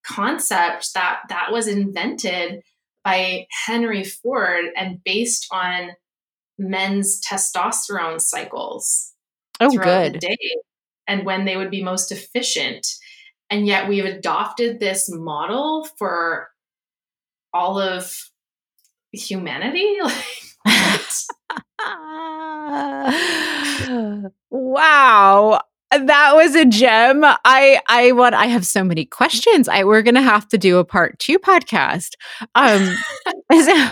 concept 0.06 0.92
that 0.94 1.20
that 1.28 1.52
was 1.52 1.66
invented 1.66 2.62
by 3.04 3.46
Henry 3.66 4.04
Ford 4.04 4.66
and 4.76 5.02
based 5.04 5.46
on 5.50 5.90
men's 6.58 7.20
testosterone 7.20 8.20
cycles. 8.20 9.12
Oh, 9.58 9.70
good. 9.70 10.14
The 10.14 10.18
day 10.18 10.36
and 11.10 11.26
when 11.26 11.44
they 11.44 11.56
would 11.56 11.72
be 11.72 11.82
most 11.82 12.12
efficient. 12.12 12.86
And 13.50 13.66
yet 13.66 13.88
we've 13.88 14.04
adopted 14.04 14.78
this 14.78 15.10
model 15.10 15.88
for 15.98 16.48
all 17.52 17.80
of 17.80 18.14
humanity. 19.12 19.98
wow. 24.50 25.60
That 25.90 26.36
was 26.36 26.54
a 26.54 26.64
gem. 26.64 27.24
I 27.24 27.80
i 27.88 28.12
want 28.12 28.36
i 28.36 28.46
have 28.46 28.64
so 28.64 28.84
many 28.84 29.04
questions. 29.04 29.68
I 29.68 29.82
we're 29.82 30.02
gonna 30.02 30.22
have 30.22 30.46
to 30.50 30.58
do 30.58 30.78
a 30.78 30.84
part 30.84 31.18
two 31.18 31.40
podcast. 31.40 32.10
Um 32.54 32.96
so 33.52 33.90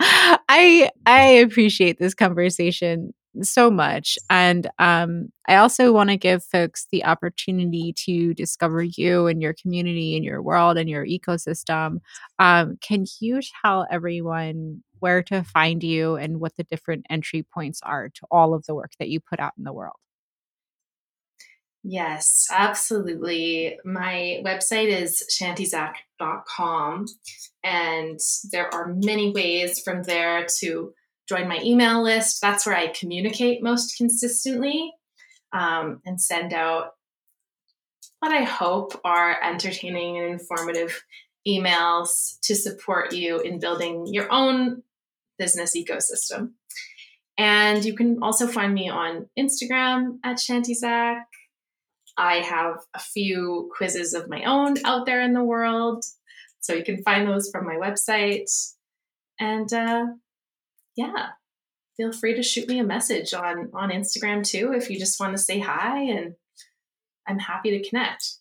i 0.00 0.88
i 1.06 1.22
appreciate 1.44 1.98
this 1.98 2.14
conversation 2.14 3.12
so 3.42 3.70
much. 3.70 4.18
And 4.28 4.68
um, 4.78 5.28
I 5.46 5.56
also 5.56 5.92
want 5.92 6.10
to 6.10 6.16
give 6.16 6.44
folks 6.44 6.86
the 6.90 7.04
opportunity 7.04 7.94
to 8.04 8.34
discover 8.34 8.82
you 8.82 9.26
and 9.26 9.40
your 9.40 9.54
community 9.54 10.16
and 10.16 10.24
your 10.24 10.42
world 10.42 10.76
and 10.76 10.88
your 10.88 11.06
ecosystem. 11.06 12.00
Um, 12.38 12.76
can 12.80 13.06
you 13.20 13.40
tell 13.62 13.86
everyone 13.90 14.82
where 14.98 15.22
to 15.24 15.42
find 15.42 15.82
you 15.82 16.16
and 16.16 16.40
what 16.40 16.56
the 16.56 16.64
different 16.64 17.06
entry 17.08 17.42
points 17.42 17.80
are 17.82 18.08
to 18.10 18.26
all 18.30 18.54
of 18.54 18.66
the 18.66 18.74
work 18.74 18.92
that 18.98 19.08
you 19.08 19.20
put 19.20 19.40
out 19.40 19.52
in 19.56 19.64
the 19.64 19.72
world? 19.72 19.96
Yes, 21.82 22.46
absolutely. 22.52 23.78
My 23.86 24.42
website 24.44 24.88
is 24.88 25.24
shantizack.com, 25.32 27.06
and 27.64 28.20
there 28.52 28.74
are 28.74 28.94
many 28.94 29.32
ways 29.32 29.80
from 29.80 30.02
there 30.02 30.46
to 30.58 30.92
join 31.30 31.48
my 31.48 31.60
email 31.62 32.02
list. 32.02 32.40
That's 32.42 32.66
where 32.66 32.76
I 32.76 32.88
communicate 32.88 33.62
most 33.62 33.96
consistently 33.96 34.92
um, 35.52 36.00
and 36.04 36.20
send 36.20 36.52
out 36.52 36.94
what 38.18 38.32
I 38.32 38.42
hope 38.42 39.00
are 39.04 39.40
entertaining 39.42 40.18
and 40.18 40.32
informative 40.32 41.04
emails 41.46 42.38
to 42.42 42.54
support 42.54 43.14
you 43.14 43.38
in 43.38 43.60
building 43.60 44.06
your 44.08 44.26
own 44.30 44.82
business 45.38 45.76
ecosystem. 45.76 46.50
And 47.38 47.84
you 47.84 47.94
can 47.94 48.18
also 48.22 48.46
find 48.46 48.74
me 48.74 48.90
on 48.90 49.28
Instagram 49.38 50.18
at 50.24 50.36
Shantizack. 50.36 51.22
I 52.18 52.36
have 52.38 52.80
a 52.92 52.98
few 52.98 53.70
quizzes 53.76 54.14
of 54.14 54.28
my 54.28 54.44
own 54.44 54.74
out 54.84 55.06
there 55.06 55.22
in 55.22 55.32
the 55.32 55.44
world. 55.44 56.04
So 56.58 56.74
you 56.74 56.84
can 56.84 57.02
find 57.04 57.26
those 57.26 57.50
from 57.50 57.66
my 57.66 57.76
website. 57.76 58.50
And 59.38 59.72
uh, 59.72 60.06
yeah, 61.00 61.28
feel 61.96 62.12
free 62.12 62.34
to 62.34 62.42
shoot 62.42 62.68
me 62.68 62.78
a 62.78 62.84
message 62.84 63.32
on 63.32 63.70
on 63.74 63.90
Instagram 63.90 64.46
too 64.46 64.72
if 64.74 64.90
you 64.90 64.98
just 64.98 65.18
want 65.18 65.36
to 65.36 65.42
say 65.42 65.58
hi 65.58 66.02
and 66.02 66.34
I'm 67.26 67.38
happy 67.38 67.70
to 67.70 67.88
connect. 67.88 68.34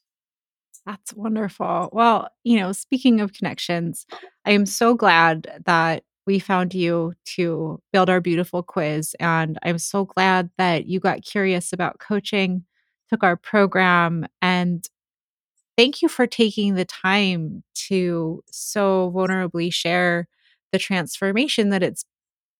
That's 0.86 1.14
wonderful. 1.14 1.90
Well, 1.94 2.30
you 2.44 2.60
know, 2.60 2.72
speaking 2.72 3.22
of 3.22 3.34
connections, 3.34 4.06
I 4.46 4.52
am 4.52 4.66
so 4.66 4.96
glad 4.96 5.62
that 5.66 6.04
we 6.26 6.40
found 6.40 6.74
you 6.74 7.14
to 7.36 7.82
build 7.94 8.10
our 8.10 8.22
beautiful 8.22 8.64
quiz. 8.64 9.16
And 9.20 9.58
I'm 9.64 9.78
so 9.78 10.06
glad 10.06 10.50
that 10.58 10.88
you 10.88 11.00
got 11.00 11.24
curious 11.24 11.74
about 11.74 12.00
coaching, 12.00 12.66
took 13.10 13.24
our 13.24 13.36
program, 13.36 14.26
and 14.42 14.88
thank 15.78 16.02
you 16.02 16.10
for 16.10 16.28
taking 16.28 16.76
the 16.76 16.86
time 16.86 17.64
to 17.88 18.44
so 18.52 19.12
vulnerably 19.16 19.74
share 19.74 20.28
the 20.72 20.80
transformation 20.80 21.70
that 21.70 21.84
it's 21.84 22.06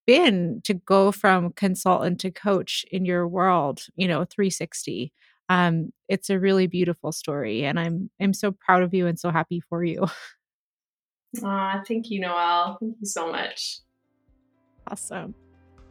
been 0.06 0.60
to 0.64 0.74
go 0.74 1.12
from 1.12 1.52
consultant 1.52 2.20
to 2.20 2.30
coach 2.30 2.84
in 2.90 3.04
your 3.04 3.26
world, 3.28 3.86
you 3.96 4.08
know, 4.08 4.24
360. 4.24 5.12
Um, 5.48 5.92
it's 6.08 6.30
a 6.30 6.38
really 6.38 6.66
beautiful 6.66 7.12
story, 7.12 7.64
and 7.64 7.78
I'm 7.78 8.10
I'm 8.20 8.32
so 8.32 8.52
proud 8.52 8.82
of 8.82 8.94
you 8.94 9.06
and 9.06 9.18
so 9.18 9.30
happy 9.30 9.60
for 9.60 9.84
you. 9.84 10.06
Ah, 11.44 11.80
thank 11.86 12.10
you, 12.10 12.20
Noelle. 12.20 12.76
Thank 12.80 12.96
you 13.00 13.06
so 13.06 13.30
much. 13.30 13.78
Awesome. 14.88 15.34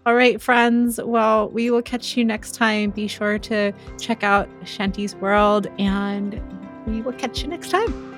All 0.05 0.15
right, 0.15 0.41
friends. 0.41 0.99
Well, 1.01 1.49
we 1.49 1.71
will 1.71 1.81
catch 1.81 2.17
you 2.17 2.25
next 2.25 2.55
time. 2.55 2.91
Be 2.91 3.07
sure 3.07 3.37
to 3.39 3.71
check 3.99 4.23
out 4.23 4.49
Shanti's 4.61 5.15
World, 5.15 5.67
and 5.77 6.41
we 6.87 7.01
will 7.01 7.13
catch 7.13 7.41
you 7.41 7.47
next 7.47 7.69
time. 7.69 8.08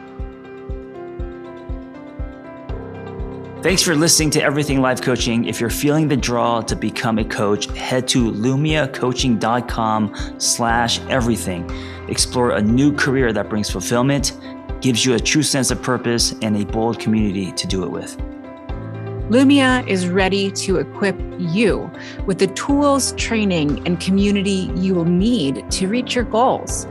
Thanks 3.61 3.83
for 3.83 3.93
listening 3.93 4.31
to 4.31 4.41
Everything 4.41 4.81
Life 4.81 5.03
Coaching. 5.03 5.45
If 5.45 5.61
you're 5.61 5.69
feeling 5.69 6.07
the 6.07 6.17
draw 6.17 6.61
to 6.61 6.75
become 6.75 7.19
a 7.19 7.23
coach, 7.23 7.65
head 7.77 8.07
to 8.07 8.31
lumiacoaching.com 8.31 10.39
slash 10.39 10.99
everything. 11.01 11.69
Explore 12.09 12.53
a 12.53 12.61
new 12.61 12.91
career 12.91 13.31
that 13.31 13.49
brings 13.49 13.69
fulfillment, 13.69 14.35
gives 14.81 15.05
you 15.05 15.13
a 15.13 15.19
true 15.19 15.43
sense 15.43 15.69
of 15.69 15.79
purpose, 15.79 16.33
and 16.41 16.57
a 16.57 16.65
bold 16.65 16.99
community 16.99 17.51
to 17.51 17.67
do 17.67 17.83
it 17.83 17.91
with. 17.91 18.17
Lumia 19.29 19.87
is 19.87 20.07
ready 20.07 20.49
to 20.53 20.77
equip 20.77 21.15
you 21.37 21.91
with 22.25 22.39
the 22.39 22.47
tools, 22.47 23.13
training, 23.13 23.85
and 23.85 23.99
community 23.99 24.71
you 24.75 24.95
will 24.95 25.05
need 25.05 25.69
to 25.69 25.87
reach 25.87 26.15
your 26.15 26.23
goals. 26.23 26.87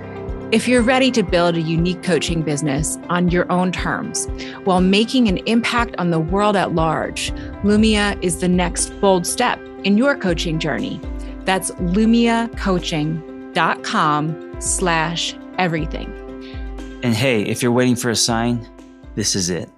If 0.53 0.67
you're 0.67 0.83
ready 0.83 1.13
to 1.13 1.23
build 1.23 1.55
a 1.55 1.61
unique 1.61 2.03
coaching 2.03 2.43
business 2.43 2.99
on 3.09 3.29
your 3.29 3.49
own 3.53 3.71
terms 3.71 4.27
while 4.65 4.81
making 4.81 5.29
an 5.29 5.37
impact 5.47 5.95
on 5.97 6.11
the 6.11 6.19
world 6.19 6.57
at 6.57 6.75
large, 6.75 7.31
Lumia 7.63 8.21
is 8.21 8.41
the 8.41 8.49
next 8.49 8.89
bold 9.01 9.29
step 9.29 9.61
in 9.85 9.97
your 9.97 10.17
coaching 10.17 10.59
journey. 10.59 11.01
That's 11.45 11.71
lumiacoaching.com 11.71 14.61
slash 14.61 15.37
everything. 15.57 16.13
And 17.05 17.15
hey, 17.15 17.43
if 17.43 17.63
you're 17.63 17.71
waiting 17.71 17.95
for 17.95 18.11
a 18.11 18.17
sign, 18.17 18.69
this 19.15 19.37
is 19.37 19.51
it. 19.51 19.71